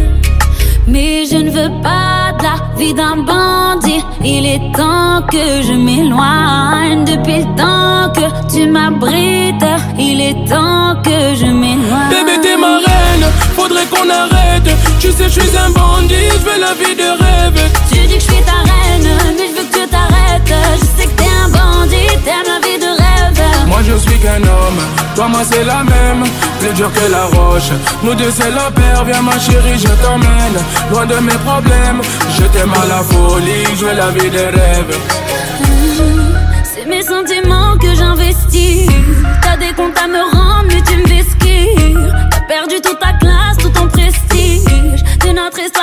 Mais 0.87 1.25
je 1.25 1.37
ne 1.37 1.49
veux 1.49 1.71
pas 1.81 2.33
de 2.37 2.43
la 2.43 2.77
vie 2.77 2.93
d'un 2.93 3.17
bandit. 3.17 4.03
Il 4.23 4.45
est 4.45 4.59
temps 4.75 5.21
que 5.31 5.61
je 5.61 5.73
m'éloigne. 5.73 7.05
Depuis 7.05 7.39
le 7.39 7.55
temps 7.55 8.11
que 8.13 8.53
tu 8.53 8.67
m'abrites, 8.67 9.65
il 9.97 10.19
est 10.21 10.47
temps 10.49 10.95
que 11.03 11.35
je 11.35 11.45
m'éloigne. 11.45 12.09
Bébé, 12.09 12.39
t'es 12.41 12.57
ma 12.57 12.77
reine, 12.77 13.25
faudrait 13.55 13.85
qu'on 13.85 14.09
arrête. 14.09 14.69
Tu 14.99 15.11
sais, 15.11 15.29
je 15.29 15.39
suis 15.39 15.57
un 15.57 15.69
bandit, 15.69 16.29
je 16.33 16.49
veux 16.49 16.59
la 16.59 16.73
vie 16.73 16.95
de 16.95 17.09
rêve. 17.23 17.71
Tu 17.91 17.99
dis 18.07 18.15
que 18.15 18.19
je 18.19 18.31
suis 18.33 18.43
ta 18.43 18.59
reine, 18.69 19.09
mais 19.37 19.47
je 19.47 19.61
veux 19.61 19.67
que 19.67 19.73
tu 19.83 19.87
t'arrêtes. 19.87 20.53
Je 20.79 21.01
sais 21.01 21.07
que 21.07 21.15
t'es 21.21 21.29
un 21.43 21.49
bandit, 21.49 22.07
t'aimes 22.25 22.47
la 22.47 22.60
je 23.83 23.97
suis 23.97 24.19
qu'un 24.19 24.43
homme, 24.43 24.81
toi 25.15 25.27
moi 25.27 25.41
c'est 25.49 25.63
la 25.63 25.83
même, 25.83 26.23
plus 26.59 26.73
dur 26.73 26.91
que 26.93 27.11
la 27.11 27.25
roche. 27.25 27.71
Nous 28.03 28.15
deux 28.15 28.31
c'est 28.31 28.51
la 28.51 28.71
paire, 28.71 29.03
viens 29.05 29.21
ma 29.21 29.37
chérie, 29.39 29.79
je 29.79 29.93
t'emmène, 30.03 30.57
loin 30.91 31.05
de 31.05 31.15
mes 31.15 31.39
problèmes. 31.45 32.01
Je 32.37 32.43
t'aime 32.53 32.73
à 32.73 32.85
la 32.85 33.01
folie, 33.03 33.65
je 33.77 33.85
veux 33.85 33.95
la 33.95 34.09
vie 34.11 34.29
des 34.29 34.47
rêves. 34.57 34.97
C'est 36.63 36.85
mes 36.85 37.03
sentiments 37.03 37.77
que 37.77 37.93
j'investis. 37.95 38.87
T'as 39.41 39.57
des 39.57 39.73
comptes 39.73 39.97
à 40.03 40.07
me 40.07 40.23
rendre, 40.33 40.65
mais 40.67 40.81
tu 40.81 40.97
me. 40.97 41.11
T'as 42.29 42.41
perdu 42.41 42.75
toute 42.81 42.99
ta 42.99 43.13
classe, 43.13 43.57
tout 43.57 43.69
ton 43.69 43.87
prestige. 43.87 45.03
De 45.19 45.31
notre 45.33 45.59
histoire, 45.59 45.80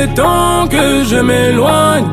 est 0.00 0.14
temps 0.14 0.66
que 0.68 1.04
je 1.04 1.16
m'éloigne. 1.16 2.06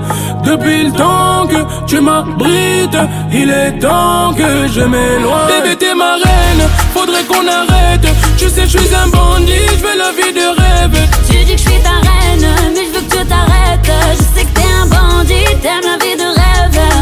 Depuis 0.44 0.84
le 0.86 0.92
temps 0.92 1.48
que 1.48 1.60
tu 1.86 2.00
m'abrites, 2.02 3.02
il 3.32 3.50
est 3.50 3.80
temps 3.80 4.34
que 4.34 4.68
je 4.68 4.82
m'éloigne. 4.82 5.48
Bébé, 5.48 5.76
t'es 5.78 5.96
ma 5.96 6.16
reine, 6.16 6.64
faudrait 6.94 7.24
qu'on 7.24 7.48
arrête. 7.48 8.08
Tu 8.38 8.50
sais, 8.50 8.66
je 8.66 8.78
suis 8.78 8.96
un 8.96 9.08
bandit, 9.08 9.68
je 9.78 9.84
veux 9.86 9.98
la 9.98 10.12
vie 10.18 10.34
de 10.34 10.48
rêve. 10.62 10.98
Tu 11.30 11.38
dis 11.46 11.56
que 11.56 11.62
je 11.62 11.70
suis 11.70 11.82
ta 11.82 11.96
reine, 12.10 12.48
mais 12.74 12.86
je 12.88 12.92
veux 12.96 13.06
que 13.06 13.16
tu 13.16 13.26
t'arrêtes. 13.26 13.92
Je 14.18 14.40
sais 14.40 14.46
que 14.46 14.54
t'es 14.60 14.72
un 14.82 14.88
bandit, 14.88 15.46
t'aimes 15.62 15.90
la 15.92 16.06
vie 16.06 16.16
de. 16.18 16.27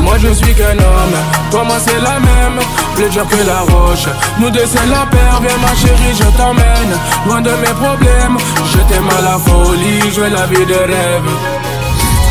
Moi 0.06 0.16
je 0.20 0.32
suis 0.34 0.54
qu'un 0.54 0.78
homme, 0.78 1.18
toi 1.52 1.64
moi 1.64 1.78
c'est 1.86 2.00
la 2.00 2.20
même, 2.20 2.60
plus 2.96 3.10
dur 3.10 3.28
que 3.28 3.42
la 3.46 3.60
roche. 3.62 4.08
Nous 4.40 4.50
deux 4.50 4.66
c'est 4.66 4.88
la 4.88 5.06
paire, 5.08 5.40
viens 5.42 5.58
ma 5.58 5.74
chérie, 5.76 6.14
je 6.14 6.30
t'emmène, 6.38 6.94
loin 7.28 7.42
de 7.42 7.52
mes 7.52 7.74
problèmes. 7.84 8.38
Je 8.72 8.78
t'aime 8.88 9.10
à 9.18 9.22
la 9.22 9.38
folie, 9.40 10.02
je 10.14 10.22
veux 10.22 10.30
la 10.30 10.46
vie 10.46 10.66
de 10.66 10.74
rêve. 10.74 11.30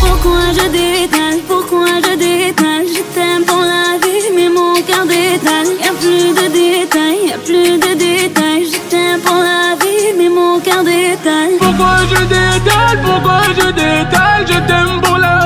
Pourquoi 0.00 0.40
je 0.52 0.66
détale, 0.70 1.40
pourquoi 1.48 1.86
je 2.04 2.16
détale 2.16 2.86
Je 2.96 3.02
t'aime 3.14 3.44
pour 3.44 3.60
la 3.60 3.98
vie, 4.02 4.28
mais 4.36 4.48
mon 4.48 4.74
cœur 4.88 5.04
détale. 5.06 5.68
Y'a 5.84 5.92
plus 6.00 6.32
de 6.38 6.46
détails, 6.52 7.28
y'a 7.28 7.38
plus 7.38 7.78
de 7.84 7.94
détails. 7.98 8.66
Je 8.72 8.78
t'aime 8.90 9.20
pour 9.20 9.36
la 9.36 9.74
vie, 9.80 10.12
mais 10.18 10.28
mon 10.28 10.60
cœur 10.60 10.82
détale. 10.84 11.54
Pourquoi 11.60 11.96
je 12.10 12.22
détale, 12.24 12.98
pourquoi 13.04 13.40
je 13.58 13.66
détale 13.72 14.44
Je 14.46 14.58
t'aime 14.68 15.00
pour 15.02 15.18
la 15.18 15.38
vie, 15.38 15.43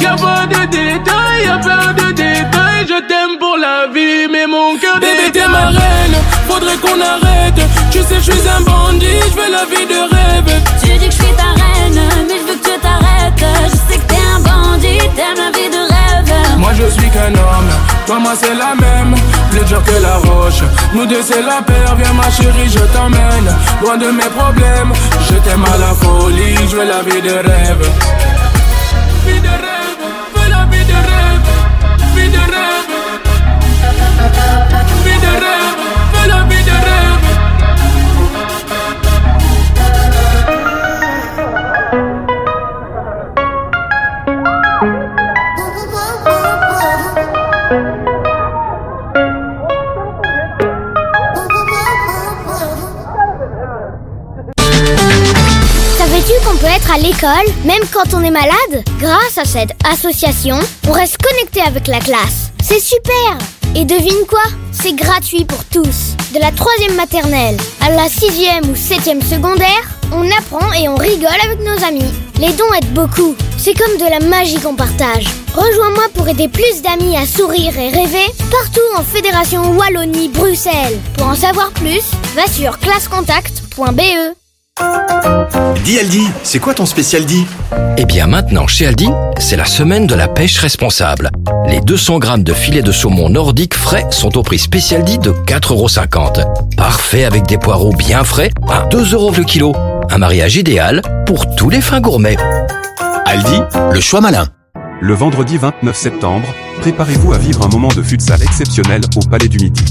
Y'a 0.00 0.16
pas 0.16 0.46
de 0.46 0.66
détails, 0.66 1.44
y'a 1.44 1.58
pas 1.58 1.92
de 1.92 2.12
détails. 2.12 2.86
Je 2.86 2.98
t'aime 3.08 3.38
pour 3.38 3.56
la 3.56 3.86
vie, 3.92 4.26
mais 4.30 4.46
mon 4.46 4.76
cœur. 4.78 4.98
Bébé, 5.00 5.30
t'es 5.32 5.46
ma 5.48 5.68
reine, 5.68 6.16
faudrait 6.48 6.76
qu'on 6.76 7.00
arrête. 7.00 7.60
Tu 7.90 7.98
sais, 7.98 8.16
je 8.16 8.32
suis 8.32 8.48
un 8.48 8.60
bandit, 8.60 9.20
je 9.30 9.36
veux 9.36 9.50
la 9.50 9.64
vie 9.64 9.86
de 9.86 10.00
rêve. 10.14 10.62
Tu 10.82 10.98
dis 10.98 11.06
que 11.06 11.12
je 11.12 11.22
suis 11.22 11.34
ta 11.34 11.50
reine, 11.62 12.00
mais 12.28 12.38
je 12.38 12.52
veux 12.52 12.58
que 12.58 12.64
tu 12.68 12.78
t'arrêtes. 12.80 13.44
Je 13.70 13.76
sais 13.92 13.98
que 13.98 14.06
t'es 14.06 14.22
un 14.34 14.40
bandit, 14.40 14.98
t'aimes 15.16 15.38
la 15.38 15.50
vie 15.58 15.70
de 15.70 15.82
rêve. 15.94 16.58
Moi 16.58 16.72
je 16.74 16.90
suis 16.90 17.10
qu'un 17.10 17.34
homme, 17.34 17.70
toi 18.06 18.18
moi 18.18 18.32
c'est 18.36 18.54
la 18.54 18.74
même, 18.74 19.14
plus 19.50 19.64
dur 19.64 19.82
que 19.84 20.02
la 20.02 20.16
roche. 20.16 20.62
Nous 20.94 21.06
deux 21.06 21.22
c'est 21.22 21.42
la 21.42 21.62
paire, 21.62 21.94
viens 21.96 22.12
ma 22.12 22.30
chérie, 22.30 22.68
je 22.68 22.84
t'emmène, 22.92 23.48
loin 23.82 23.96
de 23.96 24.06
mes 24.06 24.30
problèmes. 24.38 24.92
Je 25.28 25.34
t'aime 25.36 25.64
à 25.64 25.76
la 25.78 25.94
folie, 25.94 26.56
je 26.68 26.76
veux 26.76 26.84
la 26.84 27.02
vie 27.02 27.22
de 27.22 27.34
rêve. 27.34 27.90
Savais-tu 55.96 56.32
qu'on 56.46 56.56
peut 56.56 56.66
être 56.66 56.92
à 56.92 56.98
l'école, 56.98 57.30
même 57.64 57.82
quand 57.92 58.14
on 58.14 58.22
est 58.22 58.30
malade? 58.30 58.84
Grâce 58.98 59.38
à 59.38 59.44
cette 59.44 59.70
association, 59.90 60.58
on 60.86 60.92
reste 60.92 61.18
connecté 61.18 61.60
avec 61.60 61.86
la 61.86 61.98
classe. 61.98 62.50
C'est 62.62 62.80
super 62.80 63.53
Et 63.76 63.84
devine 63.84 64.26
quoi? 64.28 64.42
C'est 64.72 64.94
gratuit 64.94 65.44
pour 65.44 65.64
tous. 65.64 66.14
De 66.32 66.38
la 66.38 66.52
troisième 66.52 66.94
maternelle 66.94 67.56
à 67.80 67.90
la 67.90 68.08
sixième 68.08 68.70
ou 68.70 68.76
septième 68.76 69.20
secondaire, 69.20 69.98
on 70.12 70.30
apprend 70.30 70.72
et 70.74 70.88
on 70.88 70.94
rigole 70.94 71.40
avec 71.44 71.58
nos 71.60 71.84
amis. 71.84 72.12
Les 72.38 72.52
dons 72.52 72.72
aident 72.72 72.94
beaucoup. 72.94 73.34
C'est 73.56 73.74
comme 73.74 73.96
de 73.98 74.08
la 74.08 74.20
magie 74.20 74.60
qu'on 74.60 74.76
partage. 74.76 75.26
Rejoins-moi 75.54 76.04
pour 76.14 76.28
aider 76.28 76.48
plus 76.48 76.82
d'amis 76.82 77.16
à 77.16 77.26
sourire 77.26 77.76
et 77.78 77.88
rêver 77.88 78.26
partout 78.50 78.80
en 78.96 79.02
Fédération 79.02 79.76
Wallonie-Bruxelles. 79.76 81.00
Pour 81.16 81.26
en 81.28 81.34
savoir 81.34 81.70
plus, 81.72 82.04
va 82.34 82.46
sur 82.46 82.78
classecontact.be. 82.78 84.43
Dis 85.84 85.98
Aldi, 85.98 86.26
c'est 86.42 86.58
quoi 86.58 86.74
ton 86.74 86.86
spécial 86.86 87.24
dit? 87.24 87.46
Eh 87.96 88.06
bien 88.06 88.26
maintenant, 88.26 88.66
chez 88.66 88.86
Aldi, 88.86 89.08
c'est 89.38 89.56
la 89.56 89.66
semaine 89.66 90.06
de 90.06 90.14
la 90.14 90.28
pêche 90.28 90.58
responsable. 90.58 91.30
Les 91.68 91.80
200 91.80 92.18
grammes 92.18 92.42
de 92.42 92.52
filet 92.52 92.82
de 92.82 92.90
saumon 92.90 93.28
nordique 93.28 93.74
frais 93.74 94.06
sont 94.10 94.36
au 94.38 94.42
prix 94.42 94.58
spécial 94.58 95.04
dit 95.04 95.18
de 95.18 95.30
4,50€. 95.30 96.76
Parfait 96.76 97.24
avec 97.24 97.46
des 97.46 97.58
poireaux 97.58 97.94
bien 97.94 98.24
frais 98.24 98.50
à 98.68 98.86
2 98.86 99.12
euros 99.14 99.32
le 99.36 99.44
kilo. 99.44 99.74
Un 100.10 100.18
mariage 100.18 100.56
idéal 100.56 101.02
pour 101.26 101.54
tous 101.54 101.70
les 101.70 101.80
fins 101.80 102.00
gourmets. 102.00 102.36
Aldi, 103.26 103.60
le 103.92 104.00
choix 104.00 104.20
malin. 104.20 104.46
Le 105.00 105.14
vendredi 105.14 105.58
29 105.58 105.94
septembre, 105.94 106.48
préparez-vous 106.80 107.32
à 107.32 107.38
vivre 107.38 107.64
un 107.64 107.68
moment 107.68 107.88
de 107.88 108.02
futsal 108.02 108.42
exceptionnel 108.42 109.02
au 109.16 109.20
Palais 109.28 109.48
du 109.48 109.58
Midi. 109.58 109.84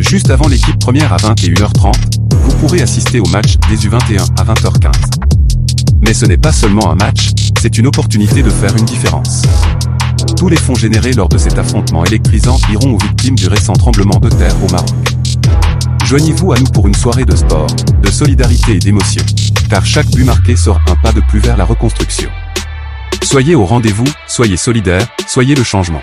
Juste 0.00 0.30
avant 0.30 0.48
l'équipe 0.48 0.78
première 0.78 1.12
à 1.12 1.18
21h30, 1.18 1.92
vous 2.32 2.56
pourrez 2.56 2.80
assister 2.80 3.20
au 3.20 3.26
match 3.26 3.58
des 3.68 3.76
U21 3.86 4.26
à 4.38 4.44
20h15. 4.44 4.90
Mais 6.00 6.14
ce 6.14 6.24
n'est 6.24 6.38
pas 6.38 6.52
seulement 6.52 6.90
un 6.90 6.94
match, 6.94 7.30
c'est 7.60 7.76
une 7.76 7.86
opportunité 7.86 8.42
de 8.42 8.48
faire 8.48 8.74
une 8.76 8.86
différence. 8.86 9.42
Tous 10.38 10.48
les 10.48 10.56
fonds 10.56 10.74
générés 10.74 11.12
lors 11.12 11.28
de 11.28 11.36
cet 11.36 11.58
affrontement 11.58 12.02
électrisant 12.04 12.58
iront 12.72 12.94
aux 12.94 12.98
victimes 12.98 13.34
du 13.34 13.46
récent 13.46 13.74
tremblement 13.74 14.18
de 14.18 14.30
terre 14.30 14.56
au 14.64 14.72
Maroc. 14.72 14.90
Joignez-vous 16.06 16.54
à 16.54 16.58
nous 16.58 16.70
pour 16.72 16.88
une 16.88 16.94
soirée 16.94 17.26
de 17.26 17.36
sport, 17.36 17.68
de 18.02 18.10
solidarité 18.10 18.76
et 18.76 18.78
d'émotion. 18.78 19.22
Car 19.68 19.84
chaque 19.84 20.10
but 20.10 20.24
marqué 20.24 20.56
sort 20.56 20.80
un 20.88 20.96
pas 20.96 21.12
de 21.12 21.20
plus 21.28 21.40
vers 21.40 21.58
la 21.58 21.66
reconstruction. 21.66 22.30
Soyez 23.22 23.54
au 23.54 23.66
rendez-vous, 23.66 24.08
soyez 24.26 24.56
solidaires, 24.56 25.06
soyez 25.28 25.54
le 25.54 25.62
changement. 25.62 26.02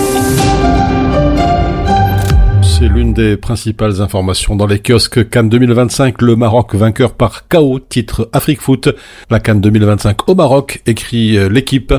C'est 2.81 2.87
l'une 2.87 3.13
des 3.13 3.37
principales 3.37 4.01
informations 4.01 4.55
dans 4.55 4.65
les 4.65 4.79
kiosques 4.79 5.29
Cannes 5.29 5.49
2025. 5.49 6.19
Le 6.19 6.35
Maroc 6.35 6.73
vainqueur 6.73 7.13
par 7.13 7.47
KO, 7.47 7.77
titre 7.77 8.27
Afrique 8.33 8.59
Foot. 8.59 8.89
La 9.29 9.39
Cannes 9.39 9.61
2025 9.61 10.27
au 10.27 10.33
Maroc, 10.33 10.81
écrit 10.87 11.37
euh, 11.37 11.47
l'équipe. 11.47 11.93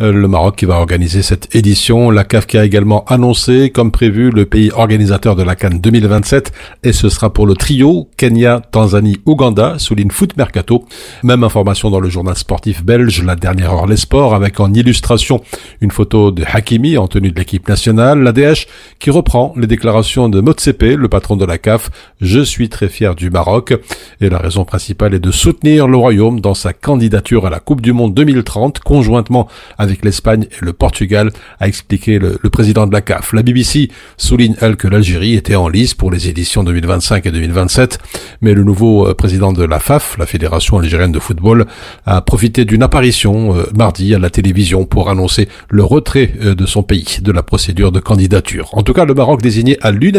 Euh, 0.00 0.12
le 0.12 0.28
Maroc 0.28 0.54
qui 0.54 0.64
va 0.64 0.76
organiser 0.76 1.22
cette 1.22 1.52
édition. 1.56 2.12
La 2.12 2.22
CAF 2.22 2.46
qui 2.46 2.56
a 2.56 2.64
également 2.64 3.04
annoncé, 3.06 3.70
comme 3.70 3.90
prévu, 3.90 4.30
le 4.30 4.46
pays 4.46 4.70
organisateur 4.70 5.34
de 5.34 5.42
la 5.42 5.56
Cannes 5.56 5.80
2027. 5.80 6.52
Et 6.84 6.92
ce 6.92 7.08
sera 7.08 7.32
pour 7.32 7.44
le 7.44 7.54
trio 7.54 8.08
Kenya, 8.16 8.62
Tanzanie, 8.70 9.16
Ouganda, 9.26 9.74
souligne 9.80 10.12
Foot 10.12 10.36
Mercato. 10.36 10.84
Même 11.24 11.42
information 11.42 11.90
dans 11.90 11.98
le 11.98 12.10
journal 12.10 12.36
sportif 12.36 12.84
belge, 12.84 13.24
la 13.24 13.34
dernière 13.34 13.72
heure 13.72 13.88
les 13.88 13.96
sports, 13.96 14.36
avec 14.36 14.60
en 14.60 14.72
illustration 14.72 15.40
une 15.80 15.90
photo 15.90 16.30
de 16.30 16.44
Hakimi 16.46 16.96
en 16.96 17.08
tenue 17.08 17.32
de 17.32 17.38
l'équipe 17.40 17.68
nationale. 17.68 18.22
La 18.22 18.30
DH 18.30 18.68
qui 19.00 19.10
reprend 19.10 19.52
les 19.56 19.66
déclarations 19.66 20.27
de 20.30 20.40
Motsepe, 20.40 20.82
le 20.82 21.08
patron 21.08 21.36
de 21.36 21.44
la 21.44 21.58
CAF. 21.58 21.90
Je 22.20 22.40
suis 22.40 22.68
très 22.68 22.88
fier 22.88 23.14
du 23.14 23.30
Maroc. 23.30 23.74
Et 24.20 24.28
la 24.28 24.38
raison 24.38 24.64
principale 24.64 25.14
est 25.14 25.20
de 25.20 25.30
soutenir 25.30 25.88
le 25.88 25.96
Royaume 25.96 26.40
dans 26.40 26.54
sa 26.54 26.72
candidature 26.72 27.46
à 27.46 27.50
la 27.50 27.60
Coupe 27.60 27.80
du 27.80 27.92
Monde 27.92 28.14
2030, 28.14 28.80
conjointement 28.80 29.48
avec 29.78 30.04
l'Espagne 30.04 30.46
et 30.50 30.64
le 30.64 30.72
Portugal, 30.72 31.30
a 31.60 31.68
expliqué 31.68 32.18
le, 32.18 32.38
le 32.42 32.50
président 32.50 32.86
de 32.86 32.92
la 32.92 33.00
CAF. 33.00 33.32
La 33.32 33.42
BBC 33.42 33.90
souligne, 34.16 34.56
elle, 34.60 34.76
que 34.76 34.88
l'Algérie 34.88 35.34
était 35.34 35.54
en 35.54 35.68
lice 35.68 35.94
pour 35.94 36.10
les 36.10 36.28
éditions 36.28 36.64
2025 36.64 37.26
et 37.26 37.30
2027, 37.30 37.98
mais 38.42 38.54
le 38.54 38.64
nouveau 38.64 39.06
euh, 39.06 39.14
président 39.14 39.52
de 39.52 39.64
la 39.64 39.78
FAF, 39.78 40.16
la 40.18 40.26
Fédération 40.26 40.78
algérienne 40.78 41.12
de 41.12 41.18
football, 41.18 41.66
a 42.06 42.20
profité 42.20 42.64
d'une 42.64 42.82
apparition 42.82 43.56
euh, 43.56 43.64
mardi 43.76 44.14
à 44.14 44.18
la 44.18 44.30
télévision 44.30 44.84
pour 44.84 45.10
annoncer 45.10 45.48
le 45.70 45.84
retrait 45.84 46.32
euh, 46.42 46.54
de 46.54 46.66
son 46.66 46.82
pays 46.82 47.18
de 47.20 47.32
la 47.32 47.42
procédure 47.42 47.92
de 47.92 48.00
candidature. 48.00 48.70
En 48.72 48.82
tout 48.82 48.92
cas, 48.92 49.04
le 49.04 49.14
Maroc 49.14 49.42
désigné 49.42 49.78
à 49.80 49.90
l'unanimité, 49.90 50.17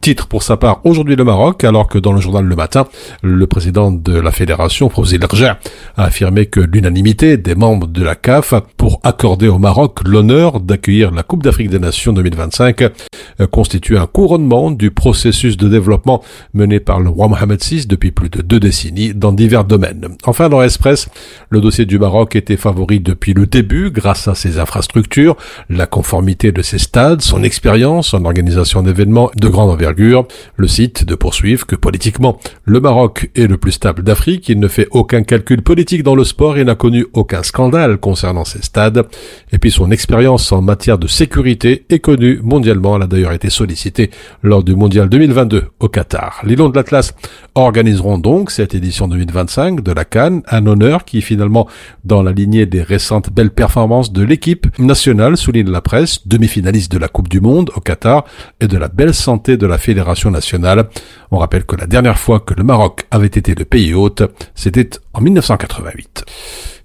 titre 0.00 0.26
pour 0.26 0.42
sa 0.42 0.56
part 0.56 0.80
aujourd'hui 0.84 1.16
le 1.16 1.24
Maroc, 1.24 1.64
alors 1.64 1.88
que 1.88 1.98
dans 1.98 2.12
le 2.12 2.20
journal 2.20 2.44
Le 2.44 2.56
Matin, 2.56 2.86
le 3.22 3.46
président 3.46 3.90
de 3.90 4.18
la 4.18 4.30
fédération, 4.30 4.88
Fawzi 4.88 5.18
Lerger, 5.18 5.52
a 5.96 6.04
affirmé 6.04 6.46
que 6.46 6.60
l'unanimité 6.60 7.36
des 7.36 7.54
membres 7.54 7.86
de 7.86 8.02
la 8.02 8.14
CAF 8.14 8.54
pour 8.76 9.00
accorder 9.02 9.48
au 9.48 9.58
Maroc 9.58 10.00
l'honneur 10.06 10.60
d'accueillir 10.60 11.10
la 11.10 11.22
Coupe 11.22 11.42
d'Afrique 11.42 11.70
des 11.70 11.78
Nations 11.78 12.12
2025 12.12 12.82
euh, 12.82 13.46
constitue 13.50 13.96
un 13.96 14.06
couronnement 14.06 14.70
du 14.70 14.90
processus 14.90 15.56
de 15.56 15.68
développement 15.68 16.22
mené 16.52 16.80
par 16.80 17.00
le 17.00 17.08
roi 17.08 17.28
Mohamed 17.28 17.62
VI 17.62 17.86
depuis 17.86 18.10
plus 18.10 18.30
de 18.30 18.42
deux 18.42 18.60
décennies 18.60 19.14
dans 19.14 19.32
divers 19.32 19.64
domaines. 19.64 20.08
Enfin, 20.24 20.48
dans 20.48 20.62
Express, 20.62 21.08
le 21.50 21.60
dossier 21.60 21.86
du 21.86 21.98
Maroc 21.98 22.36
était 22.36 22.56
favori 22.56 23.00
depuis 23.00 23.34
le 23.34 23.46
début 23.46 23.90
grâce 23.90 24.28
à 24.28 24.34
ses 24.34 24.58
infrastructures, 24.58 25.36
la 25.68 25.86
conformité 25.86 26.52
de 26.52 26.62
ses 26.62 26.78
stades, 26.78 27.22
son 27.22 27.42
expérience 27.42 28.14
en 28.14 28.24
organisation 28.24 28.82
d'événements 28.82 29.13
de 29.14 29.48
grande 29.48 29.70
envergure. 29.70 30.26
Le 30.56 30.68
site 30.68 31.04
de 31.04 31.14
poursuivre 31.14 31.66
que 31.66 31.76
politiquement, 31.76 32.38
le 32.64 32.80
Maroc 32.80 33.30
est 33.34 33.46
le 33.46 33.56
plus 33.56 33.72
stable 33.72 34.02
d'Afrique, 34.02 34.48
il 34.48 34.58
ne 34.58 34.68
fait 34.68 34.88
aucun 34.90 35.22
calcul 35.22 35.62
politique 35.62 36.02
dans 36.02 36.14
le 36.14 36.24
sport 36.24 36.58
et 36.58 36.64
n'a 36.64 36.74
connu 36.74 37.06
aucun 37.12 37.42
scandale 37.42 37.98
concernant 37.98 38.44
ses 38.44 38.62
stades. 38.62 39.04
Et 39.52 39.58
puis 39.58 39.70
son 39.70 39.90
expérience 39.90 40.50
en 40.52 40.62
matière 40.62 40.98
de 40.98 41.06
sécurité 41.06 41.86
est 41.88 41.98
connue 42.00 42.40
mondialement. 42.42 42.96
Elle 42.96 43.02
a 43.02 43.06
d'ailleurs 43.06 43.32
été 43.32 43.50
sollicitée 43.50 44.10
lors 44.42 44.64
du 44.64 44.74
mondial 44.74 45.08
2022 45.08 45.64
au 45.80 45.88
Qatar. 45.88 46.40
Les 46.44 46.56
Lions 46.56 46.68
de 46.68 46.76
l'Atlas 46.76 47.14
organiseront 47.54 48.18
donc 48.18 48.50
cette 48.50 48.74
édition 48.74 49.08
2025 49.08 49.82
de 49.82 49.92
la 49.92 50.04
Cannes, 50.04 50.42
un 50.48 50.66
honneur 50.66 51.04
qui 51.04 51.22
finalement 51.22 51.68
dans 52.04 52.22
la 52.22 52.32
lignée 52.32 52.66
des 52.66 52.82
récentes 52.82 53.30
belles 53.30 53.50
performances 53.50 54.12
de 54.12 54.22
l'équipe 54.22 54.66
nationale, 54.78 55.36
souligne 55.36 55.70
la 55.70 55.80
presse, 55.80 56.26
demi-finaliste 56.26 56.90
de 56.90 56.98
la 56.98 57.08
Coupe 57.08 57.28
du 57.28 57.40
Monde 57.40 57.70
au 57.76 57.80
Qatar 57.80 58.24
et 58.60 58.66
de 58.66 58.76
la 58.78 58.88
belle 58.88 59.03
santé 59.12 59.56
de 59.56 59.66
la 59.66 59.78
Fédération 59.78 60.30
nationale. 60.30 60.88
On 61.30 61.38
rappelle 61.38 61.64
que 61.64 61.76
la 61.76 61.86
dernière 61.86 62.18
fois 62.18 62.40
que 62.40 62.54
le 62.54 62.64
Maroc 62.64 63.06
avait 63.10 63.26
été 63.26 63.54
le 63.54 63.64
pays 63.64 63.94
hôte, 63.94 64.22
c'était 64.54 64.90
en 65.12 65.20
1988. 65.20 66.24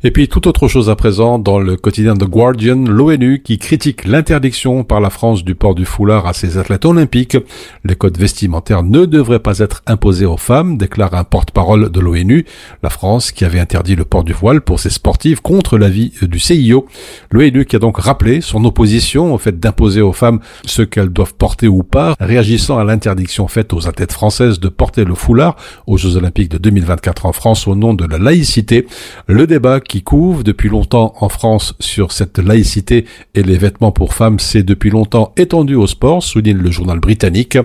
Et 0.01 0.11
puis 0.11 0.29
tout 0.29 0.47
autre 0.47 0.69
chose 0.69 0.89
à 0.89 0.95
présent 0.95 1.39
dans 1.39 1.59
le 1.59 1.75
quotidien 1.75 2.13
The 2.13 2.23
Guardian, 2.23 2.85
l'ONU 2.87 3.41
qui 3.43 3.57
critique 3.57 4.05
l'interdiction 4.05 4.85
par 4.85 5.01
la 5.01 5.09
France 5.09 5.43
du 5.43 5.55
port 5.55 5.75
du 5.75 5.83
foulard 5.83 6.25
à 6.25 6.31
ses 6.31 6.57
athlètes 6.57 6.85
olympiques. 6.85 7.35
Les 7.83 7.97
codes 7.97 8.17
vestimentaires 8.17 8.83
ne 8.83 9.03
devraient 9.03 9.41
pas 9.41 9.59
être 9.59 9.83
imposés 9.87 10.25
aux 10.25 10.37
femmes, 10.37 10.77
déclare 10.77 11.15
un 11.15 11.25
porte-parole 11.25 11.91
de 11.91 11.99
l'ONU. 11.99 12.45
La 12.81 12.89
France 12.89 13.33
qui 13.33 13.43
avait 13.43 13.59
interdit 13.59 13.97
le 13.97 14.05
port 14.05 14.23
du 14.23 14.31
voile 14.31 14.61
pour 14.61 14.79
ses 14.79 14.89
sportives 14.89 15.41
contre 15.41 15.77
l'avis 15.77 16.13
du 16.21 16.39
CIO. 16.39 16.87
L'ONU 17.31 17.65
qui 17.65 17.75
a 17.75 17.79
donc 17.79 17.97
rappelé 17.97 18.39
son 18.39 18.63
opposition 18.63 19.33
au 19.33 19.37
fait 19.37 19.59
d'imposer 19.59 19.99
aux 19.99 20.13
femmes 20.13 20.39
ce 20.63 20.81
qu'elles 20.81 21.09
doivent 21.09 21.35
porter 21.35 21.67
ou 21.67 21.83
pas, 21.83 22.15
réagissant 22.21 22.79
à 22.79 22.85
l'interdiction 22.85 23.49
faite 23.49 23.73
aux 23.73 23.85
athlètes 23.85 24.13
françaises 24.13 24.61
de 24.61 24.69
porter 24.69 25.03
le 25.03 25.13
foulard 25.13 25.57
aux 25.87 25.97
Jeux 25.97 26.15
Olympiques 26.15 26.51
de 26.51 26.57
2024 26.57 27.25
en 27.25 27.33
France 27.33 27.67
au 27.67 27.75
nom 27.75 27.93
de 27.93 28.05
la 28.05 28.17
laïcité. 28.17 28.87
Le 29.27 29.45
débat 29.45 29.81
qui 29.89 30.03
couvre 30.03 30.43
depuis 30.43 30.69
longtemps 30.69 31.15
en 31.19 31.29
France 31.29 31.73
sur 31.79 32.11
cette 32.11 32.37
laïcité 32.37 33.05
et 33.33 33.41
les 33.41 33.57
vêtements 33.57 33.91
pour 33.91 34.13
femmes 34.13 34.39
s'est 34.39 34.63
depuis 34.63 34.91
longtemps 34.91 35.33
étendu 35.35 35.75
au 35.75 35.87
sport, 35.87 36.23
souligne 36.23 36.59
le 36.59 36.69
journal 36.69 36.99
britannique. 36.99 37.57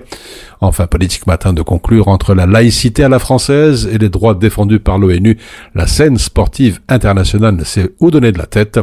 Enfin, 0.59 0.87
Politique 0.87 1.27
Matin 1.27 1.53
de 1.53 1.61
conclure 1.61 2.07
entre 2.07 2.33
la 2.33 2.47
laïcité 2.47 3.03
à 3.03 3.09
la 3.09 3.19
française 3.19 3.87
et 3.91 3.99
les 3.99 4.09
droits 4.09 4.33
défendus 4.33 4.79
par 4.79 4.97
l'ONU, 4.97 5.37
la 5.75 5.85
scène 5.85 6.17
sportive 6.17 6.79
internationale 6.89 7.55
ne 7.55 7.63
sait 7.63 7.91
où 7.99 8.09
donner 8.09 8.31
de 8.31 8.39
la 8.39 8.47
tête. 8.47 8.79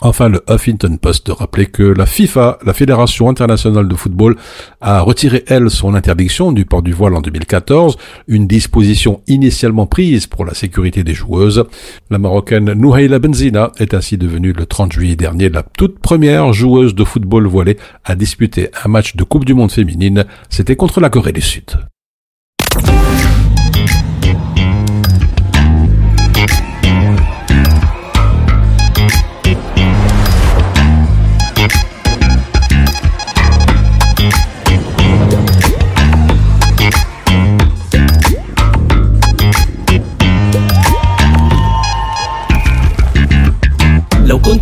Enfin, 0.00 0.30
le 0.30 0.42
Huffington 0.48 0.96
Post 0.96 1.26
de 1.26 1.32
rappeler 1.32 1.66
que 1.66 1.82
la 1.82 2.06
FIFA, 2.06 2.58
la 2.64 2.72
Fédération 2.72 3.28
internationale 3.28 3.88
de 3.88 3.94
football, 3.94 4.36
a 4.80 5.00
retiré, 5.02 5.44
elle, 5.48 5.68
son 5.68 5.94
interdiction 5.94 6.52
du 6.52 6.64
port 6.64 6.82
du 6.82 6.92
voile 6.92 7.14
en 7.14 7.20
2014, 7.20 7.98
une 8.28 8.46
disposition 8.46 9.20
initialement 9.26 9.86
prise 9.86 10.26
pour 10.26 10.46
la 10.46 10.54
sécurité 10.54 11.04
des 11.04 11.14
joueuses. 11.14 11.64
La 12.08 12.18
Marocaine 12.18 12.72
Nouhaila 12.86 13.18
Benzina 13.18 13.72
est 13.78 13.94
ainsi 13.94 14.16
devenue 14.16 14.52
le 14.52 14.64
30 14.64 14.92
juillet 14.92 15.16
dernier 15.16 15.48
la 15.48 15.64
toute 15.64 15.98
première 15.98 16.52
joueuse 16.52 16.94
de 16.94 17.02
football 17.02 17.48
voilé 17.48 17.78
à 18.04 18.14
disputer 18.14 18.70
un 18.84 18.88
match 18.88 19.16
de 19.16 19.24
Coupe 19.24 19.44
du 19.44 19.54
Monde 19.54 19.72
féminine. 19.72 20.24
C'était 20.50 20.76
contre 20.76 21.00
la 21.00 21.10
Corée 21.10 21.32
du 21.32 21.40
Sud. 21.40 21.64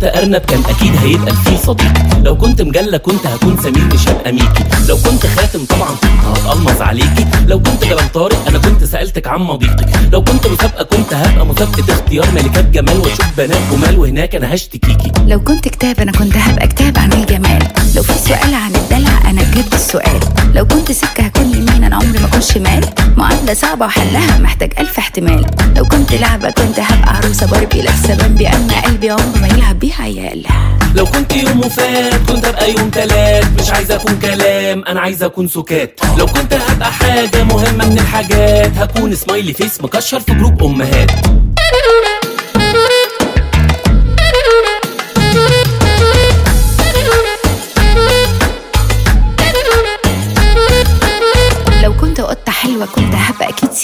لو 0.05 0.11
كنت 0.11 0.17
أرنب 0.17 0.41
كان 0.41 0.61
أكيد 0.69 0.95
هيبقى 0.95 1.31
الفيل 1.31 1.59
صديق. 1.59 1.93
لو 2.23 2.37
كنت 2.37 2.61
مجلة 2.61 2.97
كنت 2.97 3.27
هكون 3.27 3.57
سمير 3.63 3.85
مش 3.93 4.09
هبقى 4.09 4.31
ميكي. 4.31 4.63
لو 4.87 4.97
كنت 4.97 5.25
خاتم 5.25 5.65
طبعا 5.65 5.89
كنت 5.89 6.37
هتقمص 6.37 6.81
عليكي. 6.81 7.25
لو 7.47 7.59
كنت 7.59 7.83
جبل 7.83 8.09
طارق 8.13 8.47
أنا 8.47 8.57
كنت 8.57 8.83
سألتك 8.83 9.27
عن 9.27 9.39
مضيقك. 9.39 9.89
لو 10.11 10.23
كنت 10.23 10.47
مسابقة 10.47 10.83
كنت 10.83 11.13
هبقى 11.13 11.45
مسابقة 11.45 11.93
اختيار 11.93 12.31
ملكات 12.31 12.65
جمال 12.65 12.97
وأشوف 12.97 13.25
بنات 13.37 13.61
جمال 13.71 13.99
وهناك 13.99 14.35
أنا 14.35 14.53
هشتكيكي. 14.53 15.11
لو 15.27 15.43
كنت 15.43 15.67
كتاب 15.67 15.99
أنا 15.99 16.11
كنت 16.11 16.37
هبقى 16.37 16.67
كتاب 16.67 16.97
عن 16.97 17.13
الجمال 17.13 17.67
لو 17.95 18.03
في 18.03 18.13
سؤال 18.13 18.53
عن 18.53 18.75
الدلع 18.75 19.14
أنا 19.35 19.43
بجد 19.43 19.73
السؤال. 19.73 20.19
لو 20.53 20.67
كنت 20.67 20.91
سكة 20.91 21.23
هكون 21.23 21.51
يمين 21.55 21.83
أنا 21.83 21.95
عمري 21.95 22.19
ما 22.19 22.25
اكون 22.25 22.41
شمال 22.41 22.85
معادله 23.17 23.53
صعبة 23.53 23.85
وحلها 23.85 24.39
محتاج 24.39 24.73
ألف 24.79 24.97
احتمال. 24.97 25.45
لو 25.75 25.85
كنت 25.85 26.13
لعبة 26.13 26.49
كنت 26.51 26.79
هبقى 26.79 27.15
عروسة 27.15 27.47
باربي. 27.47 27.81
لابسه 27.81 28.15
بامبي 28.15 28.47
اما 28.47 28.81
قلبي 28.81 29.09
عمره 29.09 29.37
ما 29.41 29.47
يلعب 29.47 29.79
بيها 29.79 30.01
عيال 30.01 30.45
لو 30.95 31.05
كنت 31.05 31.35
يوم 31.35 31.59
وفات 31.59 32.31
كنت 32.31 32.45
أبقى 32.45 32.71
يوم 32.71 32.89
تلات. 32.89 33.45
مش 33.61 33.69
عايز 33.69 33.91
أكون 33.91 34.19
كلام 34.19 34.83
أنا 34.87 35.01
عايز 35.01 35.23
أكون 35.23 35.47
سكات. 35.47 35.99
لو 36.17 36.25
كنت 36.25 36.53
هبقى 36.53 36.91
حاجة 36.91 37.43
مهمة 37.43 37.85
من 37.85 37.99
الحاجات 37.99 38.77
هكون 38.77 39.15
سمايلي 39.15 39.53
فيس 39.53 39.81
مكشر 39.81 40.19
في 40.19 40.33
جروب 40.33 40.63
أمهات. 40.63 41.11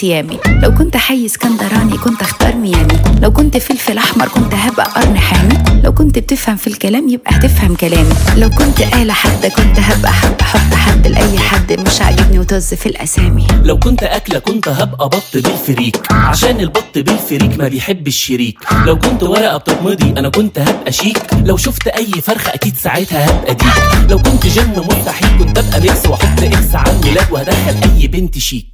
سيامي 0.02 0.38
لو 0.62 0.74
كنت 0.74 0.96
حي 0.96 1.26
اسكندراني 1.26 1.98
كنت 1.98 2.22
أختار 2.22 2.56
ميامي. 2.56 2.98
لو 3.20 3.32
كنت 3.32 3.56
فلفل 3.56 3.98
أحمر 3.98 4.28
كنت 4.28 4.54
هبقى 4.54 4.84
قرن 4.84 5.18
حامي 5.18 5.58
لو 5.84 5.92
كنت 5.94 6.18
بتفهم 6.18 6.56
في 6.56 6.66
الكلام 6.66 7.08
يبقى 7.08 7.36
هتفهم 7.36 7.74
كلامي. 7.74 8.14
لو 8.36 8.50
كنت 8.50 8.80
آلة 8.80 9.12
حادة 9.12 9.48
كنت 9.48 9.78
هبقى 9.78 10.12
حب 10.12 10.42
حط 10.42 10.74
حد 10.74 11.06
لأي 11.06 11.38
حد 11.38 11.72
مش 11.72 12.00
عاجبني 12.00 12.38
وطز 12.38 12.74
في 12.74 12.86
الأسامي. 12.86 13.46
لو 13.64 13.78
كنت 13.78 14.02
أكلة 14.02 14.38
كنت 14.38 14.68
هبقى 14.68 15.08
بط 15.08 15.22
بالفريك. 15.34 16.12
عشان 16.12 16.60
البط 16.60 16.98
بالفريك 16.98 17.58
ما 17.58 17.68
بيحب 17.68 18.06
الشريك 18.06 18.58
لو 18.86 18.98
كنت 18.98 19.22
ورقة 19.22 19.56
بتتمضي 19.56 20.10
أنا 20.18 20.28
كنت 20.28 20.58
هبقى 20.58 20.92
شيك. 20.92 21.22
لو 21.44 21.56
شفت 21.56 21.88
أي 21.88 22.06
فرخة 22.06 22.54
أكيد 22.54 22.76
ساعتها 22.76 23.30
هبقى 23.30 23.54
ديك. 23.54 24.10
لو 24.10 24.18
كنت 24.18 24.46
جن 24.46 24.84
مستحيل 24.90 25.38
كنت 25.38 25.58
أبقى 25.58 25.80
ميكس 25.80 26.06
وأحط 26.06 26.42
إكس 26.42 26.74
على 26.74 26.92
الميلاد 26.92 27.26
وهدخل 27.32 27.74
أي 27.96 28.06
بنت 28.06 28.38
شيك. 28.38 28.66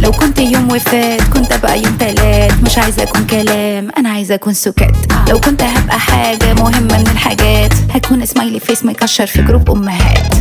لو 0.00 0.10
كنت 0.10 0.38
يوم 0.38 0.70
وفات 0.72 1.20
كنت 1.22 1.52
أبقى 1.52 1.82
يوم 1.82 1.96
تلات. 1.96 2.52
مش 2.62 2.78
عايزة 2.78 3.02
أكون 3.02 3.26
كلام 3.26 3.88
أنا 3.98 4.08
عايزة 4.08 4.34
أكون 4.34 4.54
سكات 4.54 4.96
لو 5.28 5.40
كنت 5.40 5.62
هبقى 5.62 5.98
حاجة 6.00 6.54
مهمة 6.54 6.98
من 6.98 7.06
الحاجات 7.12 7.72
هكون 7.94 8.26
سمايلي 8.26 8.60
فيس 8.60 8.84
مكشر 8.84 9.26
في 9.26 9.42
جروب 9.42 9.70
أمهات. 9.70 10.34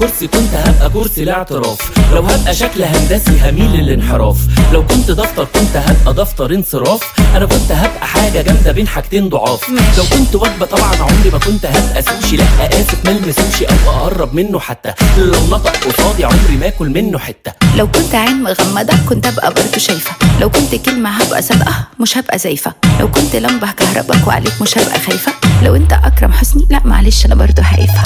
كرسي 0.00 0.26
كنت 0.26 0.54
هبقى 0.54 0.90
كرسي 0.90 1.22
الاعتراف. 1.22 1.78
لو 2.12 2.22
هبقى 2.22 2.54
شكل 2.54 2.82
هندسي 2.82 3.40
هميل 3.42 3.70
للانحراف. 3.70 4.36
لو 4.72 4.86
كنت 4.86 5.10
دفتر 5.10 5.44
كنت 5.44 5.76
هبقى 5.76 6.14
دفتر 6.14 6.54
انصراف. 6.54 7.00
أنا 7.36 7.46
كنت 7.46 7.72
هبقى 7.72 8.06
حاجة 8.06 8.42
جامدة 8.42 8.72
بين 8.72 8.88
حاجتين 8.88 9.28
ضعاف. 9.28 9.68
لو 9.68 10.04
كنت 10.12 10.34
وجبة 10.34 10.66
طبعا 10.66 10.94
عمري 10.96 11.30
ما 11.32 11.38
كنت 11.38 11.66
هبقى 11.66 12.02
سوشي. 12.02 12.36
لا 12.36 12.44
آسف 12.80 13.04
ملمس 13.04 13.34
سوشي 13.36 13.64
أو 13.64 13.90
أقرب 13.90 14.34
منه 14.34 14.60
حتى. 14.60 14.92
لو 15.18 15.46
نطق 15.50 15.76
قصادي 15.76 16.24
عمري 16.24 16.56
ما 16.60 16.68
آكل 16.68 16.88
منه 16.88 17.18
حتة. 17.18 17.52
لو 17.76 17.86
كنت 17.86 18.14
عين 18.14 18.42
مغمضة 18.42 18.96
كنت 19.08 19.26
أبقى 19.26 19.54
برضه 19.54 19.78
شايفة. 19.78 20.10
لو 20.40 20.50
كنت 20.50 20.74
كلمة 20.74 21.10
هبقى 21.10 21.42
صادقة 21.42 21.74
مش 22.00 22.18
هبقى 22.18 22.38
زايفة. 22.38 22.72
لو 23.00 23.10
كنت 23.10 23.36
لمبة 23.36 23.70
كهربك 23.72 24.26
وعليك 24.26 24.62
مش 24.62 24.78
هبقى 24.78 25.00
خايفة. 25.00 25.32
لو 25.62 25.76
أنت 25.76 25.92
أكرم 25.92 26.32
حسني 26.32 26.66
لا 26.70 26.80
معلش 26.84 27.26
أنا 27.26 27.34
برضه 27.34 27.62
هايفة. 27.62 28.02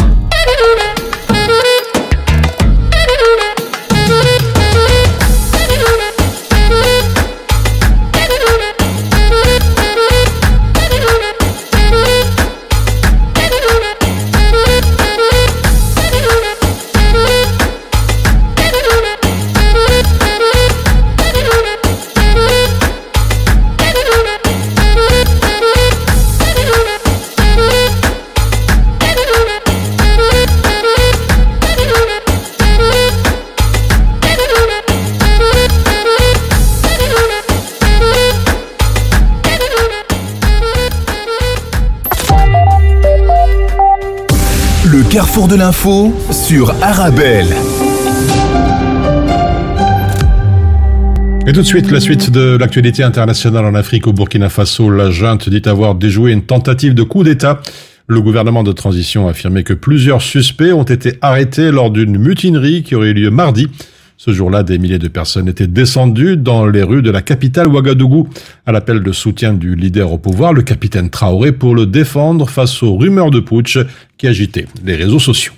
De 45.51 45.57
l'info 45.57 46.13
sur 46.31 46.71
Arabelle. 46.81 47.49
Et 51.47 51.53
tout 51.53 51.61
de 51.61 51.67
suite, 51.67 51.91
la 51.91 51.99
suite 51.99 52.31
de 52.31 52.57
l'actualité 52.57 53.03
internationale 53.03 53.65
en 53.65 53.75
Afrique 53.75 54.07
au 54.07 54.13
Burkina 54.13 54.49
Faso. 54.49 54.91
La 54.91 55.11
junte 55.11 55.49
dit 55.49 55.63
avoir 55.69 55.97
déjoué 55.97 56.31
une 56.31 56.43
tentative 56.43 56.95
de 56.95 57.03
coup 57.03 57.25
d'État. 57.25 57.61
Le 58.07 58.21
gouvernement 58.21 58.63
de 58.63 58.71
transition 58.71 59.27
a 59.27 59.31
affirmé 59.31 59.65
que 59.65 59.75
plusieurs 59.75 60.23
suspects 60.23 60.73
ont 60.73 60.85
été 60.85 61.15
arrêtés 61.21 61.73
lors 61.73 61.91
d'une 61.91 62.17
mutinerie 62.17 62.85
qui 62.85 62.95
aurait 62.95 63.11
eu 63.11 63.15
lieu 63.15 63.31
mardi. 63.31 63.69
Ce 64.23 64.33
jour-là, 64.33 64.63
des 64.63 64.77
milliers 64.77 64.99
de 64.99 65.09
personnes 65.09 65.49
étaient 65.49 65.67
descendues 65.67 66.37
dans 66.37 66.67
les 66.67 66.83
rues 66.83 67.01
de 67.01 67.11
la 67.11 67.23
capitale 67.23 67.69
Ouagadougou 67.69 68.29
à 68.67 68.71
l'appel 68.71 69.03
de 69.03 69.13
soutien 69.13 69.55
du 69.55 69.75
leader 69.75 70.13
au 70.13 70.19
pouvoir, 70.19 70.53
le 70.53 70.61
capitaine 70.61 71.09
Traoré, 71.09 71.53
pour 71.53 71.75
le 71.75 71.87
défendre 71.87 72.47
face 72.47 72.83
aux 72.83 72.99
rumeurs 72.99 73.31
de 73.31 73.41
putsch 73.41 73.79
qui 74.19 74.27
agitaient 74.27 74.67
les 74.85 74.95
réseaux 74.95 75.21
sociaux. 75.21 75.55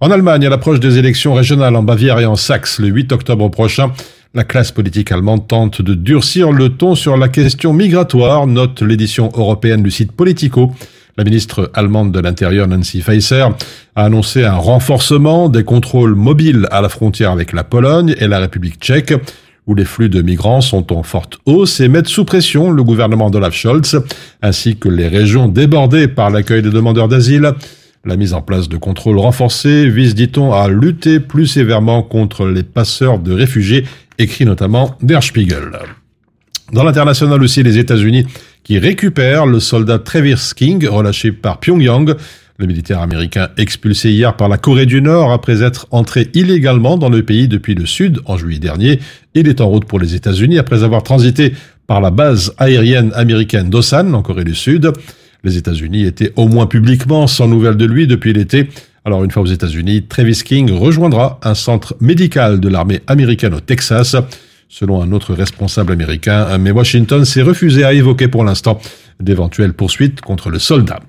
En 0.00 0.10
Allemagne, 0.10 0.44
à 0.44 0.50
l'approche 0.50 0.80
des 0.80 0.98
élections 0.98 1.32
régionales 1.32 1.74
en 1.74 1.82
Bavière 1.82 2.20
et 2.20 2.26
en 2.26 2.36
Saxe 2.36 2.78
le 2.78 2.88
8 2.88 3.10
octobre 3.10 3.48
prochain, 3.48 3.90
la 4.34 4.44
classe 4.44 4.70
politique 4.70 5.10
allemande 5.10 5.48
tente 5.48 5.80
de 5.80 5.94
durcir 5.94 6.52
le 6.52 6.68
ton 6.68 6.94
sur 6.94 7.16
la 7.16 7.30
question 7.30 7.72
migratoire, 7.72 8.46
note 8.46 8.82
l'édition 8.82 9.32
européenne 9.34 9.82
du 9.82 9.90
site 9.90 10.12
Politico. 10.12 10.74
La 11.18 11.24
ministre 11.24 11.70
allemande 11.74 12.10
de 12.10 12.20
l'Intérieur, 12.20 12.66
Nancy 12.66 13.02
Faeser, 13.02 13.48
a 13.94 14.04
annoncé 14.04 14.44
un 14.44 14.54
renforcement 14.54 15.50
des 15.50 15.62
contrôles 15.62 16.14
mobiles 16.14 16.66
à 16.70 16.80
la 16.80 16.88
frontière 16.88 17.30
avec 17.30 17.52
la 17.52 17.64
Pologne 17.64 18.14
et 18.18 18.28
la 18.28 18.38
République 18.38 18.80
tchèque, 18.80 19.12
où 19.66 19.74
les 19.74 19.84
flux 19.84 20.08
de 20.08 20.22
migrants 20.22 20.62
sont 20.62 20.92
en 20.92 21.02
forte 21.02 21.38
hausse 21.44 21.80
et 21.80 21.88
mettent 21.88 22.08
sous 22.08 22.24
pression 22.24 22.70
le 22.70 22.82
gouvernement 22.82 23.30
d'Olaf 23.30 23.54
Scholz, 23.54 24.02
ainsi 24.40 24.76
que 24.76 24.88
les 24.88 25.06
régions 25.06 25.48
débordées 25.48 26.08
par 26.08 26.30
l'accueil 26.30 26.62
des 26.62 26.70
demandeurs 26.70 27.08
d'asile. 27.08 27.52
La 28.04 28.16
mise 28.16 28.34
en 28.34 28.40
place 28.40 28.68
de 28.68 28.76
contrôles 28.78 29.18
renforcés 29.18 29.88
vise, 29.88 30.14
dit-on, 30.14 30.52
à 30.52 30.68
lutter 30.68 31.20
plus 31.20 31.46
sévèrement 31.46 32.02
contre 32.02 32.46
les 32.46 32.64
passeurs 32.64 33.18
de 33.18 33.32
réfugiés, 33.32 33.84
écrit 34.18 34.46
notamment 34.46 34.96
Der 35.02 35.22
Spiegel. 35.22 35.70
Dans 36.72 36.84
l'international 36.84 37.42
aussi, 37.42 37.62
les 37.62 37.76
États-Unis 37.76 38.24
qui 38.64 38.78
récupèrent 38.78 39.44
le 39.44 39.60
soldat 39.60 39.98
Travis 39.98 40.52
King 40.56 40.86
relâché 40.86 41.30
par 41.30 41.60
Pyongyang. 41.60 42.14
Le 42.56 42.66
militaire 42.66 43.00
américain 43.00 43.48
expulsé 43.58 44.10
hier 44.10 44.36
par 44.36 44.48
la 44.48 44.56
Corée 44.56 44.86
du 44.86 45.02
Nord 45.02 45.32
après 45.32 45.62
être 45.62 45.86
entré 45.90 46.28
illégalement 46.32 46.96
dans 46.96 47.10
le 47.10 47.22
pays 47.22 47.46
depuis 47.46 47.74
le 47.74 47.84
sud 47.84 48.20
en 48.24 48.38
juillet 48.38 48.58
dernier. 48.58 49.00
Il 49.34 49.48
est 49.48 49.60
en 49.60 49.68
route 49.68 49.84
pour 49.84 49.98
les 49.98 50.14
États-Unis 50.14 50.58
après 50.58 50.82
avoir 50.82 51.02
transité 51.02 51.52
par 51.86 52.00
la 52.00 52.10
base 52.10 52.54
aérienne 52.56 53.12
américaine 53.14 53.68
d'Osan 53.68 54.14
en 54.14 54.22
Corée 54.22 54.44
du 54.44 54.54
Sud. 54.54 54.92
Les 55.44 55.58
États-Unis 55.58 56.06
étaient 56.06 56.32
au 56.36 56.48
moins 56.48 56.66
publiquement 56.66 57.26
sans 57.26 57.48
nouvelles 57.48 57.76
de 57.76 57.84
lui 57.84 58.06
depuis 58.06 58.32
l'été. 58.32 58.68
Alors 59.04 59.24
une 59.24 59.30
fois 59.30 59.42
aux 59.42 59.46
États-Unis, 59.46 60.04
Travis 60.04 60.40
King 60.42 60.70
rejoindra 60.70 61.38
un 61.42 61.54
centre 61.54 61.96
médical 62.00 62.60
de 62.60 62.68
l'armée 62.68 63.00
américaine 63.08 63.52
au 63.52 63.60
Texas 63.60 64.16
selon 64.72 65.02
un 65.02 65.12
autre 65.12 65.34
responsable 65.34 65.92
américain, 65.92 66.56
mais 66.56 66.70
Washington 66.70 67.26
s'est 67.26 67.42
refusé 67.42 67.84
à 67.84 67.92
évoquer 67.92 68.26
pour 68.26 68.42
l'instant 68.42 68.80
d'éventuelles 69.20 69.74
poursuites 69.74 70.22
contre 70.22 70.48
le 70.48 70.58
soldat. 70.58 71.00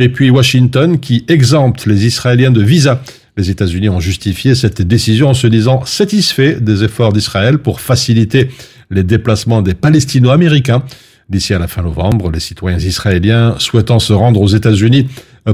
Et 0.00 0.08
puis 0.08 0.30
Washington 0.30 0.98
qui 0.98 1.24
exempte 1.28 1.86
les 1.86 2.06
Israéliens 2.06 2.50
de 2.50 2.60
visa. 2.60 3.00
Les 3.36 3.50
États-Unis 3.50 3.88
ont 3.88 4.00
justifié 4.00 4.56
cette 4.56 4.82
décision 4.82 5.28
en 5.28 5.34
se 5.34 5.46
disant 5.46 5.84
satisfaits 5.84 6.60
des 6.60 6.82
efforts 6.82 7.12
d'Israël 7.12 7.58
pour 7.58 7.80
faciliter 7.80 8.50
les 8.90 9.04
déplacements 9.04 9.62
des 9.62 9.74
Palestino-Américains. 9.74 10.82
D'ici 11.28 11.54
à 11.54 11.60
la 11.60 11.68
fin 11.68 11.82
novembre, 11.82 12.32
les 12.32 12.40
citoyens 12.40 12.78
israéliens 12.78 13.54
souhaitant 13.58 14.00
se 14.00 14.12
rendre 14.12 14.40
aux 14.40 14.48
États-Unis 14.48 15.06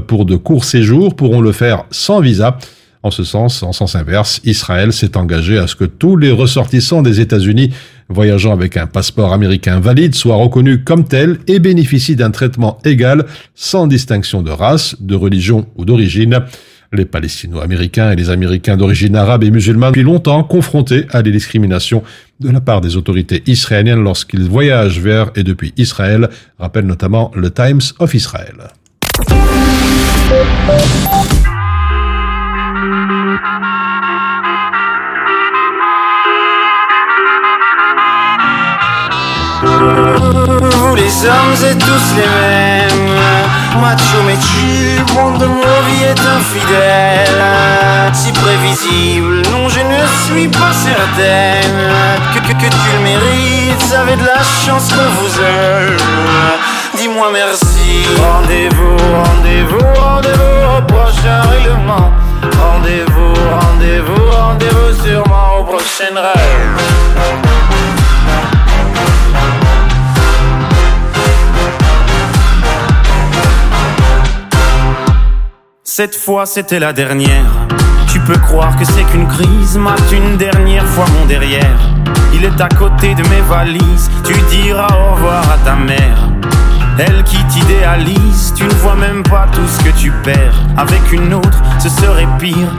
pour 0.07 0.25
de 0.25 0.35
courts 0.35 0.65
séjours 0.65 1.15
pourront 1.15 1.41
le 1.41 1.51
faire 1.51 1.83
sans 1.91 2.21
visa. 2.21 2.57
En 3.05 3.11
ce 3.11 3.23
sens, 3.23 3.61
en 3.61 3.71
sens 3.71 3.95
inverse, 3.95 4.41
Israël 4.45 4.91
s'est 4.91 5.15
engagé 5.15 5.59
à 5.59 5.67
ce 5.67 5.75
que 5.75 5.85
tous 5.85 6.17
les 6.17 6.31
ressortissants 6.31 7.03
des 7.03 7.21
États-Unis 7.21 7.71
voyageant 8.09 8.51
avec 8.51 8.77
un 8.77 8.87
passeport 8.87 9.31
américain 9.31 9.79
valide 9.79 10.15
soient 10.15 10.37
reconnus 10.37 10.79
comme 10.83 11.07
tels 11.07 11.37
et 11.45 11.59
bénéficient 11.59 12.15
d'un 12.15 12.31
traitement 12.31 12.79
égal 12.83 13.25
sans 13.53 13.85
distinction 13.85 14.41
de 14.41 14.49
race, 14.49 14.95
de 14.99 15.13
religion 15.13 15.67
ou 15.75 15.85
d'origine. 15.85 16.39
Les 16.93 17.05
Palestino-Américains 17.05 18.09
et 18.09 18.15
les 18.15 18.31
Américains 18.31 18.75
d'origine 18.75 19.15
arabe 19.15 19.43
et 19.43 19.51
musulmane 19.51 19.91
depuis 19.91 20.01
longtemps 20.01 20.43
confrontés 20.43 21.05
à 21.11 21.21
des 21.21 21.31
discriminations 21.31 22.01
de 22.39 22.49
la 22.49 22.59
part 22.59 22.81
des 22.81 22.97
autorités 22.97 23.43
israéliennes 23.45 24.03
lorsqu'ils 24.03 24.49
voyagent 24.49 24.99
vers 24.99 25.29
et 25.35 25.43
depuis 25.43 25.75
Israël, 25.77 26.27
rappelle 26.57 26.87
notamment 26.87 27.31
le 27.35 27.51
Times 27.51 27.81
of 27.99 28.15
Israel. 28.15 28.71
Vous 40.71 40.95
les 40.95 41.25
hommes 41.25 41.63
êtes 41.63 41.77
tous 41.77 42.15
les 42.15 42.23
mêmes 42.23 43.19
Macho 43.79 44.23
mais 44.25 44.37
tu, 44.37 44.99
monde 45.13 45.37
de 45.37 45.45
vie 45.45 46.03
est 46.05 46.19
infidèle 46.19 47.43
Si 48.13 48.31
prévisible, 48.31 49.43
non 49.51 49.69
je 49.69 49.81
ne 49.81 50.07
suis 50.25 50.47
pas 50.47 50.73
certaine 50.73 51.91
Que, 52.33 52.39
que, 52.39 52.53
que 52.53 52.67
tu 52.69 52.89
le 52.97 53.03
mérites, 53.03 53.93
avez 53.93 54.15
de 54.15 54.25
la 54.25 54.41
chance 54.65 54.89
qu'on 54.89 55.07
vous 55.21 55.39
aime 55.39 55.97
dis-moi 57.05 57.29
merci. 57.31 58.03
Rendez-vous, 58.17 58.97
rendez-vous, 59.13 60.01
rendez-vous 60.01 60.77
au 60.77 60.81
prochain 60.83 61.41
règlement. 61.51 62.11
Rendez-vous, 62.53 63.33
rendez-vous, 63.59 64.31
rendez-vous 64.31 65.03
sûrement 65.03 65.59
au 65.59 65.63
prochain 65.63 66.13
rêve. 66.13 66.75
Cette 75.83 76.15
fois 76.15 76.45
c'était 76.45 76.79
la 76.79 76.91
dernière. 76.91 77.45
Tu 78.11 78.19
peux 78.19 78.37
croire 78.37 78.77
que 78.77 78.85
c'est 78.85 79.03
qu'une 79.05 79.27
crise, 79.27 79.77
mate 79.77 80.11
une 80.11 80.37
dernière 80.37 80.85
fois 80.85 81.05
mon 81.17 81.25
derrière. 81.25 81.79
Il 82.33 82.43
est 82.43 82.61
à 82.61 82.67
côté 82.67 83.15
de 83.15 83.23
mes 83.29 83.41
valises, 83.41 84.09
tu 84.25 84.33
diras 84.49 84.87
au 84.87 85.15
revoir 85.15 85.43
à 85.49 85.57
ta 85.63 85.75
mère. 85.75 86.29
Elle 86.97 87.23
qui 87.23 87.43
t'idéalise, 87.45 88.53
tu 88.55 88.63
ne 88.63 88.73
vois 88.75 88.95
même 88.95 89.21
pas 89.23 89.47
tout 89.51 89.67
ce 89.67 89.83
que 89.83 89.89
tu 89.97 90.11
perds. 90.23 90.55
Avec 90.77 91.11
une 91.11 91.33
autre, 91.33 91.61
ce 91.79 91.89
serait 91.89 92.27
pire. 92.39 92.69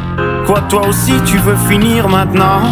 Quoi, 0.47 0.63
toi 0.63 0.87
aussi, 0.87 1.15
tu 1.27 1.37
veux 1.39 1.57
finir 1.69 2.09
maintenant? 2.09 2.63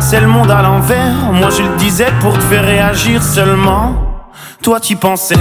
C'est 0.00 0.20
le 0.20 0.26
monde 0.26 0.50
à 0.50 0.62
l'envers, 0.62 1.30
moi 1.32 1.50
je 1.50 1.62
le 1.62 1.76
disais 1.76 2.12
pour 2.20 2.32
te 2.32 2.42
faire 2.44 2.64
réagir 2.64 3.22
seulement. 3.22 4.30
Toi, 4.62 4.80
tu 4.80 4.96
pensais. 4.96 5.36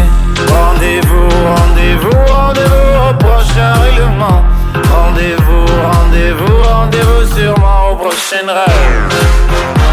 Rendez-vous, 0.49 1.29
rendez-vous, 1.29 2.33
rendez-vous 2.33 3.09
au 3.09 3.13
prochain 3.15 3.73
règlement. 3.81 4.43
Rendez-vous, 4.91 5.65
rendez-vous, 5.81 6.63
rendez-vous 6.63 7.35
sûrement 7.35 7.91
au 7.91 7.95
prochain 7.95 8.45
rêve. 8.45 9.92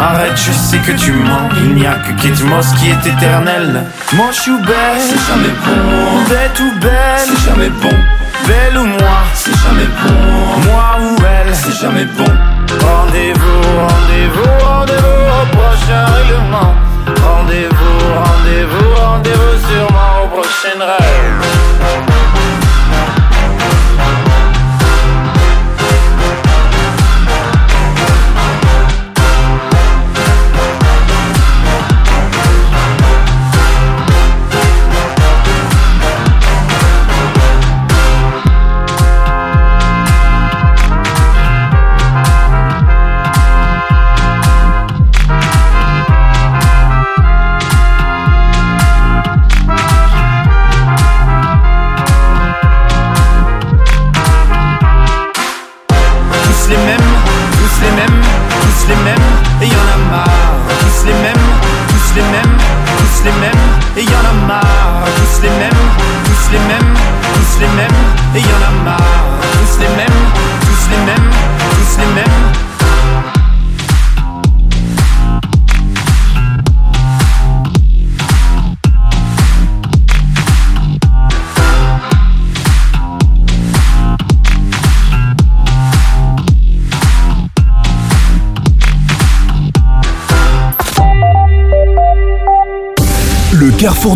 Arrête, 0.00 0.36
je 0.36 0.52
sais 0.52 0.78
que 0.78 0.92
tu 0.92 1.12
mens. 1.12 1.48
Il 1.56 1.74
n'y 1.74 1.86
a 1.86 1.94
que 1.94 2.12
Kate 2.22 2.40
Moss 2.42 2.72
qui 2.74 2.90
est 2.90 3.06
éternel. 3.06 3.84
Moche 4.12 4.46
ou 4.48 4.58
belle, 4.62 5.00
c'est 5.00 5.18
jamais 5.26 5.54
bon. 5.64 6.24
Bête 6.28 6.60
ou 6.60 6.80
belle, 6.80 7.26
c'est 7.26 7.50
jamais 7.50 7.68
bon. 7.68 7.96
Belle 8.46 8.78
ou 8.78 8.84
moi, 8.84 9.18
c'est 9.34 9.56
jamais 9.56 9.88
bon. 10.02 10.70
Moi 10.70 10.98
ou 11.00 11.16
elle, 11.24 11.54
c'est 11.54 11.80
jamais 11.80 12.04
bon. 12.04 12.24
Rendez-vous, 12.86 13.62
rendez-vous, 13.80 14.64
rendez-vous 14.64 15.24
au 15.42 15.56
prochain 15.56 16.04
règlement. 16.16 16.74
Rendez-vous, 17.06 17.98
rendez-vous, 18.14 18.94
rendez-vous 18.94 19.56
sûrement 19.68 20.24
au 20.24 20.28
prochain 20.28 20.78
rêve. 20.78 21.38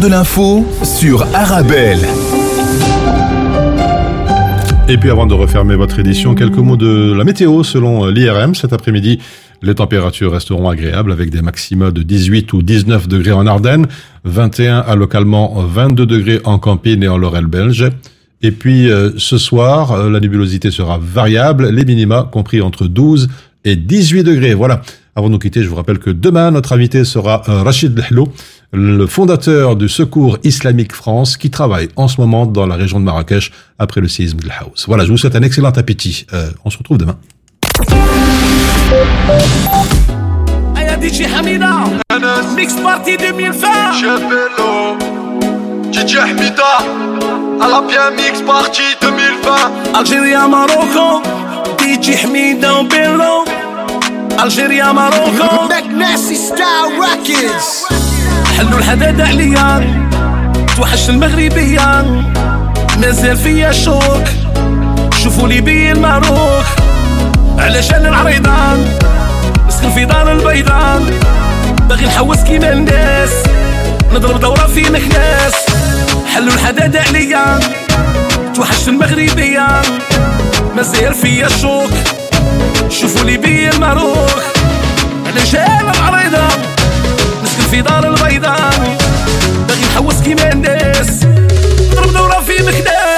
De 0.03 0.09
l'info 0.09 0.66
sur 0.82 1.22
Arabelle. 1.32 2.00
Et 4.88 4.96
puis 4.96 5.11
avant 5.11 5.26
de 5.26 5.34
refermer 5.34 5.76
votre 5.76 6.00
édition, 6.00 6.34
quelques 6.34 6.57
mots 6.57 6.76
de 6.76 7.12
la 7.12 7.22
météo 7.22 7.62
selon 7.62 8.07
l'IRM. 8.09 8.57
Cet 8.57 8.72
après-midi, 8.72 9.20
les 9.62 9.76
températures 9.76 10.32
resteront 10.32 10.68
agréables 10.68 11.12
avec 11.12 11.30
des 11.30 11.40
maxima 11.40 11.92
de 11.92 12.03
18 12.03 12.53
ou 12.53 12.62
19 12.62 13.07
degrés 13.07 13.32
en 13.32 13.46
Ardennes, 13.46 13.86
21 14.24 14.78
à 14.80 14.96
localement 14.96 15.55
22 15.62 16.07
degrés 16.07 16.40
en 16.44 16.59
Campine 16.59 17.03
et 17.05 17.09
en 17.09 17.16
Lorel 17.16 17.46
belge. 17.46 17.88
Et 18.42 18.50
puis 18.50 18.90
euh, 18.90 19.11
ce 19.18 19.38
soir, 19.38 19.92
euh, 19.92 20.11
la 20.11 20.18
nébulosité 20.18 20.72
sera 20.72 20.98
variable, 21.00 21.68
les 21.68 21.84
minima 21.84 22.28
compris 22.32 22.61
entre 22.61 22.86
12 22.86 23.28
et 23.64 23.76
18 23.76 24.24
degrés. 24.24 24.55
Voilà. 24.55 24.82
Avant 25.14 25.26
de 25.26 25.32
nous 25.32 25.38
quitter, 25.38 25.62
je 25.62 25.68
vous 25.68 25.76
rappelle 25.76 25.98
que 25.98 26.08
demain, 26.08 26.50
notre 26.50 26.72
invité 26.72 27.04
sera 27.04 27.42
euh, 27.46 27.62
Rachid 27.62 27.94
Lehlo, 27.98 28.32
le 28.72 29.06
fondateur 29.06 29.76
du 29.76 29.86
Secours 29.86 30.38
Islamique 30.42 30.94
France, 30.94 31.36
qui 31.36 31.50
travaille 31.50 31.90
en 31.96 32.08
ce 32.08 32.18
moment 32.18 32.46
dans 32.46 32.66
la 32.66 32.76
région 32.76 32.98
de 32.98 33.04
Marrakech 33.04 33.52
après 33.78 34.00
le 34.00 34.08
séisme 34.08 34.38
de 34.38 34.48
la 34.48 34.54
House. 34.60 34.86
Voilà, 34.88 35.04
je 35.04 35.10
vous 35.10 35.18
souhaite 35.18 35.36
un 35.36 35.42
excellent 35.42 35.68
appétit. 35.72 36.24
Euh, 36.32 36.50
on 36.64 36.70
se 36.70 36.78
retrouve 36.78 36.96
demain. 36.96 37.18
Aya 40.76 40.98
DJ 40.98 41.26
Hamida 41.36 41.80
Mix 42.56 42.74
Party 42.76 43.18
2020 43.18 43.68
Chapello 44.00 44.96
DJ 45.92 46.16
Hamida 46.16 46.78
à 47.60 47.68
la 47.68 47.82
bien 47.86 48.10
Mix 48.16 48.40
Party 48.40 48.82
2020 49.02 49.98
Algérie 49.98 50.32
à 50.32 50.48
Marocco 50.48 51.22
DJ 51.78 52.24
Hamida 52.24 52.80
au 52.80 52.84
Algérie 54.43 54.80
à 54.80 54.93
Marocco 54.93 55.68
Nasty 56.03 56.34
Style 56.34 56.90
Records 57.01 57.93
حلوا 58.59 58.78
الحداد 58.78 59.20
عليا. 59.20 60.01
توحش 60.76 61.11
المغربية 61.11 62.05
مازال 62.99 63.36
فيا 63.36 63.72
شوك. 63.72 64.24
شوفوا 65.22 65.49
لي 65.49 65.61
بي 65.61 65.93
الماروك 65.93 66.64
علشان 67.59 68.07
العريضان. 68.07 68.99
نسكن 69.68 69.90
في 69.90 70.05
دار 70.05 70.32
البيضان. 70.32 71.20
باغي 71.88 72.07
نحوس 72.07 72.38
كيما 72.38 72.72
الناس. 72.72 73.30
نضرب 74.12 74.40
دورة 74.40 74.66
في 74.66 74.82
مكناس. 74.82 75.55
حلوا 76.34 76.55
الحداد 76.55 76.97
عليا. 76.97 77.61
توحش 78.55 78.88
المغربية 78.88 79.82
مازال 80.76 81.14
فيا 81.14 81.49
شوك. 81.49 81.90
شوفوا 83.01 83.24
لي 83.24 83.36
بي 83.36 83.68
الماروك 83.70 84.43
علشان 85.26 85.90
العريضان 85.95 86.59
نسكن 87.45 87.62
في 87.70 87.80
دار 87.80 88.07
البيضاء 88.09 88.97
باغي 89.68 89.80
نحوس 89.95 90.14
كيما 90.24 90.53
الناس 90.53 91.24
نضرب 91.93 92.12
دورة 92.12 92.40
في 92.40 92.62
مكناس 92.62 93.11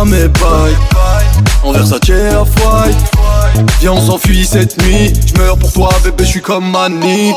à 0.00 0.04
mes 0.04 0.28
bails. 0.28 0.76
En 1.64 1.72
Versace 1.72 2.00
Off-White. 2.40 2.96
Viens, 3.80 3.92
on 3.92 4.00
s'enfuit 4.00 4.46
cette 4.46 4.80
nuit. 4.82 5.12
Je 5.26 5.40
meurs 5.40 5.56
pour 5.58 5.72
toi, 5.72 5.90
bébé, 6.04 6.24
je 6.24 6.30
suis 6.30 6.42
comme 6.42 6.70
Mani. 6.70 7.32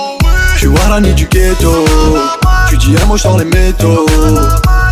Je 0.54 0.60
suis 0.60 0.68
Warani 0.68 1.14
du 1.14 1.26
ghetto. 1.26 1.86
Tu 2.70 2.78
dis, 2.78 2.96
moi 3.08 3.18
je 3.18 3.28
les 3.38 3.46
métaux. 3.46 4.06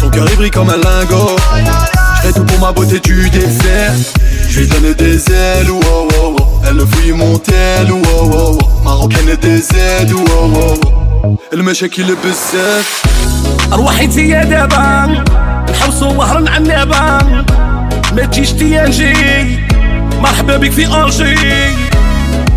Ton 0.02 0.10
cœur 0.10 0.32
est 0.32 0.36
brille 0.36 0.52
comme 0.52 0.70
un 0.70 0.78
lingot. 0.78 1.36
Je 2.16 2.22
fais 2.28 2.34
tout 2.34 2.44
pour 2.46 2.60
ma 2.60 2.72
beauté 2.72 3.00
du 3.00 3.30
dessert. 3.30 3.94
Je 4.50 4.62
lui 4.62 4.68
donne 4.68 4.94
des 4.94 5.32
ailes, 5.32 5.70
wow, 5.70 5.82
wow, 5.84 6.32
wow. 6.32 6.62
Elle 6.68 6.80
fouille 6.88 7.12
mon 7.12 7.38
tel, 7.38 7.92
wow, 7.92 8.02
wow, 8.04 8.52
wow. 8.54 8.60
Marocaine 8.84 9.36
des 9.42 9.60
ailes, 9.76 10.14
wow, 10.14 10.48
wow, 10.48 10.80
wow. 10.84 10.98
المشاكل 11.54 12.04
بزاف 12.04 13.04
ارواحي 13.74 14.06
انت 14.06 14.18
يا 14.18 14.44
دابا 14.44 15.24
نحوسو 15.70 16.08
وهرن 16.08 16.48
عنابا 16.48 17.20
ما 18.17 18.27
تجيش 18.27 18.53
تيانجي 18.53 19.13
مرحبا 20.21 20.57
بك 20.57 20.71
في 20.73 20.87
انجي 20.87 21.37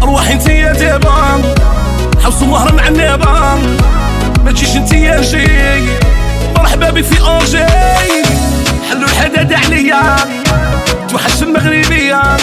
ارواحي 0.04 0.34
أنت 0.34 0.48
يا 0.48 0.74
دابا. 0.74 1.42
نحوسو 2.20 2.52
وهرن 2.52 2.80
عنابا 2.80 3.60
ما 4.46 4.52
تجيش 4.52 4.76
أنت 4.76 4.94
يانجي 4.94 5.48
مرحبا 6.58 6.90
بك 6.90 7.04
في 7.04 7.18
انجي 7.30 7.66
حلو 8.90 9.06
الحداد 9.06 9.54
عليا. 9.54 10.16
توحش 11.10 11.44
المغربية. 11.44 12.38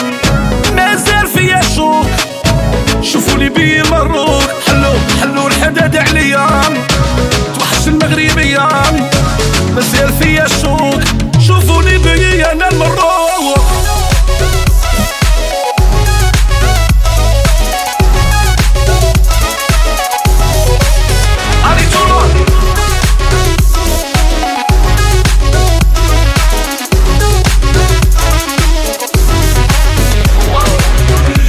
مازال 0.76 1.26
فيا 1.26 1.60
شوق. 1.76 2.06
شوفوا 3.02 3.38
لي 3.38 3.48
بي 3.48 3.82
مروك 3.90 4.50
حلو 4.66 4.92
حلو 5.20 5.46
الحداد 5.46 5.96
عليا. 5.96 6.46
توحش 7.54 7.88
المغربية. 7.88 8.68
مازال 9.74 10.12
فيا 10.20 10.46
شوق. 10.62 11.00
شوفوا 11.46 11.82
لي 11.82 11.98
بي 11.98 12.21
انا 12.41 12.69
المروك 12.69 13.57
Allez 21.69 21.87
tout 21.91 22.05
le 22.07 22.13
monde 22.13 23.47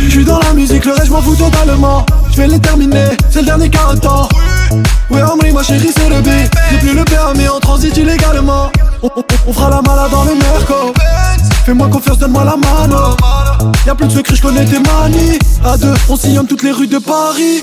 Je 0.04 0.10
suis 0.10 0.24
dans 0.24 0.38
la 0.40 0.52
musique, 0.54 0.84
le 0.84 0.92
reste 0.92 1.06
je 1.06 1.12
m'en 1.12 1.20
fous 1.22 1.34
totalement 1.36 2.04
Je 2.30 2.36
vais 2.38 2.46
les 2.48 2.58
terminer, 2.58 3.08
c'est 3.30 3.40
le 3.40 3.46
dernier 3.46 3.68
quart 3.70 3.94
de 3.94 4.00
temps 4.00 4.28
Ouais 5.10 5.20
Amri 5.20 5.52
ma 5.52 5.62
chérie 5.62 5.90
c'est 5.94 6.08
le 6.08 6.20
B 6.20 6.28
J'ai 6.70 6.78
plus 6.78 6.94
le 6.94 7.04
permis 7.04 7.48
en 7.48 7.60
transit 7.60 7.96
illégalement 7.96 8.70
on, 9.03 9.53
fera 9.53 9.69
la 9.69 9.81
malade 9.81 10.11
dans 10.11 10.23
le 10.23 10.35
merco 10.35 10.93
Fais-moi 11.65 11.87
confiance, 11.87 12.17
donne-moi 12.17 12.43
la 12.43 12.57
mano. 12.57 13.15
Y'a 13.85 13.95
plus 13.95 14.07
de 14.07 14.11
secret, 14.11 14.35
je 14.35 14.41
connais 14.41 14.65
tes 14.65 14.79
manies. 14.79 15.39
À 15.63 15.77
deux, 15.77 15.93
on 16.09 16.15
sillonne 16.15 16.47
toutes 16.47 16.63
les 16.63 16.71
rues 16.71 16.87
de 16.87 16.97
Paris 16.97 17.61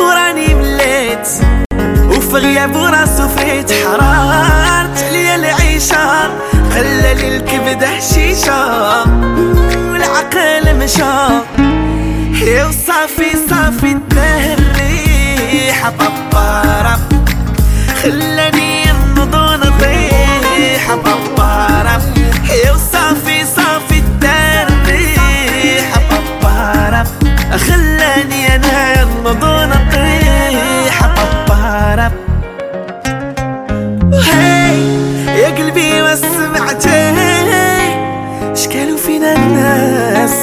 وراني 0.00 0.54
مليت 0.54 1.28
وفي 2.10 2.34
غياب 2.36 2.76
راسو 2.76 3.28
فيت 3.28 3.72
حرارت 3.72 5.02
عليا 5.02 5.34
العيشة 5.34 6.30
خلى 6.74 7.14
لي 7.14 7.36
الكبدة 7.36 7.86
حشيشة 7.86 8.64
والعقل 9.92 10.76
مشى 10.78 11.02
يا 12.46 12.64
وصافي 12.64 13.30
صافي 13.50 13.92
الدهر 13.92 14.58
ريحة 14.78 15.90
بابارا 15.90 16.96
خلاني 18.02 18.90
النضون 18.90 19.60
طيحة 19.80 20.94
بابارا 20.96 22.02
يا 22.64 22.72
وصافي 22.72 23.44
صافي 23.56 23.98
الدهر 23.98 24.66
ريحة 24.86 26.00
بابارا 26.10 27.04
خلاني 27.66 27.99
بدون 29.30 29.72
اطيح 29.72 31.06
طبارب. 31.16 32.12
هاي 34.12 34.78
يا 35.40 35.48
قلبي 35.48 36.02
ما 36.02 36.14
سمعتي 36.14 37.10
شكلوا 38.54 38.98
فينا 38.98 39.32
الناس؟ 39.32 40.34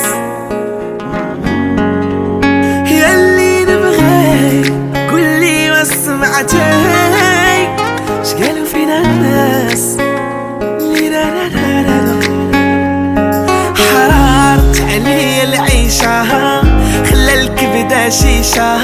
شيشه 18.09 18.77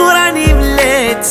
وراني 0.00 0.54
مليت 0.54 1.26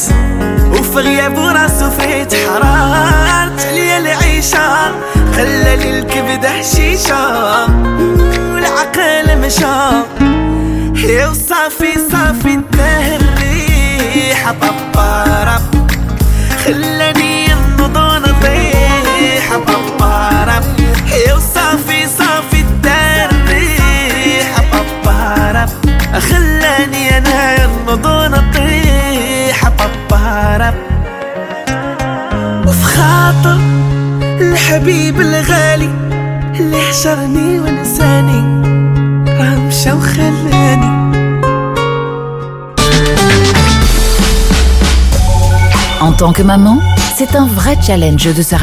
وفي 0.72 0.96
غياب 0.96 1.38
وراسو 1.38 1.90
فريت 1.90 2.34
حرارت 2.34 3.66
عليا 3.66 3.98
العيشة. 3.98 4.92
خلالي 5.36 6.00
الكبد 6.00 6.46
حشيشة 6.46 7.66
والعقل 8.54 9.38
مشى. 9.38 9.66
يا 11.08 11.28
وصافي 11.28 11.94
صافي 12.12 12.54
الدهر 12.54 13.22
ريحة 13.42 14.56
طبارة 14.62 15.62
خلاني 16.66 17.39
خلاني 26.20 27.18
أنا 27.18 27.66
النضون 27.66 28.52
طيحة 28.54 29.72
بابارا 29.80 30.74
وفي 32.68 32.84
خاطر 32.84 33.60
الحبيب 34.42 35.22
الغالي 35.22 35.90
اللي 36.60 36.82
حشرني 36.82 37.60
ونساني 37.60 38.42
راه 39.28 39.56
مشى 39.56 39.92
وخلاني. 39.92 41.00
En 46.02 46.14
tant 46.14 46.32
que 46.32 46.42
maman, 46.44 46.80
c'est 47.18 47.36
un 47.36 47.46
vrai 47.46 47.76
challenge 47.88 48.26
de 48.34 48.42
se 48.42 48.56
rappeler 48.56 48.58